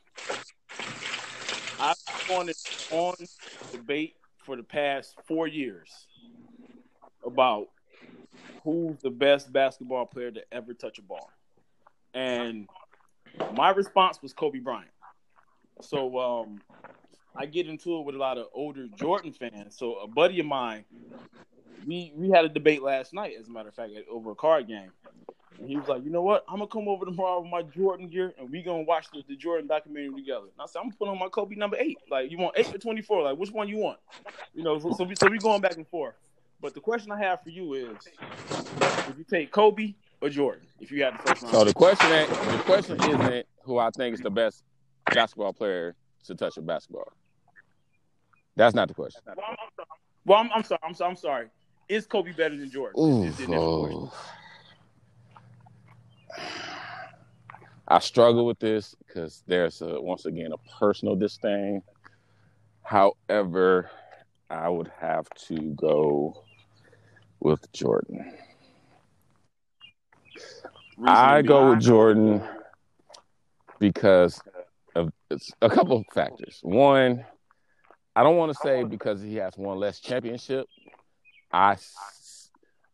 I've 1.78 1.96
gone 2.28 2.50
on 2.90 3.14
debate 3.70 4.16
for 4.44 4.56
the 4.56 4.64
past 4.64 5.14
four 5.26 5.46
years 5.46 6.08
about 7.24 7.68
who's 8.64 8.96
the 9.00 9.10
best 9.10 9.52
basketball 9.52 10.06
player 10.06 10.32
to 10.32 10.42
ever 10.50 10.74
touch 10.74 10.98
a 10.98 11.02
ball, 11.02 11.30
and 12.14 12.66
my 13.54 13.70
response 13.70 14.20
was 14.20 14.32
Kobe 14.32 14.58
Bryant. 14.58 14.90
So 15.82 16.18
um, 16.18 16.60
I 17.38 17.46
get 17.46 17.68
into 17.68 17.98
it 17.98 18.04
with 18.04 18.16
a 18.16 18.18
lot 18.18 18.36
of 18.36 18.46
older 18.52 18.88
Jordan 18.96 19.32
fans. 19.32 19.76
So 19.78 19.94
a 20.00 20.08
buddy 20.08 20.40
of 20.40 20.46
mine 20.46 20.84
we 21.86 22.12
we 22.14 22.28
had 22.30 22.44
a 22.44 22.48
debate 22.48 22.82
last 22.82 23.14
night, 23.14 23.34
as 23.38 23.48
a 23.48 23.50
matter 23.50 23.68
of 23.68 23.74
fact, 23.74 23.92
over 24.10 24.32
a 24.32 24.34
card 24.34 24.68
game. 24.68 24.90
And 25.58 25.68
he 25.68 25.76
was 25.76 25.88
like, 25.88 26.04
you 26.04 26.10
know 26.10 26.22
what? 26.22 26.44
I'm 26.48 26.58
gonna 26.58 26.68
come 26.68 26.86
over 26.86 27.04
tomorrow 27.04 27.40
with 27.40 27.50
my 27.50 27.62
Jordan 27.62 28.08
gear, 28.08 28.32
and 28.38 28.50
we 28.50 28.62
gonna 28.62 28.82
watch 28.82 29.10
the, 29.12 29.24
the 29.26 29.34
Jordan 29.34 29.66
documentary 29.66 30.14
together. 30.14 30.46
And 30.46 30.60
I 30.60 30.66
said, 30.66 30.80
I'm 30.84 30.92
putting 30.92 31.12
on 31.12 31.18
my 31.18 31.28
Kobe 31.28 31.56
number 31.56 31.76
eight. 31.80 31.98
Like, 32.10 32.30
you 32.30 32.38
want 32.38 32.56
eight 32.56 32.72
or 32.72 32.78
twenty 32.78 33.02
four? 33.02 33.22
Like, 33.22 33.38
which 33.38 33.50
one 33.50 33.68
you 33.68 33.78
want? 33.78 33.98
You 34.54 34.62
know, 34.62 34.78
so, 34.78 34.92
so 34.92 35.04
we 35.04 35.14
so 35.16 35.28
we 35.28 35.38
going 35.38 35.60
back 35.60 35.76
and 35.76 35.88
forth. 35.88 36.14
But 36.60 36.74
the 36.74 36.80
question 36.80 37.10
I 37.10 37.18
have 37.18 37.42
for 37.42 37.50
you 37.50 37.74
is, 37.74 37.96
would 39.06 39.16
you 39.16 39.24
take 39.28 39.50
Kobe 39.50 39.94
or 40.20 40.28
Jordan 40.28 40.66
if 40.80 40.90
you 40.92 41.02
had 41.02 41.14
the 41.14 41.18
first 41.18 41.42
round? 41.42 41.54
So 41.54 41.64
the 41.64 41.74
question 41.74 42.10
ain't 42.10 42.28
the 42.28 42.62
question 42.64 43.02
isn't 43.02 43.46
who 43.62 43.78
I 43.78 43.90
think 43.90 44.14
is 44.14 44.20
the 44.20 44.30
best 44.30 44.62
basketball 45.12 45.52
player 45.52 45.94
to 46.24 46.34
touch 46.34 46.56
a 46.56 46.62
basketball. 46.62 47.12
That's 48.58 48.74
not 48.74 48.88
the 48.88 48.94
question. 48.94 49.22
well, 50.26 50.38
I'm, 50.38 50.50
I'm 50.52 50.64
sorry. 50.64 50.80
I'm 50.82 50.92
sorry. 50.94 51.10
I'm 51.10 51.16
sorry. 51.16 51.46
Is 51.88 52.06
Kobe 52.06 52.32
better 52.32 52.56
than 52.56 52.68
Jordan? 52.68 53.00
Ooh, 53.00 53.22
Is 53.22 53.36
the 53.36 53.44
initial 53.44 53.80
question. 53.80 54.00
oh. 54.02 54.12
I 57.86 58.00
struggle 58.00 58.44
with 58.44 58.58
this 58.58 58.96
because 59.06 59.44
there's 59.46 59.80
a, 59.80 60.00
once 60.00 60.26
again 60.26 60.50
a 60.52 60.78
personal 60.78 61.14
disdain. 61.14 61.82
However, 62.82 63.90
I 64.50 64.68
would 64.68 64.90
have 65.00 65.30
to 65.46 65.56
go 65.76 66.42
with 67.38 67.70
Jordan. 67.72 68.34
I 71.06 71.42
go 71.42 71.70
with 71.70 71.80
Jordan 71.80 72.42
because 73.78 74.42
of 74.96 75.12
a 75.62 75.70
couple 75.70 75.98
of 75.98 76.04
factors. 76.12 76.58
One, 76.62 77.24
I 78.18 78.24
don't 78.24 78.36
want 78.36 78.52
to 78.52 78.58
say 78.58 78.82
because 78.82 79.22
he 79.22 79.36
has 79.36 79.56
one 79.56 79.78
less 79.78 80.00
championship. 80.00 80.66
I 81.52 81.76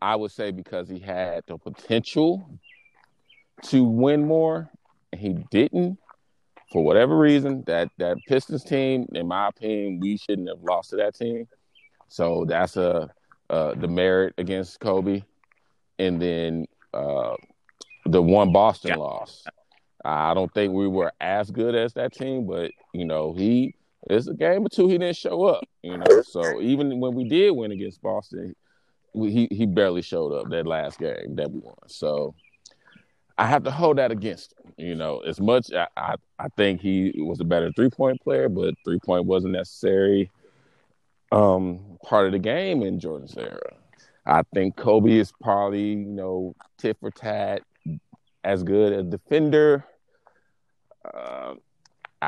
I 0.02 0.16
would 0.16 0.32
say 0.32 0.50
because 0.50 0.86
he 0.86 0.98
had 0.98 1.44
the 1.46 1.56
potential 1.56 2.46
to 3.62 3.84
win 3.84 4.26
more 4.26 4.70
and 5.10 5.18
he 5.18 5.32
didn't 5.50 5.98
for 6.70 6.84
whatever 6.84 7.16
reason. 7.16 7.64
That 7.66 7.88
that 7.96 8.18
Pistons 8.28 8.64
team, 8.64 9.06
in 9.14 9.26
my 9.26 9.48
opinion, 9.48 9.98
we 9.98 10.18
shouldn't 10.18 10.46
have 10.50 10.62
lost 10.62 10.90
to 10.90 10.96
that 10.96 11.14
team. 11.14 11.48
So 12.08 12.44
that's 12.46 12.76
a 12.76 13.08
uh, 13.48 13.76
the 13.76 13.88
merit 13.88 14.34
against 14.36 14.78
Kobe, 14.78 15.22
and 15.98 16.20
then 16.20 16.66
uh, 16.92 17.36
the 18.04 18.20
one 18.20 18.52
Boston 18.52 18.98
loss. 18.98 19.42
I 20.04 20.34
don't 20.34 20.52
think 20.52 20.74
we 20.74 20.86
were 20.86 21.12
as 21.18 21.50
good 21.50 21.74
as 21.74 21.94
that 21.94 22.12
team, 22.12 22.46
but 22.46 22.72
you 22.92 23.06
know, 23.06 23.32
he 23.32 23.74
it's 24.08 24.26
a 24.26 24.34
game 24.34 24.64
or 24.64 24.68
two 24.68 24.88
he 24.88 24.98
didn't 24.98 25.16
show 25.16 25.44
up. 25.44 25.64
You 25.82 25.96
know, 25.98 26.22
so 26.22 26.60
even 26.60 27.00
when 27.00 27.14
we 27.14 27.24
did 27.24 27.50
win 27.50 27.72
against 27.72 28.02
Boston, 28.02 28.54
we, 29.14 29.30
he 29.30 29.48
he 29.50 29.66
barely 29.66 30.02
showed 30.02 30.32
up 30.32 30.50
that 30.50 30.66
last 30.66 30.98
game 30.98 31.36
that 31.36 31.50
we 31.50 31.60
won. 31.60 31.76
So 31.86 32.34
I 33.38 33.46
have 33.46 33.64
to 33.64 33.70
hold 33.70 33.98
that 33.98 34.10
against 34.10 34.54
him. 34.58 34.72
You 34.76 34.94
know, 34.94 35.20
as 35.20 35.40
much 35.40 35.72
I 35.72 35.86
I, 35.96 36.14
I 36.38 36.48
think 36.56 36.80
he 36.80 37.12
was 37.16 37.40
a 37.40 37.44
better 37.44 37.72
three 37.72 37.90
point 37.90 38.20
player, 38.20 38.48
but 38.48 38.74
three 38.84 38.98
point 38.98 39.26
wasn't 39.26 39.54
necessary 39.54 40.30
um 41.32 41.98
part 42.04 42.26
of 42.26 42.32
the 42.32 42.38
game 42.38 42.82
in 42.82 43.00
Jordan's 43.00 43.36
era. 43.36 43.76
I 44.26 44.42
think 44.54 44.76
Kobe 44.76 45.12
is 45.12 45.32
probably 45.42 45.90
you 45.90 46.06
know 46.06 46.54
tit 46.78 46.96
for 47.00 47.10
tat 47.10 47.62
as 48.42 48.62
good 48.62 48.92
a 48.92 49.02
defender. 49.02 49.84
Uh, 51.04 51.54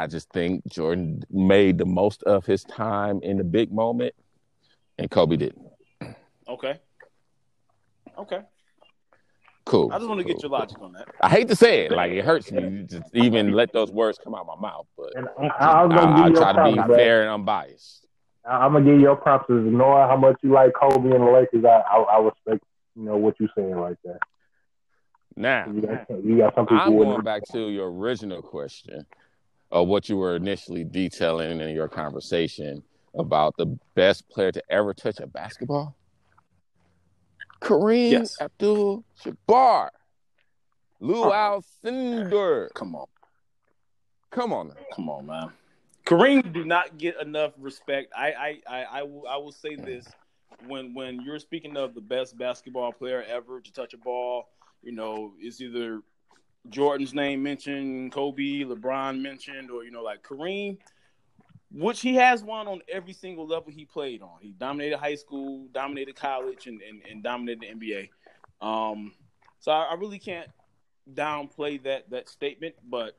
I 0.02 0.06
just 0.06 0.30
think 0.30 0.66
Jordan 0.68 1.22
made 1.30 1.78
the 1.78 1.86
most 1.86 2.22
of 2.24 2.44
his 2.44 2.64
time 2.64 3.20
in 3.22 3.38
the 3.38 3.44
big 3.44 3.72
moment, 3.72 4.14
and 4.98 5.10
Kobe 5.10 5.36
didn't. 5.36 5.66
Okay. 6.48 6.78
Okay. 8.18 8.40
Cool. 9.64 9.90
I 9.92 9.98
just 9.98 10.08
want 10.08 10.20
to 10.20 10.24
cool, 10.24 10.34
get 10.34 10.42
your 10.42 10.50
logic 10.50 10.80
on 10.80 10.92
that. 10.92 11.08
I 11.20 11.28
hate 11.28 11.48
to 11.48 11.56
say 11.56 11.86
it, 11.86 11.92
like 11.92 12.12
it 12.12 12.24
hurts 12.24 12.52
me 12.52 12.86
to 12.88 13.02
even 13.14 13.52
let 13.52 13.72
those 13.72 13.90
words 13.90 14.16
come 14.22 14.34
out 14.34 14.46
my 14.46 14.54
mouth, 14.60 14.86
but 14.96 15.12
And 15.16 15.26
I, 15.38 15.46
I 15.48 15.84
I, 15.84 15.88
gonna 15.88 16.00
I 16.02 16.16
give 16.16 16.28
you 16.28 16.40
try 16.40 16.50
a 16.50 16.54
to 16.54 16.70
be 16.72 16.78
comment, 16.78 16.98
fair 16.98 17.22
and 17.22 17.30
unbiased. 17.30 18.06
I'm 18.48 18.74
gonna 18.74 18.84
give 18.84 19.00
your 19.00 19.16
props 19.16 19.50
as 19.50 19.56
knowing 19.56 20.08
how 20.08 20.16
much 20.16 20.36
you 20.42 20.52
like 20.52 20.72
Kobe 20.80 21.10
and 21.10 21.26
the 21.26 21.30
Lakers. 21.32 21.64
I 21.64 21.80
I, 21.80 22.00
I 22.00 22.18
respect 22.20 22.64
you 22.94 23.02
know 23.02 23.16
what 23.16 23.34
you're 23.40 23.48
saying 23.56 23.72
right 23.72 23.96
there. 24.04 24.20
Now, 25.38 25.66
You 25.66 25.82
got, 25.82 26.24
you 26.24 26.38
got 26.38 26.54
some. 26.54 26.66
I'm 26.70 26.96
going 26.96 27.22
back 27.22 27.42
to 27.52 27.68
your 27.68 27.90
original 27.90 28.40
question 28.40 29.04
of 29.76 29.88
what 29.88 30.08
you 30.08 30.16
were 30.16 30.36
initially 30.36 30.84
detailing 30.84 31.60
in 31.60 31.74
your 31.74 31.86
conversation 31.86 32.82
about 33.14 33.54
the 33.58 33.66
best 33.94 34.26
player 34.30 34.50
to 34.50 34.62
ever 34.70 34.94
touch 34.94 35.20
a 35.20 35.26
basketball. 35.26 35.94
Kareem 37.60 38.10
Yes. 38.12 38.40
Abdul 38.40 39.04
Jabbar. 39.22 39.90
Lou 40.98 41.24
Alcindor. 41.24 42.72
Come 42.72 42.96
on, 42.96 43.06
Come 44.30 44.54
on. 44.54 44.68
now. 44.68 44.74
come 44.94 45.10
on, 45.10 45.26
man. 45.26 45.52
Kareem 46.06 46.54
do 46.54 46.64
not 46.64 46.96
get 46.96 47.20
enough 47.20 47.52
respect. 47.58 48.14
I, 48.16 48.32
I, 48.32 48.60
I, 48.66 48.84
I 48.84 49.02
will, 49.02 49.26
I 49.28 49.36
will 49.36 49.52
say 49.52 49.76
mm. 49.76 49.84
this: 49.84 50.06
when, 50.66 50.94
when 50.94 51.20
you're 51.20 51.38
speaking 51.38 51.76
of 51.76 51.94
the 51.94 52.00
best 52.00 52.38
basketball 52.38 52.92
player 52.92 53.22
ever 53.28 53.60
to 53.60 53.72
touch 53.74 53.92
a 53.92 53.98
ball, 53.98 54.48
you 54.82 54.92
know, 54.92 55.34
it's 55.38 55.60
either 55.60 56.00
Jordan's 56.70 57.14
name 57.14 57.42
mentioned, 57.42 58.12
Kobe, 58.12 58.64
LeBron 58.64 59.20
mentioned, 59.20 59.70
or 59.70 59.84
you 59.84 59.90
know, 59.90 60.02
like 60.02 60.22
Kareem, 60.22 60.78
which 61.72 62.00
he 62.00 62.14
has 62.14 62.42
won 62.42 62.68
on 62.68 62.80
every 62.88 63.12
single 63.12 63.46
level 63.46 63.70
he 63.72 63.84
played 63.84 64.22
on. 64.22 64.38
He 64.40 64.52
dominated 64.52 64.98
high 64.98 65.14
school, 65.14 65.66
dominated 65.72 66.16
college, 66.16 66.66
and 66.66 66.80
and, 66.82 67.02
and 67.10 67.22
dominated 67.22 67.60
the 67.60 67.86
NBA. 67.86 68.10
Um, 68.66 69.12
so 69.60 69.72
I, 69.72 69.84
I 69.84 69.94
really 69.94 70.18
can't 70.18 70.48
downplay 71.12 71.82
that 71.84 72.10
that 72.10 72.28
statement, 72.28 72.74
but 72.88 73.16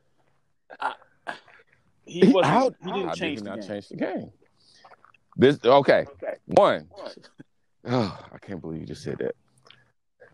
I, 0.80 0.94
he 2.06 2.28
wasn't. 2.32 2.46
How- 2.46 2.72
he 2.84 2.92
didn't 2.92 3.08
how 3.08 3.14
change 3.14 3.40
did 3.40 3.46
the 3.46 3.52
he 3.52 3.56
not 3.56 3.60
game. 3.60 3.68
change 3.68 3.90
the 3.90 3.96
game? 3.98 4.32
This 5.38 5.60
okay. 5.64 6.06
One. 6.46 6.90
Oh, 7.86 8.20
I 8.34 8.38
can't 8.40 8.60
believe 8.60 8.82
you 8.82 8.88
just 8.88 9.04
said 9.04 9.20
that. 9.20 9.36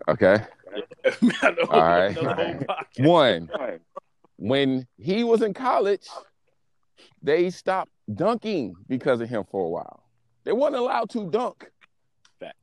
Okay. 0.08 0.38
All 1.70 1.82
right. 1.82 2.18
another 2.18 2.36
whole 2.36 2.54
podcast. 2.56 3.08
One. 3.08 3.50
When 4.38 4.88
he 4.98 5.24
was 5.24 5.42
in 5.42 5.54
college, 5.54 6.08
they 7.22 7.50
stopped 7.50 7.92
dunking 8.14 8.76
because 8.88 9.22
of 9.22 9.30
him 9.30 9.44
for 9.50 9.66
a 9.66 9.70
while. 9.70 10.04
They 10.44 10.52
weren't 10.52 10.76
allowed 10.76 11.10
to 11.12 11.30
dunk. 11.30 11.72
Fact. 12.40 12.56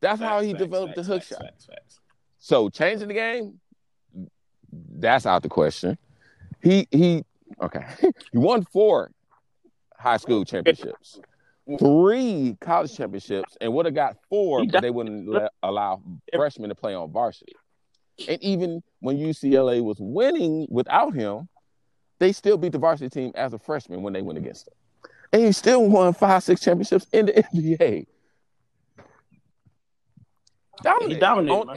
That's 0.00 0.20
how 0.20 0.40
he 0.40 0.52
facts, 0.52 0.62
developed 0.62 0.94
facts, 0.94 1.08
the 1.08 1.12
hook 1.12 1.22
facts, 1.22 1.28
shot. 1.28 1.42
facts, 1.42 1.66
facts. 1.66 2.00
So 2.38 2.68
changing 2.68 3.08
the 3.08 3.14
game, 3.14 3.60
that's 4.72 5.26
out 5.26 5.42
the 5.42 5.48
question. 5.48 5.98
He 6.62 6.86
he 6.90 7.24
okay. 7.60 7.84
he 8.32 8.38
won 8.38 8.64
four 8.64 9.10
high 9.98 10.16
school 10.18 10.44
championships, 10.44 11.20
three 11.78 12.56
college 12.60 12.96
championships, 12.96 13.56
and 13.60 13.72
would 13.74 13.86
have 13.86 13.94
got 13.94 14.16
four, 14.28 14.64
but 14.66 14.80
they 14.80 14.90
wouldn't 14.90 15.28
let, 15.28 15.52
allow 15.62 16.02
freshmen 16.34 16.68
to 16.70 16.74
play 16.74 16.94
on 16.94 17.12
varsity. 17.12 17.54
And 18.26 18.42
even 18.42 18.82
when 19.00 19.16
UCLA 19.18 19.82
was 19.82 19.98
winning 20.00 20.66
without 20.70 21.14
him, 21.14 21.48
they 22.18 22.32
still 22.32 22.56
beat 22.56 22.72
the 22.72 22.78
varsity 22.78 23.10
team 23.10 23.32
as 23.34 23.52
a 23.52 23.58
freshman 23.58 24.02
when 24.02 24.12
they 24.12 24.22
went 24.22 24.38
against 24.38 24.68
him. 24.68 24.74
And 25.32 25.44
he 25.44 25.52
still 25.52 25.86
won 25.88 26.14
five, 26.14 26.42
six 26.42 26.60
championships 26.60 27.06
in 27.12 27.26
the 27.26 27.32
NBA. 27.54 28.06
Dominated, 30.82 31.20
dominated, 31.20 31.54
on 31.54 31.66
man. 31.66 31.76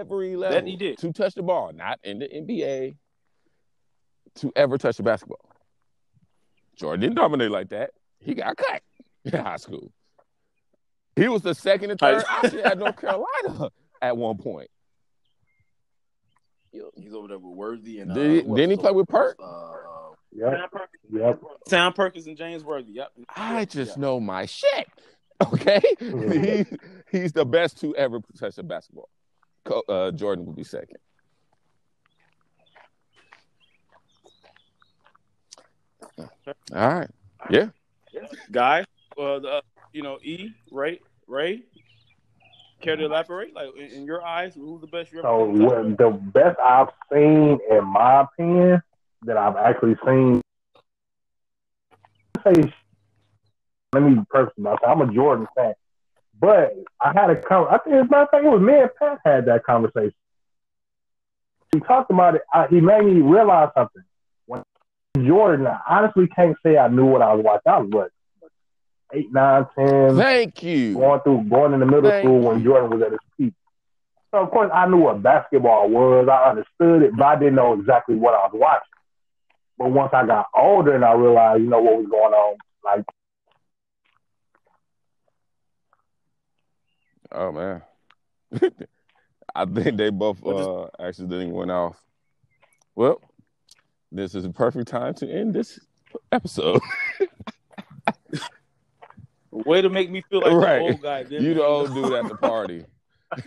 every 0.00 0.36
level. 0.36 0.54
That 0.54 0.66
he 0.66 0.76
did. 0.76 0.98
To 0.98 1.12
touch 1.12 1.34
the 1.34 1.42
ball, 1.42 1.72
not 1.72 1.98
in 2.04 2.18
the 2.18 2.28
NBA, 2.28 2.96
to 4.36 4.52
ever 4.54 4.78
touch 4.78 4.98
the 4.98 5.02
basketball. 5.02 5.40
Jordan 6.76 7.00
didn't 7.00 7.16
dominate 7.16 7.50
like 7.50 7.70
that. 7.70 7.90
He 8.18 8.34
got 8.34 8.56
cut 8.56 8.82
in 9.32 9.32
high 9.38 9.56
school. 9.56 9.92
He 11.16 11.28
was 11.28 11.42
the 11.42 11.54
second 11.54 11.90
and 11.90 12.00
third 12.00 12.24
option 12.28 12.60
at 12.60 12.78
North 12.78 12.96
Carolina 13.00 13.70
at 14.02 14.16
one 14.16 14.38
point. 14.38 14.68
He's 16.96 17.12
over 17.12 17.28
there 17.28 17.38
with 17.38 17.54
Worthy 17.54 18.00
and 18.00 18.10
uh, 18.10 18.14
Did, 18.14 18.54
didn't 18.54 18.70
he 18.70 18.76
play 18.78 18.92
with 18.92 19.08
Perk? 19.08 19.36
Uh, 19.40 19.44
uh, 19.44 19.78
Yep. 20.34 20.70
Yep. 21.12 21.40
Sam 21.68 21.92
Perkins 21.92 22.26
and 22.26 22.38
James 22.38 22.64
Worthy. 22.64 22.92
Yep. 22.92 23.12
I 23.36 23.66
just 23.66 23.96
Yeah. 23.96 24.00
know 24.00 24.20
my 24.20 24.46
shit. 24.46 24.88
Okay, 25.52 25.80
Mhm. 26.00 26.78
he, 27.10 27.18
he's 27.18 27.32
the 27.32 27.44
best 27.44 27.80
to 27.80 27.94
ever 27.96 28.20
touch 28.38 28.58
a 28.58 28.62
basketball. 28.62 29.08
Uh, 29.88 30.12
Jordan 30.12 30.46
will 30.46 30.52
be 30.52 30.62
second. 30.62 30.98
All 36.18 36.24
right. 36.72 37.10
Yeah. 37.50 37.68
Guy, 38.50 38.84
uh, 39.18 39.38
the, 39.38 39.48
uh, 39.48 39.60
you 39.92 40.02
know, 40.02 40.18
E, 40.22 40.50
Ray, 40.70 41.00
Ray. 41.26 41.62
Care 42.80 42.96
to 42.96 43.04
elaborate? 43.04 43.54
Like 43.54 43.68
in, 43.78 43.86
in 43.98 44.04
your 44.04 44.24
eyes, 44.24 44.54
who's 44.54 44.80
the 44.80 44.88
best? 44.88 45.10
So 45.12 45.44
what, 45.44 45.96
the 45.98 46.10
best 46.10 46.58
I've 46.58 46.88
seen, 47.12 47.60
in 47.70 47.84
my 47.84 48.22
opinion, 48.22 48.82
that 49.24 49.36
I've 49.36 49.56
actually 49.56 49.94
seen. 50.04 50.40
Say, 52.44 52.72
let 53.92 54.02
me 54.02 54.16
preface 54.28 54.52
myself. 54.58 54.80
I'm 54.84 55.00
a 55.00 55.12
Jordan 55.12 55.46
fan, 55.54 55.74
but 56.40 56.74
I 57.00 57.12
had 57.14 57.30
a 57.30 57.36
con- 57.36 57.68
I 57.70 57.78
think 57.78 57.94
as 57.94 58.06
a 58.06 58.10
matter 58.10 58.22
of 58.22 58.30
fact, 58.30 58.44
it 58.44 58.48
was 58.48 58.60
me 58.60 58.80
and 58.80 58.90
Pat 58.98 59.20
had 59.24 59.46
that 59.46 59.62
conversation. 59.62 60.14
He 61.72 61.78
talked 61.80 62.10
about 62.10 62.34
it. 62.34 62.42
I, 62.52 62.66
he 62.66 62.80
made 62.80 63.04
me 63.04 63.20
realize 63.20 63.68
something. 63.76 64.02
When 64.46 64.62
Jordan, 65.16 65.68
I 65.68 65.78
honestly 65.88 66.26
can't 66.34 66.56
say 66.64 66.78
I 66.78 66.88
knew 66.88 67.04
what 67.04 67.22
I 67.22 67.32
was 67.32 67.44
watching. 67.44 67.72
I 67.72 67.78
was 67.78 68.10
eight, 69.12 69.32
nine, 69.32 69.66
ten 69.76 70.16
Thank 70.16 70.62
you. 70.62 70.94
going 70.94 71.20
through 71.20 71.44
going 71.44 71.72
into 71.74 71.86
middle 71.86 72.10
Thank 72.10 72.24
school 72.24 72.40
when 72.40 72.62
Jordan 72.64 72.90
was 72.90 73.02
at 73.02 73.10
his 73.12 73.20
peak. 73.38 73.54
So 74.30 74.38
of 74.38 74.50
course 74.50 74.70
I 74.72 74.86
knew 74.86 74.96
what 74.98 75.22
basketball 75.22 75.88
was. 75.90 76.28
I 76.28 76.50
understood 76.50 77.02
it, 77.02 77.16
but 77.16 77.24
I 77.26 77.36
didn't 77.38 77.54
know 77.56 77.74
exactly 77.74 78.14
what 78.14 78.34
I 78.34 78.38
was 78.46 78.52
watching. 78.54 78.88
But 79.78 79.90
once 79.90 80.10
I 80.14 80.24
got 80.26 80.46
older 80.56 80.94
and 80.94 81.04
I 81.04 81.12
realized, 81.12 81.62
you 81.62 81.68
know, 81.68 81.80
what 81.80 81.98
was 81.98 82.06
going 82.10 82.32
on, 82.34 82.56
like 82.84 83.04
Oh 87.34 87.52
man. 87.52 87.82
I 89.54 89.64
think 89.66 89.96
they 89.96 90.10
both 90.10 90.40
What 90.42 90.56
is- 90.60 90.66
uh 90.66 90.88
accidentally 91.00 91.46
went 91.52 91.70
off. 91.70 91.96
Well, 92.94 93.20
this 94.10 94.34
is 94.34 94.44
a 94.44 94.50
perfect 94.50 94.88
time 94.88 95.14
to 95.14 95.30
end 95.30 95.54
this 95.54 95.78
episode. 96.30 96.80
Way 99.52 99.82
to 99.82 99.90
make 99.90 100.10
me 100.10 100.22
feel 100.30 100.40
like 100.40 100.52
Right. 100.52 100.78
the 100.78 100.82
old 100.92 101.02
guy. 101.02 101.24
You 101.30 101.54
the 101.54 101.62
old 101.64 101.94
dude 101.94 102.12
at 102.14 102.26
the 102.28 102.36
party 102.36 102.84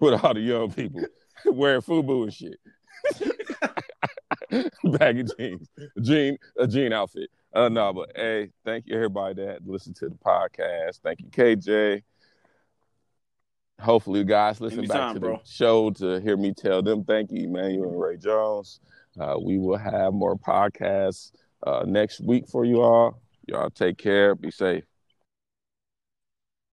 with 0.00 0.24
all 0.24 0.32
the 0.34 0.40
young 0.40 0.70
people 0.72 1.02
wearing 1.46 1.80
FUBU 1.82 2.22
and 2.24 2.32
shit. 2.32 2.58
Baggy 4.84 5.24
jeans, 5.36 5.68
jean, 6.00 6.38
a 6.58 6.66
jean 6.66 6.92
outfit. 6.92 7.28
Uh, 7.52 7.68
no, 7.68 7.92
but 7.92 8.12
hey, 8.16 8.50
thank 8.64 8.86
you 8.86 8.94
everybody 8.94 9.34
that 9.44 9.66
listened 9.66 9.96
to 9.96 10.08
the 10.08 10.14
podcast. 10.16 11.00
Thank 11.02 11.20
you, 11.20 11.26
KJ. 11.26 12.02
Hopefully, 13.80 14.20
you 14.20 14.24
guys 14.24 14.60
listen 14.60 14.86
back 14.86 15.14
to 15.14 15.20
bro. 15.20 15.36
the 15.36 15.40
show 15.50 15.90
to 15.90 16.20
hear 16.20 16.36
me 16.36 16.52
tell 16.54 16.82
them 16.82 17.04
thank 17.04 17.32
you, 17.32 17.44
Emanuel 17.48 17.90
and 17.90 18.00
Ray 18.00 18.16
Jones. 18.16 18.80
Uh, 19.18 19.36
we 19.40 19.58
will 19.58 19.76
have 19.76 20.12
more 20.14 20.36
podcasts 20.36 21.32
uh, 21.66 21.82
next 21.86 22.20
week 22.20 22.46
for 22.48 22.64
you 22.64 22.82
all. 22.82 23.20
Y'all 23.46 23.70
take 23.70 23.98
care. 23.98 24.34
Be 24.34 24.50
safe. 24.50 24.84